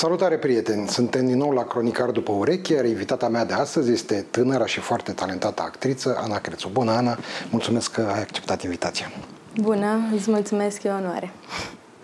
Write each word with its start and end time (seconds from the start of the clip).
Salutare 0.00 0.36
prieteni! 0.36 0.88
Suntem 0.88 1.26
din 1.26 1.36
nou 1.36 1.50
la 1.50 1.64
Cronicar 1.64 2.10
după 2.10 2.32
ureche, 2.32 2.74
iar 2.74 2.84
invitata 2.84 3.28
mea 3.28 3.44
de 3.44 3.52
astăzi 3.52 3.92
este 3.92 4.26
tânăra 4.30 4.66
și 4.66 4.80
foarte 4.80 5.12
talentată 5.12 5.62
actriță 5.62 6.18
Ana 6.22 6.38
Crețu. 6.38 6.68
Bună, 6.72 6.90
Ana! 6.90 7.18
Mulțumesc 7.50 7.92
că 7.92 8.00
ai 8.00 8.20
acceptat 8.20 8.62
invitația. 8.62 9.06
Bună, 9.60 9.98
îți 10.14 10.30
mulțumesc, 10.30 10.82
e 10.82 10.88
o 10.88 10.92
onoare. 10.92 11.32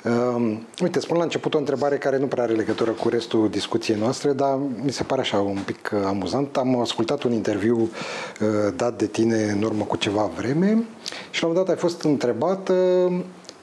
Uh, 0.05 0.59
uite, 0.83 1.01
spun 1.01 1.17
la 1.17 1.23
început 1.23 1.55
o 1.55 1.59
întrebare 1.59 1.97
care 1.99 2.19
nu 2.19 2.27
prea 2.27 2.43
are 2.43 2.53
legătură 2.53 2.91
cu 2.91 3.09
restul 3.09 3.51
discuției 3.51 3.99
noastre, 3.99 4.33
dar 4.33 4.59
mi 4.85 4.93
se 4.93 5.03
pare 5.03 5.21
așa 5.21 5.39
un 5.39 5.63
pic 5.65 5.91
uh, 5.93 6.01
amuzant. 6.07 6.57
Am 6.57 6.81
ascultat 6.81 7.23
un 7.23 7.33
interviu 7.33 7.81
uh, 7.81 8.49
dat 8.77 8.99
de 8.99 9.07
tine 9.07 9.43
în 9.43 9.63
urmă 9.63 9.85
cu 9.85 9.97
ceva 9.97 10.31
vreme 10.37 10.85
și 11.31 11.43
la 11.43 11.49
un 11.49 11.53
moment 11.53 11.67
dat 11.67 11.69
ai 11.69 11.81
fost 11.81 12.03
întrebată 12.03 12.73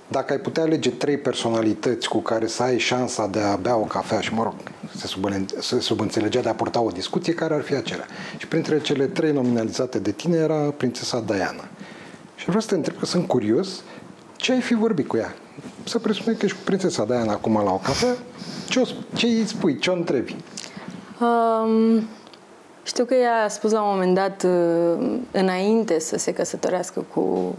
dacă 0.07 0.33
ai 0.33 0.39
putea 0.39 0.63
alege 0.63 0.89
trei 0.89 1.17
personalități 1.17 2.09
cu 2.09 2.17
care 2.17 2.47
să 2.47 2.63
ai 2.63 2.77
șansa 2.77 3.27
de 3.27 3.39
a 3.39 3.55
bea 3.55 3.75
o 3.75 3.83
cafea 3.83 4.19
și, 4.19 4.33
mă 4.33 4.43
rog, 4.43 4.53
se, 4.95 5.07
se 5.59 5.79
subînțelegea 5.79 6.41
de 6.41 6.49
a 6.49 6.53
purta 6.53 6.81
o 6.81 6.89
discuție, 6.89 7.33
care 7.33 7.53
ar 7.53 7.61
fi 7.61 7.75
acelea? 7.75 8.05
Și 8.37 8.47
printre 8.47 8.81
cele 8.81 9.05
trei 9.05 9.31
nominalizate 9.31 9.99
de 9.99 10.11
tine 10.11 10.37
era 10.37 10.55
prințesa 10.77 11.19
Diana. 11.19 11.67
Și 12.35 12.45
vreau 12.45 12.61
să 12.61 12.67
te 12.67 12.75
întreb 12.75 12.97
că 12.99 13.05
sunt 13.05 13.27
curios, 13.27 13.81
ce 14.35 14.51
ai 14.51 14.61
fi 14.61 14.73
vorbit 14.73 15.07
cu 15.07 15.17
ea? 15.17 15.35
Să 15.83 15.99
presupune 15.99 16.35
că 16.35 16.45
ești 16.45 16.57
cu 16.57 16.63
prințesa 16.63 17.05
Diana 17.05 17.31
acum 17.31 17.53
la 17.53 17.71
o 17.71 17.77
cafea, 17.83 18.15
ce, 18.67 18.79
o, 18.79 18.83
ce 19.13 19.25
îi 19.25 19.45
spui, 19.45 19.79
ce 19.79 19.89
o 19.89 19.93
întrebi? 19.93 20.35
Um, 21.19 22.07
știu 22.83 23.05
că 23.05 23.13
ea 23.13 23.43
a 23.43 23.47
spus 23.47 23.71
la 23.71 23.81
un 23.81 23.89
moment 23.91 24.15
dat, 24.15 24.43
uh, 24.43 25.19
înainte 25.31 25.99
să 25.99 26.17
se 26.17 26.33
căsătorească 26.33 27.05
cu 27.13 27.55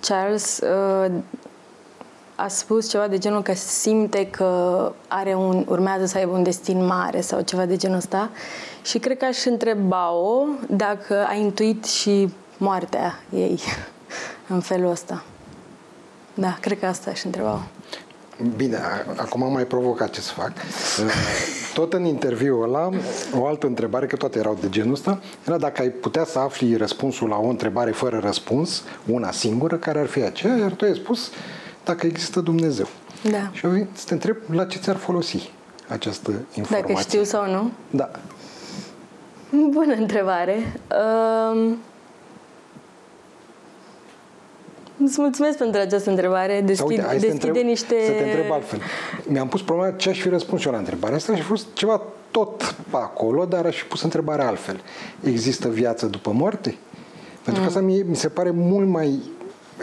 Charles, 0.00 0.60
uh, 0.60 1.12
a 2.42 2.48
spus 2.48 2.88
ceva 2.88 3.08
de 3.08 3.18
genul 3.18 3.42
că 3.42 3.54
simte 3.54 4.26
că 4.26 4.92
are 5.08 5.34
un, 5.34 5.64
urmează 5.68 6.06
să 6.06 6.18
aibă 6.18 6.32
un 6.32 6.42
destin 6.42 6.84
mare 6.84 7.20
sau 7.20 7.40
ceva 7.40 7.66
de 7.66 7.76
genul 7.76 7.96
ăsta 7.96 8.30
și 8.82 8.98
cred 8.98 9.16
că 9.16 9.24
aș 9.24 9.44
întreba-o 9.44 10.44
dacă 10.68 11.26
a 11.28 11.34
intuit 11.34 11.84
și 11.84 12.32
moartea 12.56 13.20
ei 13.34 13.60
în 14.54 14.60
felul 14.60 14.90
ăsta. 14.90 15.24
Da, 16.34 16.58
cred 16.60 16.78
că 16.78 16.86
asta 16.86 17.10
aș 17.10 17.24
întreba-o. 17.24 17.58
Bine, 18.56 18.78
acum 19.16 19.42
am 19.42 19.52
mai 19.52 19.64
provocat 19.64 20.10
ce 20.10 20.20
să 20.20 20.32
fac. 20.32 20.52
Tot 21.74 21.92
în 21.92 22.04
interviul 22.04 22.62
ăla, 22.62 22.88
o 23.34 23.46
altă 23.46 23.66
întrebare, 23.66 24.06
că 24.06 24.16
toate 24.16 24.38
erau 24.38 24.58
de 24.60 24.68
genul 24.68 24.92
ăsta, 24.92 25.20
era 25.46 25.58
dacă 25.58 25.82
ai 25.82 25.88
putea 25.88 26.24
să 26.24 26.38
afli 26.38 26.76
răspunsul 26.76 27.28
la 27.28 27.36
o 27.36 27.48
întrebare 27.48 27.90
fără 27.90 28.18
răspuns, 28.18 28.82
una 29.06 29.30
singură, 29.30 29.76
care 29.76 29.98
ar 29.98 30.06
fi 30.06 30.22
aceea, 30.22 30.56
iar 30.56 30.72
tu 30.72 30.84
ai 30.84 30.94
spus 30.94 31.30
dacă 31.84 32.06
există 32.06 32.40
Dumnezeu. 32.40 32.86
Da. 33.30 33.50
Și 33.52 33.66
eu 33.66 33.86
să 33.92 34.04
te 34.06 34.12
întreb 34.12 34.36
la 34.50 34.64
ce 34.64 34.78
ți-ar 34.78 34.96
folosi 34.96 35.50
această 35.88 36.30
informație. 36.54 36.94
Dacă 36.94 37.00
știu 37.08 37.22
sau 37.22 37.50
nu? 37.50 37.70
Da. 37.90 38.10
Bună 39.50 39.94
întrebare. 39.94 40.80
Um... 41.54 41.78
Îți 45.04 45.20
mulțumesc 45.20 45.58
pentru 45.58 45.80
această 45.80 46.10
întrebare. 46.10 46.60
Deschid, 46.60 46.88
uite, 46.88 47.06
deschide 47.10 47.32
întreb, 47.32 47.64
niște... 47.64 47.94
Să 48.06 48.12
te 48.12 48.24
întreb 48.24 48.52
altfel. 48.52 48.80
Mi-am 49.26 49.48
pus 49.48 49.62
problema 49.62 49.92
ce 49.92 50.08
aș 50.08 50.20
fi 50.20 50.28
răspuns 50.28 50.64
eu 50.64 50.72
la 50.72 50.78
întrebarea 50.78 51.16
asta 51.16 51.34
și 51.34 51.40
a 51.40 51.44
fost 51.44 51.66
ceva 51.72 52.02
tot 52.30 52.74
pe 52.90 52.96
acolo, 52.96 53.44
dar 53.44 53.66
aș 53.66 53.76
fi 53.76 53.84
pus 53.84 54.02
întrebarea 54.02 54.46
altfel. 54.46 54.80
Există 55.22 55.68
viață 55.68 56.06
după 56.06 56.30
moarte? 56.30 56.76
Pentru 57.44 57.62
mm. 57.62 57.68
că 57.68 57.74
asta 57.78 57.80
mi, 57.80 58.02
mi 58.02 58.16
se 58.16 58.28
pare 58.28 58.50
mult 58.50 58.88
mai 58.88 59.20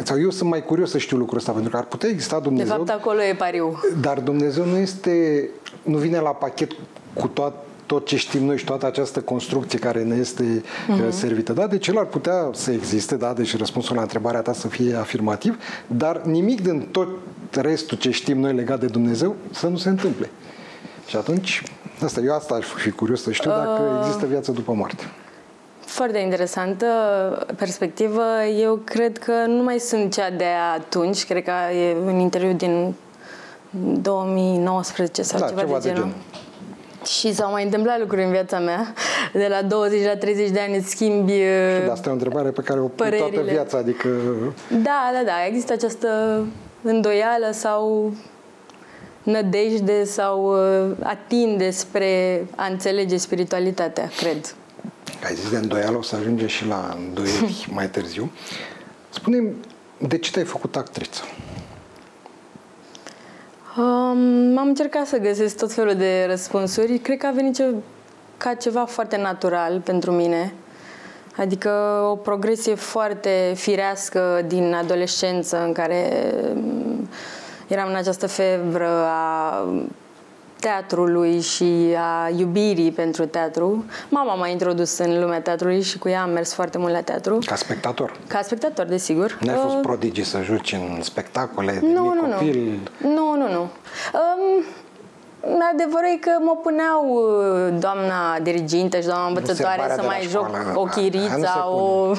sau 0.03 0.19
eu 0.19 0.29
sunt 0.29 0.49
mai 0.49 0.63
curios 0.63 0.89
să 0.89 0.97
știu 0.97 1.17
lucrul 1.17 1.37
ăsta, 1.37 1.51
pentru 1.51 1.71
că 1.71 1.77
ar 1.77 1.83
putea 1.83 2.09
exista 2.09 2.39
Dumnezeu. 2.39 2.83
De 2.83 2.91
fapt, 2.91 2.99
acolo 2.99 3.21
e 3.21 3.33
pariu. 3.33 3.79
Dar 4.01 4.19
Dumnezeu 4.19 4.65
nu 4.65 4.77
este, 4.77 5.49
nu 5.83 5.97
vine 5.97 6.19
la 6.19 6.29
pachet 6.29 6.71
cu 7.13 7.27
tot, 7.27 7.53
tot 7.85 8.05
ce 8.05 8.17
știm 8.17 8.43
noi 8.43 8.57
și 8.57 8.65
toată 8.65 8.85
această 8.85 9.19
construcție 9.19 9.79
care 9.79 10.03
ne 10.03 10.15
este 10.15 10.63
uh-huh. 10.63 11.09
servită. 11.09 11.53
Da, 11.53 11.67
deci 11.67 11.87
el 11.87 11.97
ar 11.97 12.05
putea 12.05 12.49
să 12.53 12.71
existe, 12.71 13.15
da, 13.15 13.33
deci 13.33 13.57
răspunsul 13.57 13.95
la 13.95 14.01
întrebarea 14.01 14.41
ta 14.41 14.53
să 14.53 14.67
fie 14.67 14.95
afirmativ, 14.95 15.57
dar 15.87 16.21
nimic 16.21 16.61
din 16.61 16.87
tot 16.91 17.07
restul 17.51 17.97
ce 17.97 18.11
știm 18.11 18.39
noi 18.39 18.53
legat 18.53 18.79
de 18.79 18.85
Dumnezeu 18.85 19.35
să 19.51 19.67
nu 19.67 19.77
se 19.77 19.89
întâmple. 19.89 20.29
Și 21.07 21.15
atunci, 21.15 21.63
asta, 22.03 22.21
eu 22.21 22.35
asta 22.35 22.55
aș 22.55 22.65
fi 22.65 22.91
curios 22.91 23.21
să 23.21 23.31
știu 23.31 23.49
dacă 23.49 23.81
uh... 23.81 23.99
există 23.99 24.25
viață 24.25 24.51
după 24.51 24.73
moarte. 24.73 25.03
Foarte 25.97 26.17
interesantă 26.17 26.85
perspectivă. 27.55 28.23
Eu 28.59 28.75
cred 28.83 29.17
că 29.17 29.31
nu 29.47 29.63
mai 29.63 29.79
sunt 29.79 30.13
cea 30.13 30.29
de 30.29 30.45
atunci, 30.75 31.25
cred 31.25 31.43
că 31.43 31.51
e 31.73 31.95
un 32.05 32.19
interviu 32.19 32.53
din 32.53 32.93
2019 34.01 35.21
sau 35.21 35.39
da, 35.39 35.47
ceva, 35.47 35.59
ceva 35.59 35.79
de, 35.79 35.87
de 35.87 35.93
genul. 35.93 36.09
Gen. 36.09 37.05
Și 37.05 37.33
s-au 37.33 37.51
mai 37.51 37.63
întâmplat 37.63 37.99
lucruri 37.99 38.23
în 38.23 38.31
viața 38.31 38.59
mea. 38.59 38.93
De 39.33 39.47
la 39.49 39.61
20 39.61 40.05
la 40.05 40.15
30 40.15 40.49
de 40.49 40.59
ani 40.59 40.75
îți 40.75 40.89
schimbi 40.89 41.31
Și 41.31 41.37
de 41.83 41.89
asta 41.91 42.07
e 42.07 42.11
o 42.11 42.15
întrebare 42.15 42.49
pe 42.49 42.61
care 42.61 42.79
o 42.79 42.87
pui 42.87 43.17
toată 43.17 43.41
viața, 43.41 43.77
adică... 43.77 44.09
Da, 44.83 45.11
da, 45.13 45.23
da. 45.25 45.45
Există 45.47 45.73
această 45.73 46.07
îndoială 46.81 47.49
sau 47.51 48.13
nădejde 49.23 50.03
sau 50.03 50.53
uh, 50.53 50.95
atinde 51.03 51.69
spre 51.69 52.45
a 52.55 52.65
înțelege 52.65 53.17
spiritualitatea, 53.17 54.09
cred 54.17 54.55
ai 55.23 55.35
zis 55.35 55.49
de 55.49 55.57
îndoială, 55.57 55.97
o 55.97 56.01
să 56.01 56.15
ajungem 56.15 56.47
și 56.47 56.65
la 56.65 56.97
îndoieli 56.97 57.65
mai 57.77 57.89
târziu. 57.89 58.31
spune 59.09 59.53
de 59.97 60.17
ce 60.17 60.31
te-ai 60.31 60.45
făcut 60.45 60.75
actriță? 60.75 61.21
Um, 63.77 64.57
am 64.57 64.67
încercat 64.67 65.07
să 65.07 65.17
găsesc 65.17 65.57
tot 65.57 65.73
felul 65.73 65.95
de 65.95 66.25
răspunsuri. 66.29 66.97
Cred 66.97 67.17
că 67.17 67.27
a 67.27 67.31
venit 67.31 67.55
ce, 67.55 67.73
ca 68.37 68.53
ceva 68.53 68.85
foarte 68.85 69.17
natural 69.17 69.79
pentru 69.79 70.11
mine. 70.11 70.53
Adică 71.37 71.69
o 72.11 72.15
progresie 72.15 72.75
foarte 72.75 73.53
firească 73.55 74.41
din 74.47 74.73
adolescență 74.73 75.63
în 75.63 75.71
care 75.73 76.33
eram 77.67 77.89
în 77.89 77.95
această 77.95 78.27
febră 78.27 78.89
a 79.05 79.65
teatrului 80.59 81.41
și 81.41 81.95
a 81.97 82.29
iubirii 82.37 82.91
pentru 82.91 83.25
teatru. 83.25 83.85
Mama 84.09 84.33
m-a 84.33 84.47
introdus 84.47 84.97
în 84.97 85.19
lumea 85.19 85.41
teatrului 85.41 85.81
și 85.81 85.97
cu 85.97 86.09
ea 86.09 86.21
am 86.21 86.29
mers 86.29 86.53
foarte 86.53 86.77
mult 86.77 86.91
la 86.91 87.01
teatru. 87.01 87.37
Ca 87.45 87.55
spectator? 87.55 88.19
Ca 88.27 88.41
spectator, 88.41 88.85
desigur. 88.85 89.37
Nu 89.41 89.51
ai 89.51 89.57
fost 89.57 89.75
uh, 89.75 89.81
prodigii 89.81 90.23
să 90.23 90.41
joci 90.41 90.73
în 90.73 91.01
spectacole 91.01 91.71
de 91.71 91.87
nu, 91.93 92.01
mic 92.01 92.21
nu, 92.21 92.29
copil? 92.31 92.79
Nu, 93.01 93.09
nu, 93.09 93.35
nu. 93.35 93.51
nu. 93.51 93.61
Um, 93.61 94.63
Adevărul 95.73 96.09
e 96.13 96.17
că 96.17 96.31
mă 96.39 96.57
puneau 96.63 97.05
uh, 97.07 97.79
doamna 97.79 98.39
dirigintă 98.41 98.99
și 98.99 99.05
doamna 99.05 99.27
învățătoare 99.27 99.93
să 99.95 100.01
mai 100.05 100.27
joc 100.29 100.49
o 100.73 100.83
chiriță, 100.83 101.65
o... 101.81 102.11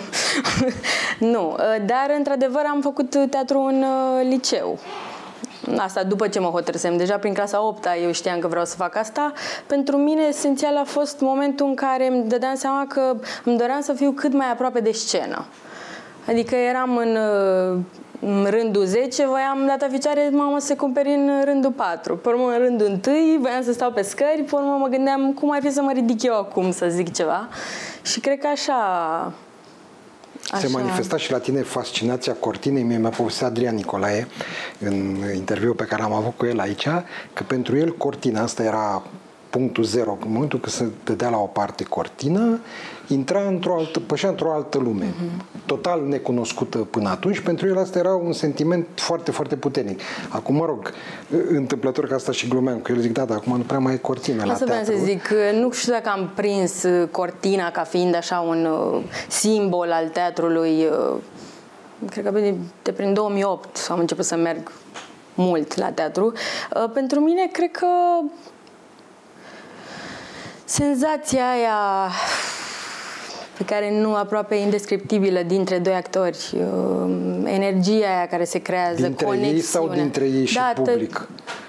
nu, 1.19 1.51
uh, 1.51 1.59
dar 1.87 2.15
într-adevăr 2.17 2.63
am 2.71 2.81
făcut 2.81 3.17
teatru 3.31 3.61
în 3.61 3.83
uh, 3.83 4.27
liceu 4.29 4.79
asta 5.77 6.03
după 6.03 6.29
ce 6.29 6.41
mă 6.41 6.49
hotărâsem, 6.49 6.97
deja 6.97 7.19
prin 7.19 7.35
clasa 7.35 7.67
8 7.67 7.87
eu 8.03 8.13
știam 8.13 8.39
că 8.39 8.49
vreau 8.49 8.65
să 8.65 8.77
fac 8.77 8.97
asta. 8.97 9.33
Pentru 9.67 9.97
mine 9.97 10.23
esențial 10.29 10.77
a 10.77 10.85
fost 10.85 11.21
momentul 11.21 11.67
în 11.67 11.75
care 11.75 12.07
îmi 12.07 12.25
dădeam 12.29 12.55
seama 12.55 12.87
că 12.89 13.17
îmi 13.45 13.59
doream 13.59 13.81
să 13.81 13.93
fiu 13.93 14.11
cât 14.11 14.33
mai 14.33 14.51
aproape 14.51 14.81
de 14.81 14.93
scenă. 14.93 15.45
Adică 16.29 16.55
eram 16.55 16.97
în, 16.97 17.17
în 18.21 18.47
rândul 18.51 18.85
10, 18.85 19.27
voiam 19.27 19.65
data 19.67 19.87
viitoare, 19.87 20.29
mamă, 20.33 20.59
să 20.59 20.75
cumperi 20.75 21.09
în 21.09 21.31
rândul 21.45 21.71
4. 21.71 22.17
Pe 22.17 22.29
urmă, 22.29 22.51
în 22.51 22.59
rândul 22.59 22.87
1, 22.87 23.41
voiam 23.41 23.63
să 23.63 23.73
stau 23.73 23.91
pe 23.91 24.03
scări, 24.03 24.43
pe 24.43 24.55
urmă 24.55 24.77
mă 24.81 24.87
gândeam 24.87 25.33
cum 25.33 25.51
ar 25.53 25.61
fi 25.63 25.71
să 25.71 25.83
mă 25.83 25.93
ridic 25.93 26.23
eu 26.23 26.35
acum 26.35 26.71
să 26.71 26.87
zic 26.89 27.13
ceva. 27.13 27.49
Și 28.03 28.21
cred 28.21 28.39
că 28.39 28.47
așa 28.47 29.33
Așa. 30.51 30.67
Se 30.67 30.73
manifesta 30.73 31.17
și 31.17 31.31
la 31.31 31.39
tine 31.39 31.63
fascinația 31.63 32.33
cortinei. 32.33 32.83
Mie 32.83 32.99
mi-a 32.99 33.09
povestit 33.09 33.43
Adrian 33.43 33.75
Nicolae 33.75 34.27
în 34.79 35.17
interviul 35.35 35.75
pe 35.75 35.85
care 35.85 36.03
am 36.03 36.13
avut 36.13 36.37
cu 36.37 36.47
el 36.47 36.61
aici, 36.61 36.89
că 37.33 37.43
pentru 37.47 37.77
el 37.77 37.97
cortina 37.97 38.43
asta 38.43 38.63
era 38.63 39.03
punctul 39.51 39.85
zero. 39.85 40.19
În 40.25 40.33
momentul 40.33 40.61
când 40.61 40.75
se 40.75 40.89
dădea 41.05 41.29
la 41.29 41.37
o 41.37 41.47
parte 41.47 41.85
cortina, 41.85 42.59
intra 43.09 43.47
într-o 43.47 43.77
altă, 43.79 44.01
pășea 44.01 44.29
într-o 44.29 44.53
altă 44.53 44.79
lume, 44.79 45.05
uh-huh. 45.05 45.67
total 45.67 46.07
necunoscută 46.07 46.79
până 46.79 47.09
atunci. 47.09 47.41
Pentru 47.41 47.67
el 47.69 47.79
asta 47.79 47.99
era 47.99 48.15
un 48.15 48.33
sentiment 48.33 48.87
foarte, 48.95 49.31
foarte 49.31 49.57
puternic. 49.57 50.01
Acum, 50.29 50.55
mă 50.55 50.65
rog, 50.65 50.93
întâmplător 51.49 52.07
că 52.07 52.15
asta 52.15 52.33
și 52.33 52.49
glumeam 52.49 52.79
cu 52.79 52.93
el, 52.93 52.99
zic, 52.99 53.13
da, 53.13 53.25
dar 53.25 53.37
acum 53.37 53.57
nu 53.57 53.63
prea 53.63 53.79
mai 53.79 53.95
e 53.95 53.97
cortina 53.97 54.45
la 54.45 54.53
teatru. 54.53 54.93
să 54.93 55.05
zic, 55.05 55.29
nu 55.53 55.71
știu 55.71 55.93
dacă 55.93 56.09
am 56.09 56.31
prins 56.35 56.85
cortina 57.11 57.71
ca 57.71 57.83
fiind 57.83 58.15
așa 58.15 58.41
un 58.41 58.65
uh, 58.65 59.03
simbol 59.29 59.93
al 59.93 60.09
teatrului. 60.09 60.85
Uh, 60.85 61.17
cred 62.11 62.25
că 62.25 62.41
de 62.83 62.93
prin 62.93 63.15
2008 63.15 63.87
am 63.91 63.99
început 63.99 64.25
să 64.25 64.37
merg 64.37 64.73
mult 65.35 65.77
la 65.77 65.91
teatru. 65.91 66.33
Uh, 66.75 66.91
pentru 66.93 67.21
mine, 67.21 67.49
cred 67.53 67.71
că 67.71 67.87
senzația 70.65 71.51
aia 71.51 72.11
pe 73.59 73.65
care 73.65 74.01
nu 74.01 74.15
aproape 74.15 74.55
indescriptibilă 74.55 75.41
dintre 75.47 75.79
doi 75.79 75.95
actori, 75.95 76.39
uh, 76.53 77.11
energia 77.45 78.07
aia 78.17 78.27
care 78.27 78.45
se 78.45 78.59
creează, 78.59 79.03
dintre 79.03 79.25
conexiune. 79.25 79.57
ei 79.57 79.61
sau 79.61 79.89
dintre 79.89 80.25
ei 80.25 80.47
și 80.47 80.55
da, 80.55 80.73
public? 80.75 81.29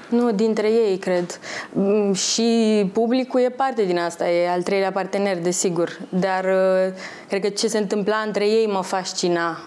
Nu, 0.10 0.32
dintre 0.32 0.68
ei, 0.68 0.98
cred. 0.98 1.40
Mm, 1.72 2.14
și 2.14 2.90
publicul 2.94 3.40
e 3.40 3.50
parte 3.50 3.84
din 3.84 3.98
asta, 3.98 4.30
e 4.30 4.50
al 4.50 4.62
treilea 4.62 4.92
partener, 4.92 5.38
desigur. 5.38 6.00
Dar 6.10 6.44
uh, 6.44 6.94
cred 7.28 7.42
că 7.42 7.50
ce 7.50 7.68
se 7.68 7.78
întâmpla 7.78 8.18
între 8.26 8.48
ei 8.48 8.68
mă 8.68 8.82
fascina. 8.82 9.60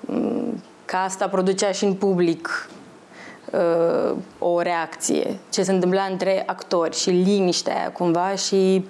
Mm, 0.00 0.62
că 0.84 0.96
asta 0.96 1.28
producea 1.28 1.70
și 1.70 1.84
în 1.84 1.94
public 1.94 2.68
uh, 3.50 4.16
o 4.38 4.60
reacție. 4.60 5.38
Ce 5.50 5.62
se 5.62 5.72
întâmpla 5.72 6.02
între 6.10 6.42
actori 6.46 6.96
și 6.96 7.10
liniștea 7.10 7.76
aia 7.76 7.90
cumva 7.90 8.34
și 8.34 8.84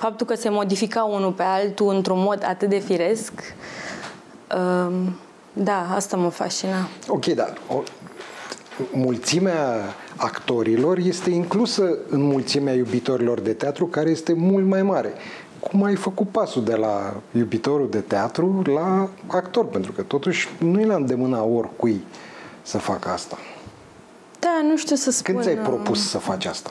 faptul 0.00 0.26
că 0.26 0.34
se 0.34 0.48
modifica 0.48 1.02
unul 1.02 1.32
pe 1.32 1.42
altul 1.42 1.94
într-un 1.94 2.18
mod 2.18 2.44
atât 2.46 2.68
de 2.68 2.78
firesc. 2.78 3.32
Uh, 4.56 4.92
da, 5.52 5.94
asta 5.94 6.16
mă 6.16 6.28
fascina. 6.28 6.88
Ok, 7.08 7.26
da. 7.26 7.52
O, 7.68 7.82
mulțimea 8.92 9.94
actorilor 10.16 10.98
este 10.98 11.30
inclusă 11.30 11.98
în 12.08 12.22
mulțimea 12.22 12.74
iubitorilor 12.74 13.40
de 13.40 13.52
teatru, 13.52 13.86
care 13.86 14.10
este 14.10 14.32
mult 14.32 14.66
mai 14.66 14.82
mare. 14.82 15.12
Cum 15.60 15.82
ai 15.82 15.94
făcut 15.94 16.28
pasul 16.28 16.64
de 16.64 16.74
la 16.74 17.14
iubitorul 17.32 17.90
de 17.90 18.00
teatru 18.00 18.62
la 18.74 19.08
actor? 19.26 19.64
Pentru 19.64 19.92
că 19.92 20.02
totuși 20.02 20.48
nu 20.58 20.80
e 20.80 20.86
la 20.86 20.94
îndemâna 20.94 21.42
oricui 21.42 22.00
să 22.62 22.78
facă 22.78 23.08
asta. 23.08 23.38
Da, 24.38 24.60
nu 24.68 24.76
știu 24.76 24.96
să 24.96 25.10
spun. 25.10 25.34
Când 25.34 25.46
ți-ai 25.46 25.64
propus 25.64 26.08
să 26.08 26.18
faci 26.18 26.44
asta? 26.44 26.70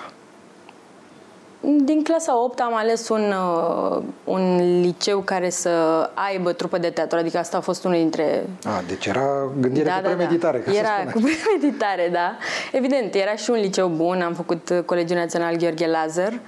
Din 1.62 2.04
clasa 2.04 2.44
8 2.44 2.60
am 2.60 2.76
ales 2.76 3.10
un, 3.10 3.34
uh, 3.34 4.04
un 4.24 4.56
liceu 4.82 5.20
care 5.20 5.50
să 5.50 5.70
aibă 6.14 6.52
trupă 6.54 6.78
de 6.78 6.90
teatru, 6.90 7.18
adică 7.18 7.38
asta 7.38 7.58
a 7.58 7.62
fost 7.62 7.84
unul 7.84 7.98
dintre... 7.98 8.46
A, 8.64 8.84
deci 8.88 9.06
era 9.06 9.52
gândire 9.60 9.86
da, 9.86 9.96
cu 9.96 10.02
premeditare, 10.02 10.64
da, 10.66 10.72
da. 10.72 10.78
Era 10.78 11.12
cu 11.12 11.20
premeditare, 11.44 12.10
da. 12.12 12.38
Evident, 12.72 13.14
era 13.16 13.36
și 13.36 13.50
un 13.50 13.60
liceu 13.60 13.88
bun, 13.88 14.22
am 14.22 14.34
făcut 14.34 14.84
Colegiul 14.86 15.18
Național 15.18 15.56
Gheorghe 15.56 15.88
Lazar 15.88 16.40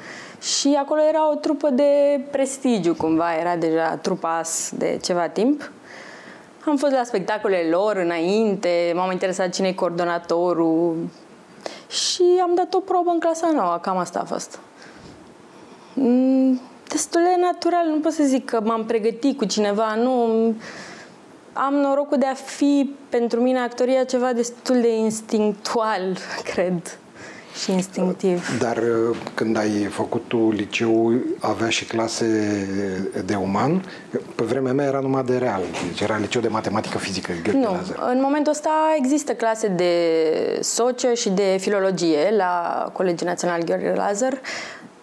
și 0.41 0.77
acolo 0.79 1.01
era 1.09 1.31
o 1.31 1.35
trupă 1.35 1.69
de 1.69 2.21
prestigiu 2.31 2.93
cumva, 2.93 3.35
era 3.39 3.55
deja 3.55 3.95
trupa 4.01 4.37
AS 4.37 4.71
de 4.77 4.99
ceva 5.01 5.27
timp. 5.27 5.71
Am 6.65 6.77
fost 6.77 6.93
la 6.93 7.03
spectacolele 7.03 7.69
lor 7.69 7.95
înainte, 7.95 8.91
m-am 8.95 9.11
interesat 9.11 9.49
cine 9.49 9.67
e 9.67 9.73
coordonatorul 9.73 10.95
și 11.89 12.23
am 12.41 12.51
dat 12.55 12.73
o 12.73 12.79
probă 12.79 13.09
în 13.09 13.19
clasa 13.19 13.51
nouă, 13.53 13.79
cam 13.81 13.97
asta 13.97 14.19
a 14.19 14.25
fost. 14.25 14.59
Mm, 15.93 16.61
destul 16.87 17.21
de 17.21 17.41
natural, 17.41 17.87
nu 17.87 17.99
pot 17.99 18.11
să 18.11 18.23
zic 18.23 18.45
că 18.45 18.61
m-am 18.63 18.85
pregătit 18.85 19.37
cu 19.37 19.45
cineva, 19.45 19.95
nu. 19.95 20.53
Am 21.53 21.73
norocul 21.73 22.17
de 22.17 22.25
a 22.25 22.33
fi 22.33 22.95
pentru 23.09 23.41
mine 23.41 23.59
actoria 23.59 24.03
ceva 24.03 24.33
destul 24.33 24.81
de 24.81 24.95
instinctual, 24.95 26.17
cred 26.53 26.97
și 27.63 27.71
instinctiv. 27.71 28.59
Dar 28.59 28.77
uh, 28.77 29.17
când 29.33 29.57
ai 29.57 29.83
făcut 29.89 30.23
tu 30.27 30.51
liceu, 30.51 31.13
avea 31.39 31.69
și 31.69 31.85
clase 31.85 32.25
de 33.25 33.35
uman? 33.35 33.85
Pe 34.35 34.43
vremea 34.43 34.73
mea 34.73 34.85
era 34.85 34.99
numai 34.99 35.23
de 35.23 35.37
real, 35.37 35.61
deci 35.87 36.01
era 36.01 36.17
liceu 36.17 36.41
de 36.41 36.47
matematică 36.47 36.97
fizică. 36.97 37.31
Nu, 37.53 37.77
în 38.09 38.19
momentul 38.21 38.51
ăsta 38.51 38.69
există 38.97 39.33
clase 39.33 39.67
de 39.67 39.93
socio 40.61 41.13
și 41.13 41.29
de 41.29 41.57
filologie 41.59 42.33
la 42.37 42.85
Colegiul 42.93 43.27
Național 43.27 43.63
Gheorghe 43.63 43.93
Lazar. 43.95 44.41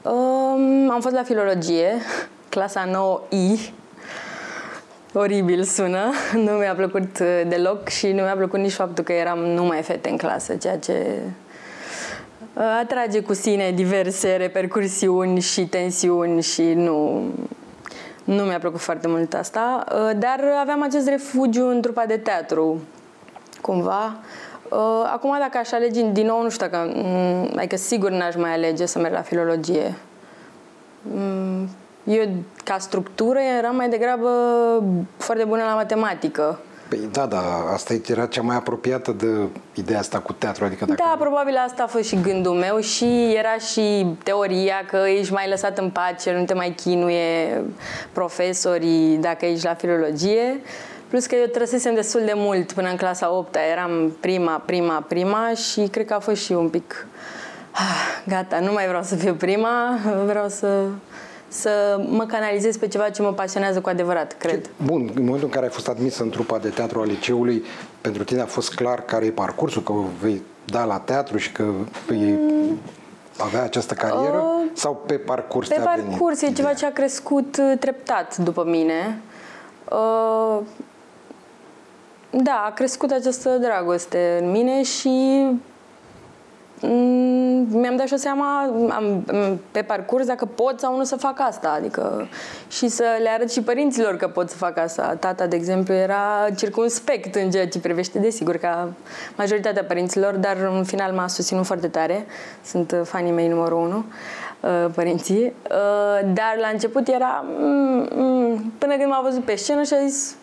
Um, 0.02 0.90
am 0.90 1.00
fost 1.00 1.14
la 1.14 1.22
filologie, 1.22 1.92
clasa 2.54 2.86
9I. 2.86 3.72
Oribil 5.12 5.62
sună, 5.62 6.12
nu 6.44 6.50
mi-a 6.50 6.74
plăcut 6.74 7.18
uh, 7.20 7.42
deloc 7.48 7.88
și 7.88 8.06
nu 8.06 8.22
mi-a 8.22 8.36
plăcut 8.36 8.58
nici 8.58 8.72
faptul 8.72 9.04
că 9.04 9.12
eram 9.12 9.38
numai 9.38 9.82
fete 9.82 10.08
în 10.08 10.16
clasă, 10.16 10.54
ceea 10.54 10.78
ce 10.78 11.18
uh, 12.54 12.62
atrage 12.80 13.20
cu 13.20 13.34
sine 13.34 13.70
diverse 13.70 14.36
repercursiuni 14.36 15.40
și 15.40 15.66
tensiuni 15.66 16.42
și 16.42 16.62
nu, 16.62 17.22
nu 18.24 18.42
mi-a 18.42 18.58
plăcut 18.58 18.80
foarte 18.80 19.08
mult 19.08 19.34
asta, 19.34 19.84
uh, 19.92 20.10
dar 20.18 20.40
aveam 20.60 20.82
acest 20.82 21.08
refugiu 21.08 21.68
în 21.68 21.80
trupa 21.80 22.04
de 22.06 22.16
teatru, 22.16 22.80
cumva, 23.60 24.04
Uh, 24.04 24.47
acum, 25.12 25.36
dacă 25.38 25.58
aș 25.58 25.72
alege 25.72 26.10
din 26.10 26.26
nou, 26.26 26.42
nu 26.42 26.48
știu 26.48 26.66
dacă, 26.66 26.92
mm, 26.94 27.50
adică 27.56 27.76
sigur 27.76 28.10
n-aș 28.10 28.34
mai 28.34 28.52
alege 28.52 28.86
să 28.86 28.98
merg 28.98 29.14
la 29.14 29.22
filologie. 29.22 29.94
Mm, 31.02 31.68
eu, 32.04 32.28
ca 32.64 32.78
structură, 32.78 33.38
eram 33.58 33.76
mai 33.76 33.88
degrabă 33.88 34.30
foarte 35.16 35.44
bună 35.44 35.62
la 35.62 35.74
matematică. 35.74 36.58
Păi 36.88 37.08
da, 37.12 37.26
da, 37.26 37.40
asta 37.72 37.94
era 38.06 38.26
cea 38.26 38.42
mai 38.42 38.56
apropiată 38.56 39.12
de 39.12 39.26
ideea 39.74 39.98
asta 39.98 40.18
cu 40.18 40.32
teatru. 40.32 40.64
Adică 40.64 40.84
dacă... 40.84 41.02
Da, 41.04 41.16
probabil 41.18 41.56
asta 41.66 41.82
a 41.82 41.86
fost 41.86 42.04
și 42.04 42.20
gândul 42.20 42.54
meu 42.54 42.80
și 42.80 43.34
era 43.38 43.56
și 43.72 44.06
teoria 44.22 44.84
că 44.86 44.96
ești 45.18 45.32
mai 45.32 45.48
lăsat 45.48 45.78
în 45.78 45.90
pace, 45.90 46.32
nu 46.32 46.44
te 46.44 46.54
mai 46.54 46.74
chinuie 46.76 47.62
profesorii 48.12 49.16
dacă 49.16 49.46
ești 49.46 49.64
la 49.64 49.74
filologie. 49.74 50.60
Plus 51.08 51.26
că 51.26 51.34
eu 51.34 51.46
trăsesem 51.46 51.94
destul 51.94 52.22
de 52.24 52.32
mult 52.34 52.72
până 52.72 52.88
în 52.88 52.96
clasa 52.96 53.32
8 53.32 53.56
eram 53.72 54.12
prima, 54.20 54.62
prima, 54.64 55.04
prima 55.08 55.50
și 55.54 55.80
cred 55.80 56.06
că 56.06 56.14
a 56.14 56.18
fost 56.18 56.42
și 56.42 56.52
un 56.52 56.68
pic 56.68 57.06
ah, 57.72 58.22
gata, 58.26 58.58
nu 58.58 58.72
mai 58.72 58.86
vreau 58.86 59.02
să 59.02 59.16
fiu 59.16 59.34
prima, 59.34 59.98
vreau 60.26 60.48
să 60.48 60.68
să 61.48 62.00
mă 62.08 62.26
canalizez 62.26 62.76
pe 62.76 62.88
ceva 62.88 63.10
ce 63.10 63.22
mă 63.22 63.32
pasionează 63.32 63.80
cu 63.80 63.88
adevărat, 63.88 64.36
cred. 64.38 64.70
Bun, 64.84 65.10
în 65.14 65.22
momentul 65.22 65.44
în 65.44 65.50
care 65.50 65.64
ai 65.64 65.72
fost 65.72 65.88
admis 65.88 66.18
în 66.18 66.30
trupa 66.30 66.58
de 66.58 66.68
teatru 66.68 67.00
a 67.00 67.04
liceului, 67.04 67.64
pentru 68.00 68.24
tine 68.24 68.40
a 68.40 68.46
fost 68.46 68.74
clar 68.74 69.04
care 69.04 69.24
e 69.24 69.30
parcursul, 69.30 69.82
că 69.82 69.92
vei 70.20 70.42
da 70.64 70.84
la 70.84 70.98
teatru 70.98 71.36
și 71.36 71.52
că 71.52 71.64
vei 72.06 72.38
mm. 72.40 72.78
avea 73.38 73.62
această 73.62 73.94
carieră? 73.94 74.36
Uh, 74.36 74.70
sau 74.72 75.02
pe 75.06 75.14
parcurs 75.14 75.68
Pe 75.68 75.80
parcurs, 75.84 76.42
e 76.42 76.52
ceva 76.52 76.72
ce 76.72 76.86
a 76.86 76.92
crescut 76.92 77.56
uh, 77.56 77.78
treptat 77.78 78.36
după 78.36 78.64
mine. 78.64 79.20
Uh, 79.90 80.58
da, 82.30 82.64
a 82.66 82.70
crescut 82.70 83.10
această 83.10 83.50
dragoste 83.50 84.38
în 84.42 84.50
mine 84.50 84.82
și 84.82 85.08
mm, 85.08 85.62
mi-am 87.70 87.96
dat 87.96 88.06
și 88.06 88.14
o 88.14 88.16
seama 88.16 88.62
am, 88.90 89.24
pe 89.70 89.82
parcurs 89.82 90.26
dacă 90.26 90.44
pot 90.44 90.80
sau 90.80 90.96
nu 90.96 91.04
să 91.04 91.16
fac 91.16 91.40
asta, 91.40 91.74
adică 91.76 92.28
și 92.68 92.88
să 92.88 93.04
le 93.22 93.28
arăt 93.28 93.52
și 93.52 93.62
părinților 93.62 94.16
că 94.16 94.28
pot 94.28 94.50
să 94.50 94.56
fac 94.56 94.78
asta. 94.78 95.16
Tata, 95.20 95.46
de 95.46 95.56
exemplu, 95.56 95.94
era 95.94 96.46
circunspect 96.56 97.34
în 97.34 97.50
ceea 97.50 97.68
ce 97.68 97.80
privește, 97.80 98.18
desigur, 98.18 98.56
ca 98.56 98.92
majoritatea 99.36 99.84
părinților, 99.84 100.34
dar 100.34 100.56
în 100.76 100.84
final 100.84 101.12
m-a 101.12 101.26
susținut 101.26 101.66
foarte 101.66 101.88
tare. 101.88 102.26
Sunt 102.64 102.94
fanii 103.04 103.32
mei 103.32 103.48
numărul 103.48 103.78
unu, 103.78 104.04
uh, 104.60 104.90
părinții. 104.94 105.42
Uh, 105.70 106.32
dar 106.34 106.56
la 106.60 106.68
început 106.72 107.08
era 107.08 107.44
mm, 107.58 108.08
mm, 108.14 108.72
până 108.78 108.96
când 108.96 109.08
m-a 109.08 109.20
văzut 109.22 109.44
pe 109.44 109.54
scenă 109.54 109.82
și 109.82 109.94
a 109.94 110.06
zis 110.06 110.36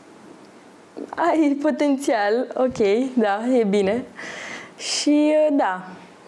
ai 1.15 1.57
potențial, 1.61 2.47
ok, 2.53 2.77
da, 3.13 3.39
e 3.59 3.63
bine. 3.63 4.03
Și 4.77 5.33
da. 5.51 5.83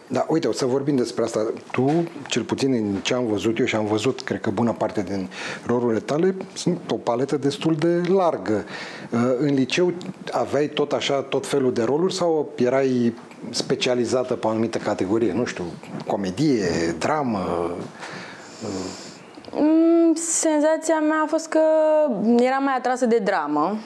Da, 0.10 0.26
uite, 0.30 0.48
o 0.48 0.52
să 0.52 0.66
vorbim 0.66 0.96
despre 0.96 1.24
asta. 1.24 1.54
Tu, 1.72 2.04
cel 2.28 2.44
puțin 2.44 2.74
în 2.74 2.96
ce 3.02 3.14
am 3.14 3.26
văzut 3.26 3.60
eu 3.60 3.66
și 3.66 3.76
am 3.76 3.86
văzut, 3.86 4.22
cred 4.22 4.42
că 4.42 4.50
bună 4.50 4.74
parte 4.78 5.02
din 5.02 5.30
rolurile 5.66 6.00
tale, 6.00 6.36
sunt 6.54 6.92
o 6.92 6.96
paletă 6.96 7.38
destul 7.38 7.76
de 7.76 8.02
largă. 8.08 8.64
Uh, 9.12 9.20
în 9.38 9.54
liceu 9.54 9.94
aveai 10.32 10.68
tot 10.68 10.92
așa, 10.92 11.22
tot 11.22 11.48
felul 11.48 11.74
de 11.74 11.84
roluri 11.84 12.14
sau 12.14 12.50
erai 12.56 13.14
specializată 13.50 14.34
pe 14.34 14.48
o 14.48 14.50
anumită 14.50 14.78
categorie? 14.78 15.34
Nu 15.34 15.46
știu, 15.46 15.64
comedie, 16.08 16.96
dramă? 17.00 17.72
Mm, 19.52 20.14
senzația 20.16 21.00
mea 21.00 21.22
a 21.24 21.28
fost 21.28 21.48
că 21.48 21.60
eram 22.40 22.64
mai 22.64 22.76
atrasă 22.78 23.06
de 23.06 23.18
dramă 23.18 23.78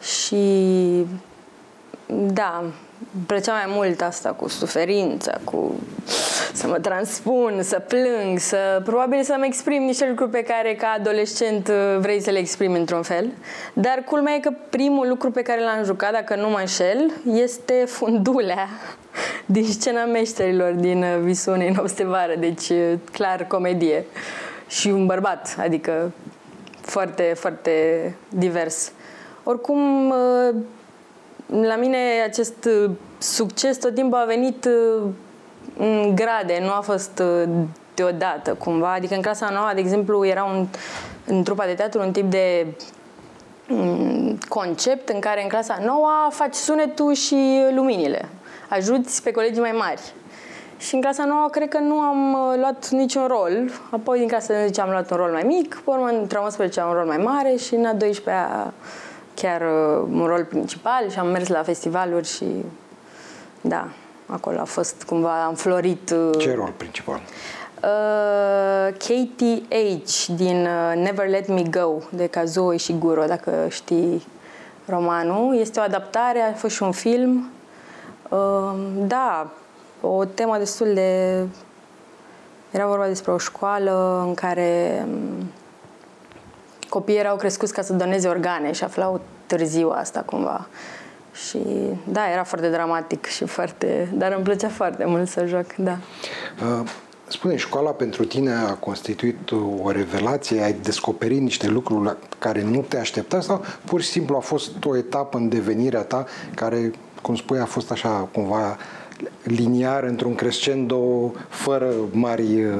și 0.00 0.36
da, 2.32 2.58
îmi 3.14 3.24
plăcea 3.26 3.52
mai 3.52 3.64
mult 3.66 4.00
asta 4.00 4.30
cu 4.30 4.48
suferința, 4.48 5.32
cu 5.44 5.74
să 6.52 6.66
mă 6.66 6.78
transpun, 6.78 7.58
să 7.62 7.78
plâng, 7.78 8.38
să 8.38 8.80
probabil 8.84 9.22
să-mi 9.22 9.46
exprim 9.46 9.82
niște 9.82 10.08
lucruri 10.08 10.30
pe 10.30 10.42
care 10.42 10.74
ca 10.74 10.94
adolescent 10.98 11.68
uh, 11.68 11.98
vrei 11.98 12.20
să 12.20 12.30
le 12.30 12.38
exprimi 12.38 12.78
într-un 12.78 13.02
fel. 13.02 13.30
Dar 13.72 14.02
culmea 14.06 14.34
e 14.34 14.38
că 14.38 14.52
primul 14.70 15.08
lucru 15.08 15.30
pe 15.30 15.42
care 15.42 15.60
l-am 15.60 15.84
jucat, 15.84 16.12
dacă 16.12 16.36
nu 16.36 16.48
mă 16.48 16.58
înșel, 16.58 17.12
este 17.32 17.84
fundulea 17.86 18.68
din 19.46 19.64
scena 19.64 20.04
meșterilor 20.04 20.72
din 20.72 21.02
uh, 21.02 21.18
Visul 21.22 21.52
unei 21.52 21.70
nopți 21.70 21.96
de 21.96 22.04
vară, 22.04 22.34
deci 22.38 22.68
uh, 22.68 22.92
clar 23.12 23.46
comedie. 23.46 24.04
Și 24.68 24.88
un 24.88 25.06
bărbat, 25.06 25.56
adică 25.58 26.12
foarte, 26.80 27.32
foarte 27.36 27.72
divers. 28.28 28.92
Oricum, 29.42 30.10
uh, 30.10 30.54
la 31.60 31.76
mine 31.76 31.98
acest 32.24 32.64
uh, 32.64 32.90
succes 33.18 33.76
tot 33.76 33.94
timpul 33.94 34.18
a 34.18 34.24
venit 34.24 34.64
uh, 34.64 35.02
în 35.78 36.14
grade, 36.14 36.58
nu 36.62 36.70
a 36.70 36.80
fost 36.80 37.22
deodată 37.94 38.54
cumva. 38.54 38.92
Adică 38.92 39.14
în 39.14 39.22
clasa 39.22 39.50
nouă, 39.52 39.70
de 39.74 39.80
exemplu, 39.80 40.26
era 40.26 40.44
un, 40.44 40.66
în 41.26 41.42
trupa 41.42 41.64
de 41.64 41.74
teatru 41.74 42.00
un 42.00 42.12
tip 42.12 42.30
de 42.30 42.66
mm, 43.68 44.38
concept 44.48 45.08
în 45.08 45.20
care 45.20 45.42
în 45.42 45.48
clasa 45.48 45.78
nouă 45.84 46.08
faci 46.30 46.54
sunetul 46.54 47.12
și 47.12 47.62
luminile. 47.74 48.28
Ajuți 48.68 49.22
pe 49.22 49.30
colegii 49.30 49.60
mai 49.60 49.74
mari. 49.78 50.12
Și 50.78 50.94
în 50.94 51.00
clasa 51.00 51.24
nouă 51.24 51.48
cred 51.50 51.68
că 51.68 51.78
nu 51.78 51.98
am 51.98 52.32
uh, 52.32 52.58
luat 52.58 52.88
niciun 52.88 53.26
rol. 53.26 53.70
Apoi 53.90 54.18
din 54.18 54.28
clasa 54.28 54.54
10 54.54 54.80
am 54.80 54.90
luat 54.90 55.10
un 55.10 55.16
rol 55.16 55.30
mai 55.30 55.42
mic, 55.42 55.74
pe 55.74 55.90
urmă 55.90 56.06
în 56.06 56.26
11 56.42 56.80
am 56.80 56.88
un 56.88 56.94
rol 56.94 57.06
mai 57.06 57.16
mare 57.16 57.56
și 57.56 57.74
în 57.74 57.84
a 57.84 57.96
12-a 57.96 58.72
chiar 59.34 59.60
uh, 59.60 60.08
un 60.10 60.26
rol 60.26 60.44
principal 60.44 61.08
și 61.10 61.18
am 61.18 61.26
mers 61.26 61.48
la 61.48 61.62
festivaluri 61.62 62.26
și 62.26 62.44
da, 63.60 63.88
acolo 64.26 64.60
a 64.60 64.64
fost 64.64 65.02
cumva, 65.02 65.44
am 65.44 65.54
florit. 65.54 66.10
Uh, 66.10 66.38
Ce 66.38 66.54
rol 66.54 66.72
principal? 66.76 67.20
Uh, 67.82 68.94
KTH 68.96 70.26
din 70.36 70.66
uh, 70.66 71.02
Never 71.02 71.28
Let 71.28 71.48
Me 71.48 71.62
Go 71.70 71.98
de 72.10 72.26
Kazuo 72.26 72.72
Ishiguro, 72.72 73.24
dacă 73.24 73.66
știi 73.68 74.26
romanul. 74.86 75.56
Este 75.56 75.80
o 75.80 75.82
adaptare, 75.82 76.40
a 76.40 76.52
fost 76.52 76.74
și 76.74 76.82
un 76.82 76.92
film. 76.92 77.50
Uh, 78.28 78.74
da, 79.06 79.50
o 80.00 80.24
temă 80.24 80.58
destul 80.58 80.94
de... 80.94 81.42
Era 82.70 82.86
vorba 82.86 83.06
despre 83.06 83.32
o 83.32 83.38
școală 83.38 84.24
în 84.26 84.34
care 84.34 85.02
um, 85.08 85.50
copiii 86.92 87.18
erau 87.18 87.36
crescuți 87.36 87.72
ca 87.72 87.82
să 87.82 87.92
doneze 87.92 88.28
organe 88.28 88.72
și 88.72 88.84
aflau 88.84 89.20
târziu 89.46 89.90
asta 89.90 90.20
cumva. 90.20 90.66
Și 91.32 91.58
da, 92.04 92.30
era 92.32 92.44
foarte 92.44 92.68
dramatic 92.68 93.26
și 93.26 93.44
foarte... 93.44 94.08
Dar 94.14 94.32
îmi 94.32 94.44
plăcea 94.44 94.68
foarte 94.68 95.04
mult 95.04 95.28
să 95.28 95.44
joc, 95.46 95.74
da. 95.74 95.98
Uh, 96.62 96.88
spune, 97.28 97.56
școala 97.56 97.90
pentru 97.90 98.24
tine 98.24 98.52
a 98.52 98.74
constituit 98.74 99.50
o 99.82 99.90
revelație? 99.90 100.62
Ai 100.62 100.72
descoperit 100.72 101.40
niște 101.40 101.68
lucruri 101.68 102.04
la 102.04 102.16
care 102.38 102.62
nu 102.62 102.84
te 102.88 102.98
aștepta 102.98 103.40
sau 103.40 103.64
pur 103.84 104.00
și 104.00 104.08
simplu 104.08 104.36
a 104.36 104.40
fost 104.40 104.84
o 104.84 104.96
etapă 104.96 105.38
în 105.38 105.48
devenirea 105.48 106.02
ta 106.02 106.26
care, 106.54 106.90
cum 107.22 107.36
spui, 107.36 107.58
a 107.58 107.64
fost 107.64 107.90
așa 107.90 108.28
cumva 108.32 108.76
liniar 109.42 110.02
într-un 110.02 110.34
crescendo 110.34 111.32
fără 111.48 111.92
mari 112.10 112.64
uh, 112.64 112.74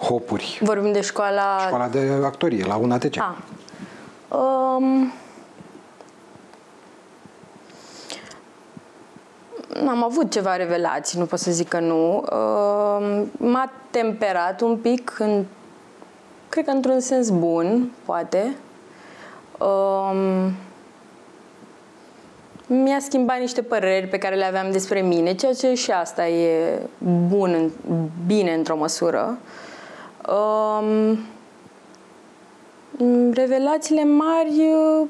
hopuri? 0.00 0.58
Vorbim 0.62 0.92
de 0.92 1.00
școala... 1.00 1.58
Școala 1.66 1.88
de 1.88 2.20
actorie, 2.24 2.64
la 2.64 2.76
UNATC. 2.76 3.16
Ah. 3.16 3.34
Um, 4.28 5.12
am 9.88 10.04
avut 10.04 10.30
ceva 10.30 10.56
revelații, 10.56 11.18
nu 11.18 11.24
pot 11.24 11.38
să 11.38 11.50
zic 11.50 11.68
că 11.68 11.78
nu. 11.80 12.16
Uh, 12.16 13.22
m-a 13.32 13.72
temperat 13.90 14.60
un 14.60 14.76
pic, 14.76 15.16
în, 15.18 15.44
cred 16.48 16.64
că 16.64 16.70
într-un 16.70 17.00
sens 17.00 17.30
bun, 17.30 17.90
poate. 18.04 18.56
Uh, 19.58 20.46
mi-a 22.66 22.98
schimbat 23.00 23.38
niște 23.38 23.62
păreri 23.62 24.06
pe 24.06 24.18
care 24.18 24.34
le 24.34 24.44
aveam 24.44 24.70
despre 24.70 25.00
mine, 25.00 25.34
ceea 25.34 25.52
ce 25.52 25.74
și 25.74 25.90
asta 25.90 26.28
e 26.28 26.80
bun, 27.28 27.70
bine 28.26 28.54
într-o 28.54 28.76
măsură. 28.76 29.38
Um, 30.30 31.18
revelațiile 33.32 34.04
mari 34.04 34.72
uh, 34.72 35.08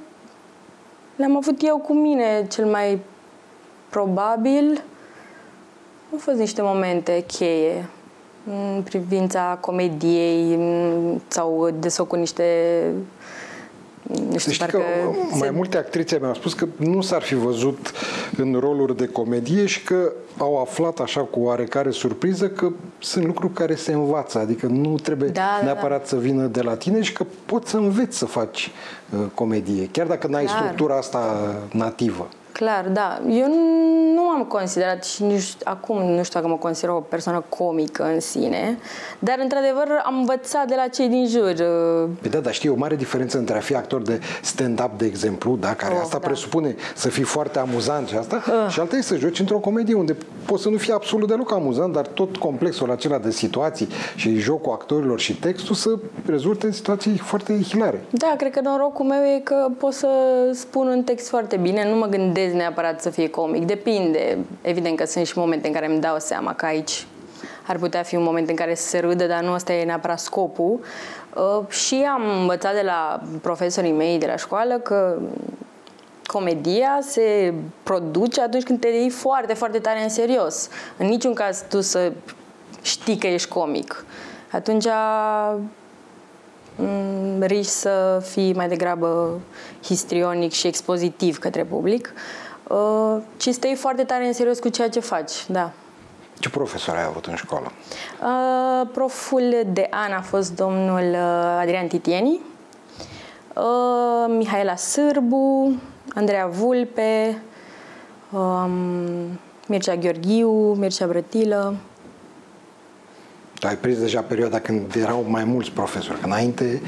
le-am 1.17 1.37
avut 1.37 1.62
eu 1.62 1.79
cu 1.79 1.93
mine 1.93 2.47
cel 2.49 2.67
mai 2.67 3.00
probabil. 3.89 4.83
Au 6.12 6.19
fost 6.19 6.37
niște 6.39 6.62
momente 6.62 7.25
cheie 7.27 7.89
în 8.47 8.83
privința 8.83 9.59
comediei 9.61 10.59
sau 11.29 11.71
de 11.79 11.89
cu 12.07 12.17
niște 12.17 12.45
nu 14.31 14.38
știu, 14.38 14.52
Știi 14.52 14.67
că 14.67 14.81
mai 15.31 15.49
se... 15.49 15.50
multe 15.50 15.76
actrițe 15.76 16.19
mi-au 16.21 16.35
spus 16.35 16.55
că 16.55 16.67
nu 16.76 17.00
s-ar 17.00 17.23
fi 17.23 17.35
văzut 17.35 17.93
în 18.37 18.57
roluri 18.61 18.97
de 18.97 19.07
comedie 19.07 19.67
și 19.67 19.83
că 19.83 20.12
au 20.38 20.61
aflat 20.61 20.99
așa 20.99 21.21
cu 21.21 21.40
oarecare 21.40 21.90
surpriză 21.90 22.49
că 22.49 22.71
sunt 22.99 23.25
lucruri 23.25 23.52
care 23.52 23.75
se 23.75 23.93
învață, 23.93 24.38
adică 24.38 24.67
nu 24.67 24.95
trebuie 24.95 25.29
da, 25.29 25.40
da 25.59 25.64
neapărat 25.64 26.00
da. 26.00 26.07
să 26.07 26.17
vină 26.17 26.47
de 26.47 26.62
la 26.62 26.75
tine 26.75 27.02
și 27.02 27.12
că 27.12 27.25
poți 27.47 27.71
să 27.71 27.76
înveți 27.76 28.19
să 28.19 28.25
faci 28.25 28.71
uh, 29.11 29.21
comedie, 29.35 29.88
chiar 29.93 30.07
dacă 30.07 30.26
n-ai 30.26 30.45
Clar. 30.45 30.59
structura 30.59 30.97
asta 30.97 31.50
nativă. 31.73 32.29
Clar, 32.61 32.88
da. 32.88 33.21
Eu 33.29 33.47
nu 34.14 34.29
am 34.29 34.45
considerat 34.45 35.05
și 35.05 35.23
nici 35.23 35.57
acum 35.64 36.02
nu 36.02 36.23
știu 36.23 36.40
dacă 36.40 36.52
mă 36.52 36.59
consider 36.59 36.90
o 36.90 37.00
persoană 37.00 37.45
comică 37.49 38.11
în 38.12 38.21
sine, 38.21 38.79
dar 39.19 39.38
într-adevăr 39.43 40.02
am 40.05 40.19
învățat 40.19 40.67
de 40.67 40.75
la 40.76 40.87
cei 40.87 41.09
din 41.09 41.26
jur. 41.26 41.55
Păi 42.21 42.31
da, 42.31 42.38
dar 42.38 42.52
știi, 42.52 42.69
o 42.69 42.75
mare 42.75 42.97
diferență 42.97 43.38
între 43.38 43.57
a 43.57 43.61
fi 43.61 43.75
actor 43.75 44.02
de 44.02 44.21
stand-up, 44.43 44.90
de 44.99 45.07
exemplu, 45.07 45.57
da, 45.61 45.75
care 45.75 45.95
oh, 45.95 46.00
asta 46.02 46.19
da. 46.19 46.26
presupune 46.26 46.75
să 46.95 47.09
fii 47.09 47.23
foarte 47.23 47.59
amuzant 47.59 48.09
și 48.09 48.17
asta, 48.17 48.43
uh. 48.47 48.73
și 48.73 48.81
alta 48.81 48.97
e 48.97 49.02
să 49.02 49.17
joci 49.17 49.38
într-o 49.38 49.59
comedie 49.59 49.95
unde 49.95 50.17
poți 50.47 50.62
să 50.62 50.69
nu 50.69 50.76
fii 50.76 50.93
absolut 50.93 51.29
deloc 51.29 51.52
amuzant, 51.52 51.93
dar 51.93 52.07
tot 52.07 52.37
complexul 52.37 52.90
acela 52.90 53.19
de 53.19 53.31
situații 53.31 53.88
și 54.14 54.38
jocul 54.38 54.73
actorilor 54.73 55.21
și 55.21 55.38
textul 55.38 55.75
să 55.75 55.99
rezulte 56.26 56.67
în 56.67 56.73
situații 56.73 57.17
foarte 57.17 57.62
hilare. 57.62 58.05
Da, 58.11 58.35
cred 58.37 58.50
că 58.50 58.61
norocul 58.61 59.05
meu 59.05 59.23
e 59.23 59.40
că 59.45 59.67
pot 59.79 59.93
să 59.93 60.09
spun 60.52 60.87
un 60.87 61.02
text 61.02 61.29
foarte 61.29 61.57
bine, 61.57 61.90
nu 61.90 61.97
mă 61.97 62.07
gândesc 62.07 62.50
forțez 62.50 62.54
neapărat 62.54 63.00
să 63.00 63.11
fie 63.11 63.28
comic. 63.28 63.64
Depinde. 63.64 64.38
Evident 64.62 64.97
că 64.97 65.07
sunt 65.07 65.26
și 65.26 65.38
momente 65.38 65.66
în 65.66 65.73
care 65.73 65.87
îmi 65.87 66.00
dau 66.00 66.19
seama 66.19 66.54
că 66.54 66.66
aici 66.66 67.07
ar 67.66 67.76
putea 67.76 68.02
fi 68.02 68.16
un 68.16 68.23
moment 68.23 68.49
în 68.49 68.54
care 68.54 68.75
să 68.75 68.88
se 68.88 68.99
râdă, 68.99 69.26
dar 69.26 69.42
nu 69.42 69.52
ăsta 69.52 69.73
e 69.73 69.85
neapărat 69.85 70.19
scopul. 70.19 70.80
Uh, 71.35 71.69
și 71.69 72.07
am 72.12 72.40
învățat 72.40 72.75
de 72.75 72.83
la 72.85 73.23
profesorii 73.42 73.92
mei 73.92 74.19
de 74.19 74.26
la 74.26 74.37
școală 74.37 74.78
că 74.78 75.19
comedia 76.26 76.99
se 77.00 77.54
produce 77.83 78.40
atunci 78.40 78.62
când 78.62 78.80
te 78.80 78.88
iei 78.88 79.11
foarte, 79.11 79.54
foarte 79.54 79.78
tare 79.78 80.02
în 80.02 80.09
serios. 80.09 80.69
În 80.97 81.07
niciun 81.07 81.35
caz 81.35 81.64
tu 81.69 81.80
să 81.80 82.12
știi 82.83 83.19
că 83.19 83.26
ești 83.26 83.49
comic. 83.49 84.04
Atunci 84.52 84.87
mm, 86.76 87.42
riști 87.42 87.73
să 87.73 88.23
fii 88.30 88.54
mai 88.54 88.69
degrabă 88.69 89.40
histrionic 89.83 90.53
și 90.53 90.67
expozitiv 90.67 91.39
către 91.39 91.65
public, 91.65 92.13
uh, 92.69 93.17
ci 93.37 93.49
stai 93.49 93.75
foarte 93.75 94.05
tare 94.05 94.27
în 94.27 94.33
serios 94.33 94.59
cu 94.59 94.69
ceea 94.69 94.89
ce 94.89 95.01
faci, 95.01 95.33
da. 95.49 95.73
Ce 96.39 96.49
profesor 96.49 96.97
ai 96.97 97.05
avut 97.05 97.27
în 97.27 97.35
școală? 97.35 97.73
Uh, 98.23 98.89
proful 98.93 99.55
de 99.73 99.87
an 99.91 100.13
a 100.13 100.21
fost 100.21 100.55
domnul 100.55 101.11
uh, 101.11 101.59
Adrian 101.61 101.87
Titieni, 101.87 102.41
uh, 103.55 104.35
Mihaela 104.37 104.77
Sârbu, 104.77 105.75
Andreea 106.15 106.47
Vulpe, 106.47 107.43
um, 108.33 109.39
Mircea 109.67 109.97
Gheorghiu, 109.97 110.51
Mircea 110.51 111.07
Brătilă. 111.07 111.77
ai 113.61 113.77
prins 113.77 113.99
deja 113.99 114.21
perioada 114.21 114.61
când 114.61 114.95
erau 114.95 115.25
mai 115.29 115.45
mulți 115.45 115.71
profesori, 115.71 116.19
că 116.19 116.27
înainte 116.27 116.83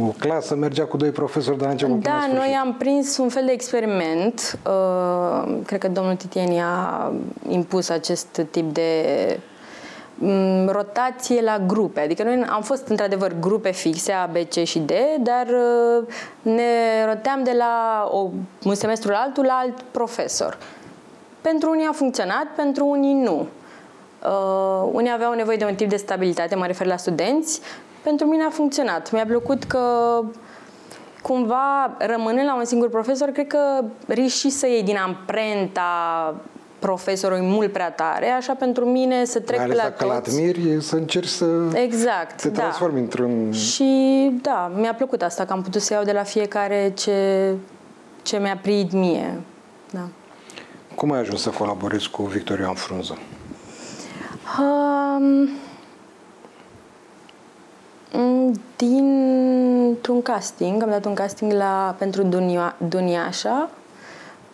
o 0.00 0.06
clasă 0.18 0.54
mergea 0.54 0.84
cu 0.84 0.96
doi 0.96 1.10
profesori 1.10 1.58
de 1.58 1.64
la 1.64 1.70
început 1.70 2.02
Da, 2.02 2.28
noi 2.34 2.58
am 2.60 2.74
prins 2.74 3.16
un 3.16 3.28
fel 3.28 3.44
de 3.44 3.52
experiment. 3.52 4.58
Uh, 4.66 5.54
cred 5.66 5.80
că 5.80 5.88
domnul 5.88 6.14
Titieni 6.14 6.60
a 6.60 7.12
impus 7.48 7.88
acest 7.88 8.46
tip 8.50 8.72
de 8.72 8.90
mm, 10.14 10.68
rotație 10.68 11.42
la 11.42 11.58
grupe. 11.66 12.00
Adică 12.00 12.22
noi 12.22 12.44
am 12.48 12.62
fost 12.62 12.88
într-adevăr 12.88 13.34
grupe 13.40 13.70
fixe, 13.70 14.12
A, 14.12 14.26
B, 14.26 14.36
C 14.48 14.52
și 14.64 14.78
D, 14.78 14.90
dar 15.20 15.46
uh, 15.46 16.04
ne 16.42 17.04
roteam 17.06 17.42
de 17.44 17.54
la 17.58 18.06
o, 18.10 18.28
un 18.64 18.74
semestru 18.74 19.10
la 19.10 19.18
altul 19.18 19.44
la 19.44 19.58
alt 19.62 19.80
profesor. 19.90 20.58
Pentru 21.40 21.70
unii 21.70 21.86
a 21.90 21.92
funcționat, 21.92 22.46
pentru 22.56 22.86
unii 22.86 23.14
nu. 23.14 23.46
Uh, 24.24 24.88
unii 24.92 25.12
aveau 25.12 25.32
nevoie 25.32 25.56
de 25.56 25.64
un 25.64 25.74
tip 25.74 25.88
de 25.88 25.96
stabilitate, 25.96 26.54
mă 26.54 26.66
refer 26.66 26.86
la 26.86 26.96
studenți, 26.96 27.60
pentru 28.02 28.26
mine 28.26 28.42
a 28.42 28.50
funcționat. 28.50 29.12
Mi-a 29.12 29.26
plăcut 29.26 29.64
că 29.64 29.80
cumva 31.22 31.96
rămânând 31.98 32.46
la 32.46 32.56
un 32.56 32.64
singur 32.64 32.88
profesor, 32.88 33.28
cred 33.28 33.46
că 33.46 33.84
riști 34.06 34.50
să 34.50 34.66
iei 34.66 34.82
din 34.82 34.96
amprenta 34.96 36.34
profesorului 36.78 37.46
mult 37.46 37.72
prea 37.72 37.90
tare, 37.90 38.28
așa 38.28 38.54
pentru 38.54 38.84
mine 38.84 39.24
să 39.24 39.40
trec 39.40 39.58
Mai 39.58 39.68
la 39.68 39.74
dacă 39.74 40.04
toți. 40.04 40.28
admiri, 40.30 40.82
să 40.82 40.96
încerci 40.96 41.28
să 41.28 41.46
exact, 41.74 42.42
te 42.42 42.48
da. 42.48 42.60
transformi 42.60 42.94
da. 42.94 43.00
într-un... 43.00 43.52
Și 43.52 44.30
da, 44.42 44.72
mi-a 44.76 44.94
plăcut 44.94 45.22
asta, 45.22 45.44
că 45.44 45.52
am 45.52 45.62
putut 45.62 45.80
să 45.80 45.92
iau 45.94 46.04
de 46.04 46.12
la 46.12 46.22
fiecare 46.22 46.92
ce, 46.96 47.52
ce 48.22 48.38
mi-a 48.38 48.58
prit 48.62 48.92
mie. 48.92 49.40
Da. 49.90 50.08
Cum 50.94 51.12
ai 51.12 51.18
ajuns 51.18 51.42
să 51.42 51.50
colaborezi 51.50 52.10
cu 52.10 52.22
Victoria 52.22 52.72
Frunză? 52.74 53.18
Um, 54.58 55.12
Mm, 55.22 55.48
dintr-un 58.76 60.22
casting, 60.22 60.82
am 60.82 60.90
dat 60.90 61.04
un 61.04 61.14
casting 61.14 61.52
la, 61.52 61.94
pentru 61.98 62.22
Dunia, 62.22 62.74
Duniașa 62.88 63.68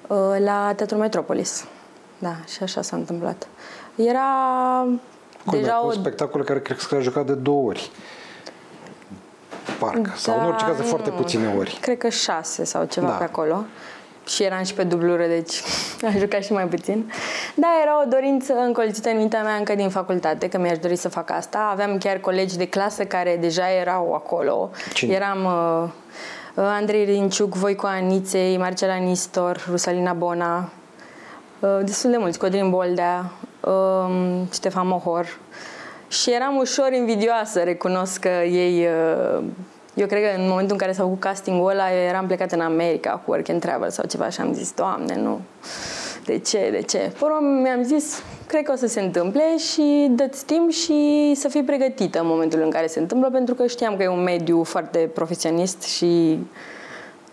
uh, 0.07 0.19
la 0.39 0.73
Teatrul 0.77 0.99
Metropolis. 0.99 1.67
Da, 2.19 2.35
și 2.47 2.63
așa 2.63 2.83
s-a 2.83 2.97
întâmplat. 2.97 3.47
Era 3.95 4.21
Cum 5.45 5.59
deja 5.59 5.85
o... 5.87 5.91
spectacol 5.91 6.45
care 6.45 6.61
cred 6.61 6.79
că 6.79 6.95
a 6.95 7.01
jucat 7.01 7.27
de 7.27 7.35
două 7.35 7.67
ori. 7.69 7.91
Parcă. 9.79 10.01
Da, 10.01 10.15
sau 10.15 10.41
în 10.41 10.47
orice 10.47 10.65
caz 10.65 10.77
de 10.77 10.83
foarte 10.83 11.11
puține 11.11 11.55
ori. 11.59 11.79
Cred 11.81 11.99
că 11.99 12.09
șase 12.09 12.65
sau 12.65 12.85
ceva 12.85 13.07
da. 13.07 13.13
pe 13.13 13.25
acolo. 13.25 13.65
Și 14.29 14.43
eram 14.43 14.63
și 14.63 14.75
pe 14.75 14.83
dublură, 14.83 15.27
deci 15.27 15.63
am 16.07 16.19
jucat 16.19 16.43
și 16.45 16.53
mai 16.53 16.67
puțin. 16.67 17.13
Da, 17.55 17.67
era 17.83 18.03
o 18.03 18.09
dorință 18.09 18.55
încolțită 18.55 19.09
în 19.09 19.17
mintea 19.17 19.43
mea 19.43 19.55
încă 19.55 19.75
din 19.75 19.89
facultate, 19.89 20.49
că 20.49 20.59
mi-aș 20.59 20.79
dori 20.79 20.97
să 20.97 21.09
fac 21.09 21.31
asta. 21.31 21.69
Aveam 21.73 21.99
chiar 21.99 22.19
colegi 22.19 22.57
de 22.57 22.67
clasă 22.67 23.05
care 23.05 23.37
deja 23.41 23.71
erau 23.71 24.15
acolo. 24.15 24.71
Cine? 24.93 25.15
Eram 25.15 25.45
uh, 25.45 26.65
Andrei 26.65 27.05
Rinciuc, 27.05 27.55
Voico 27.55 27.87
Aniței, 27.87 28.57
Marcela 28.57 28.97
Nistor, 28.97 29.65
Rusalina 29.71 30.13
Bona, 30.13 30.71
uh, 31.59 31.79
destul 31.85 32.11
de 32.11 32.17
mulți, 32.17 32.39
Codrin 32.39 32.71
Boldea, 32.71 33.33
uh, 33.61 34.41
Ștefan 34.53 34.87
Mohor. 34.87 35.39
Și 36.09 36.33
eram 36.33 36.57
ușor 36.57 36.93
invidioasă, 36.93 37.63
recunosc 37.63 38.21
că 38.21 38.29
ei 38.45 38.87
uh, 38.87 39.45
eu 39.99 40.07
cred 40.07 40.23
că 40.23 40.41
în 40.41 40.49
momentul 40.49 40.73
în 40.73 40.79
care 40.79 40.93
s-a 40.93 41.03
făcut 41.03 41.21
castingul 41.21 41.71
ăla, 41.71 41.93
eu 41.93 42.09
eram 42.09 42.27
plecat 42.27 42.53
în 42.53 42.61
America 42.61 43.11
cu 43.11 43.31
work 43.31 43.49
and 43.49 43.61
travel 43.61 43.91
sau 43.91 44.05
ceva 44.07 44.29
și 44.29 44.41
am 44.41 44.53
zis, 44.53 44.73
Doamne, 44.73 45.17
nu. 45.17 45.41
De 46.25 46.39
ce, 46.39 46.69
de 46.71 46.81
ce? 46.81 47.13
Până 47.19 47.39
mi-am 47.63 47.83
zis, 47.83 48.23
cred 48.47 48.63
că 48.63 48.73
o 48.73 48.77
să 48.77 48.87
se 48.87 49.01
întâmple 49.01 49.59
și 49.59 50.07
dă-ți 50.11 50.45
timp 50.45 50.71
și 50.71 51.33
să 51.35 51.49
fii 51.49 51.63
pregătită 51.63 52.21
în 52.21 52.27
momentul 52.27 52.61
în 52.61 52.71
care 52.71 52.87
se 52.87 52.99
întâmplă, 52.99 53.31
pentru 53.31 53.55
că 53.55 53.67
știam 53.67 53.97
că 53.97 54.03
e 54.03 54.09
un 54.09 54.23
mediu 54.23 54.63
foarte 54.63 54.99
profesionist 54.99 55.83
și 55.83 56.39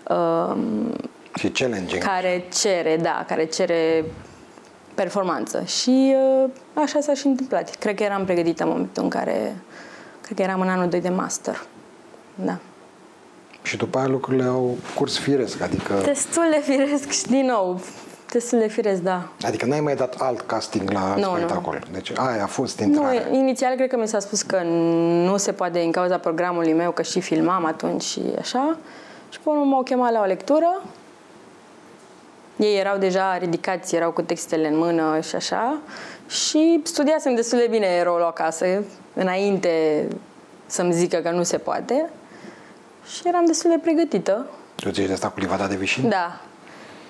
um, 0.10 0.93
și 1.36 1.50
challenging. 1.50 2.03
Care 2.03 2.43
cere, 2.62 2.98
da, 3.01 3.25
care 3.27 3.45
cere 3.45 4.05
performanță. 4.93 5.63
Și 5.63 6.15
uh, 6.43 6.50
așa 6.74 7.00
s-a 7.00 7.13
și 7.13 7.25
întâmplat. 7.25 7.75
Cred 7.75 7.95
că 7.95 8.03
eram 8.03 8.25
pregătită 8.25 8.63
în 8.63 8.69
momentul 8.69 9.03
în 9.03 9.10
care, 9.10 9.55
cred 10.22 10.38
că 10.38 10.43
eram 10.43 10.62
în 10.62 10.67
anul 10.67 10.89
2 10.89 11.01
de 11.01 11.10
master. 11.10 11.65
Da. 12.36 12.58
Și 13.62 13.77
după 13.77 13.98
aia 13.98 14.08
lucrurile 14.08 14.44
au 14.44 14.77
curs 14.96 15.18
firesc, 15.18 15.62
adică... 15.62 15.94
Destul 16.04 16.46
de 16.51 16.62
firesc 16.72 17.12
și 17.12 17.25
din 17.25 17.46
nou, 17.46 17.82
destul 18.32 18.60
de 18.60 18.68
firesc, 18.68 19.01
da. 19.01 19.27
Adică 19.42 19.65
n-ai 19.65 19.80
mai 19.80 19.96
dat 19.96 20.15
alt 20.18 20.42
casting 20.42 20.92
la 20.92 21.15
nu, 21.15 21.36
spectacol. 21.36 21.84
Nu. 21.86 21.94
Deci 21.94 22.12
aia 22.15 22.44
a 22.44 22.48
fost 22.48 22.80
intrarea. 22.80 23.27
Nu, 23.30 23.38
inițial 23.38 23.75
cred 23.75 23.89
că 23.89 23.98
mi 23.98 24.08
s-a 24.08 24.20
spus 24.20 24.42
că 24.42 24.62
nu 25.25 25.38
se 25.38 25.51
poate 25.51 25.80
din 25.80 25.92
cauza 25.92 26.18
programului 26.18 26.74
meu, 26.74 26.92
că 26.92 27.01
și 27.01 27.22
filmam 27.22 27.65
atunci 27.65 28.04
și 28.04 28.22
așa. 28.39 28.77
Și 29.30 29.39
până 29.39 29.60
m-au 29.60 29.84
chemat 29.84 30.12
la 30.12 30.22
o 30.22 30.25
lectură. 30.25 30.84
Ei 32.56 32.77
erau 32.80 32.98
deja 32.98 33.38
ridicați, 33.38 33.96
erau 33.96 34.12
cu 34.12 34.22
textele 34.22 34.68
în 34.68 34.77
mână 34.77 35.20
și 35.20 35.36
așa. 35.36 35.77
Și 36.27 36.80
studiasem 36.84 37.36
destul 37.36 37.58
de 37.58 37.68
bine 37.70 38.04
rolul 38.04 38.25
acasă, 38.25 38.65
înainte 39.13 40.06
să-mi 40.65 40.94
zică 40.94 41.18
că 41.18 41.30
nu 41.30 41.44
se 41.44 41.58
poate 41.58 42.10
și 43.14 43.22
eram 43.28 43.46
destul 43.46 43.70
de 43.70 43.80
pregătită. 43.82 44.46
Tu 44.76 44.92
ți 44.92 45.02
de 45.02 45.14
asta 45.14 45.30
cu 45.30 45.40
livada 45.40 45.68
de 45.68 45.76
vișin? 45.76 46.10
Da. 46.10 46.42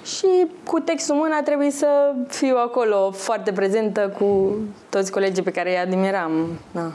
Și 0.03 0.47
cu 0.63 0.79
textul 0.79 1.15
mâna 1.15 1.41
trebuie 1.41 1.71
să 1.71 2.13
fiu 2.27 2.55
acolo 2.55 3.11
foarte 3.11 3.51
prezentă 3.51 4.15
cu 4.19 4.55
toți 4.89 5.11
colegii 5.11 5.43
pe 5.43 5.51
care 5.51 5.69
îi 5.69 5.77
admiram, 5.77 6.59
da, 6.71 6.91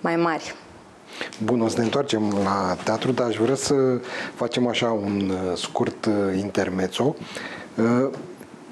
mai 0.00 0.16
mari. 0.16 0.54
Bun, 1.44 1.60
o 1.60 1.68
să 1.68 1.78
ne 1.78 1.84
întoarcem 1.84 2.34
la 2.44 2.76
teatru, 2.84 3.12
dar 3.12 3.26
aș 3.26 3.36
vrea 3.36 3.54
să 3.54 3.74
facem 4.34 4.66
așa 4.66 4.90
un 4.90 5.30
uh, 5.30 5.56
scurt 5.56 6.04
uh, 6.04 6.12
intermezzo. 6.38 7.16
Uh, 7.74 8.10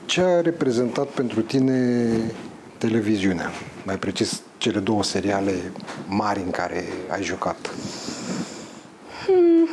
ce 0.04 0.20
a 0.20 0.40
reprezentat 0.40 1.06
pentru 1.06 1.40
tine 1.40 2.06
televiziunea? 2.78 3.50
Mai 3.84 3.98
precis, 3.98 4.42
cele 4.58 4.78
două 4.78 5.02
seriale 5.02 5.52
mari 6.06 6.40
în 6.44 6.50
care 6.50 6.84
ai 7.08 7.22
jucat? 7.22 7.70
Hmm. 9.28 9.68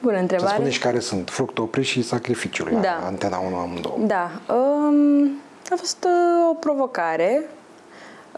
Bună 0.00 0.18
întrebare. 0.18 0.48
Să 0.48 0.54
spune 0.54 0.70
și 0.70 0.78
care 0.78 0.98
sunt 0.98 1.30
fructoprii 1.30 1.84
și 1.84 2.02
sacrificiul 2.02 2.68
da. 2.72 2.98
la 3.00 3.06
Antena 3.06 3.38
1 3.38 3.56
amândouă. 3.56 3.96
Da. 3.98 4.30
Um, 4.54 5.30
a 5.70 5.74
fost 5.76 6.04
uh, 6.04 6.50
o 6.50 6.54
provocare 6.54 7.42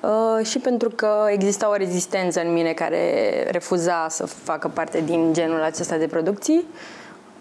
uh, 0.00 0.46
și 0.46 0.58
pentru 0.58 0.88
că 0.88 1.26
exista 1.30 1.68
o 1.68 1.74
rezistență 1.74 2.40
în 2.40 2.52
mine 2.52 2.72
care 2.72 3.02
refuza 3.50 4.06
să 4.08 4.26
facă 4.26 4.68
parte 4.68 5.00
din 5.00 5.32
genul 5.32 5.62
acesta 5.62 5.96
de 5.96 6.06
producții. 6.06 6.64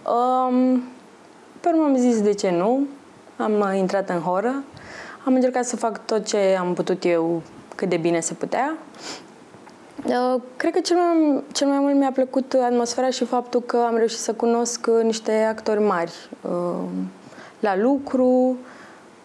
Um, 0.04 0.84
pe 1.60 1.68
urmă 1.68 1.84
am 1.84 1.96
zis 1.98 2.22
de 2.22 2.34
ce 2.34 2.50
nu. 2.50 2.88
Am 3.38 3.74
intrat 3.76 4.10
în 4.10 4.20
horă. 4.20 4.64
Am 5.26 5.34
încercat 5.34 5.66
să 5.66 5.76
fac 5.76 6.06
tot 6.06 6.26
ce 6.26 6.58
am 6.60 6.74
putut 6.74 7.06
eu 7.06 7.42
cât 7.76 7.90
de 7.90 7.98
bine 7.98 8.20
se 8.20 8.34
putea. 8.34 8.78
Uh, 10.08 10.42
cred 10.56 10.74
că 10.74 10.80
cel 10.80 10.96
mai, 10.96 11.44
cel 11.52 11.68
mai 11.68 11.80
mult 11.80 11.96
mi-a 11.96 12.12
plăcut 12.14 12.54
atmosfera 12.54 13.10
și 13.10 13.26
faptul 13.26 13.62
că 13.62 13.78
am 13.88 13.96
reușit 13.96 14.18
să 14.18 14.34
cunosc 14.34 14.88
niște 15.04 15.32
actori 15.32 15.80
mari 15.80 16.12
uh, 16.42 16.52
la 17.60 17.78
lucru, 17.78 18.58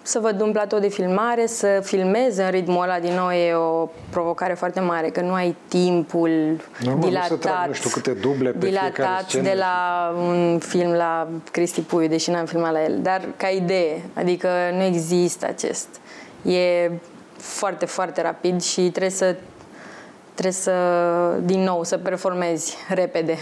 să 0.02 0.18
văd 0.18 0.40
un 0.40 0.52
platou 0.52 0.78
de 0.78 0.88
filmare, 0.88 1.46
să 1.46 1.80
filmez 1.82 2.36
în 2.36 2.50
ritmul 2.50 2.82
ăla 2.82 2.98
din 2.98 3.14
nou 3.14 3.30
e 3.30 3.54
o 3.54 3.88
provocare 4.10 4.54
foarte 4.54 4.80
mare, 4.80 5.08
că 5.08 5.20
nu 5.20 5.32
ai 5.32 5.56
timpul 5.68 6.60
Normal, 6.84 7.08
dilatat, 7.08 7.30
nu, 7.30 7.36
trag, 7.36 7.66
nu 7.66 7.72
știu 7.72 7.90
câte 7.90 8.12
duble 8.12 8.50
pe 8.50 8.66
dilatat 8.66 9.24
scenă. 9.28 9.42
de 9.42 9.54
la 9.58 10.08
un 10.16 10.58
film 10.58 10.92
la 10.92 11.28
Cristi 11.50 11.80
Puiu, 11.80 12.08
deși 12.08 12.30
n-am 12.30 12.44
filmat 12.44 12.72
la 12.72 12.82
el, 12.82 12.98
dar 13.02 13.28
ca 13.36 13.48
idee, 13.48 14.02
adică 14.14 14.48
nu 14.72 14.82
există 14.82 15.46
acest. 15.46 15.88
E 16.42 16.90
foarte, 17.36 17.86
foarte 17.86 18.22
rapid 18.22 18.62
și 18.62 18.80
trebuie 18.80 19.10
să 19.10 19.36
trebuie 20.32 20.52
să, 20.52 20.72
din 21.44 21.62
nou, 21.62 21.84
să 21.84 21.98
performezi 21.98 22.76
repede 22.88 23.36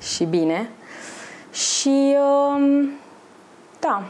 și 0.00 0.24
bine. 0.24 0.70
Și, 1.52 2.16
um, 2.18 2.90
da, 3.80 4.02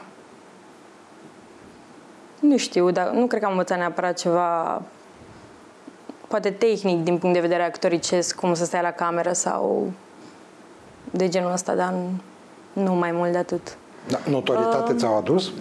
nu 2.40 2.56
știu, 2.56 2.90
dar 2.90 3.11
nu 3.11 3.26
cred 3.26 3.40
că 3.40 3.46
am 3.46 3.52
învățat 3.52 3.78
neapărat 3.78 4.18
ceva 4.18 4.82
poate 6.28 6.50
tehnic 6.50 7.04
din 7.04 7.18
punct 7.18 7.35
de 7.35 7.40
vedere 7.40 7.62
actoricesc, 7.62 8.37
cum 8.37 8.54
să 8.54 8.64
stai 8.64 8.82
la 8.82 8.90
cameră 8.90 9.32
sau 9.32 9.92
de 11.11 11.28
genul 11.28 11.52
ăsta, 11.52 11.74
dar 11.74 11.94
nu 12.72 12.94
mai 12.94 13.12
mult 13.12 13.32
de 13.32 13.38
atât. 13.38 13.76
Da, 14.08 14.18
notoritate 14.30 14.92
uh, 14.92 14.98
ți-au 14.98 15.16
adus? 15.16 15.52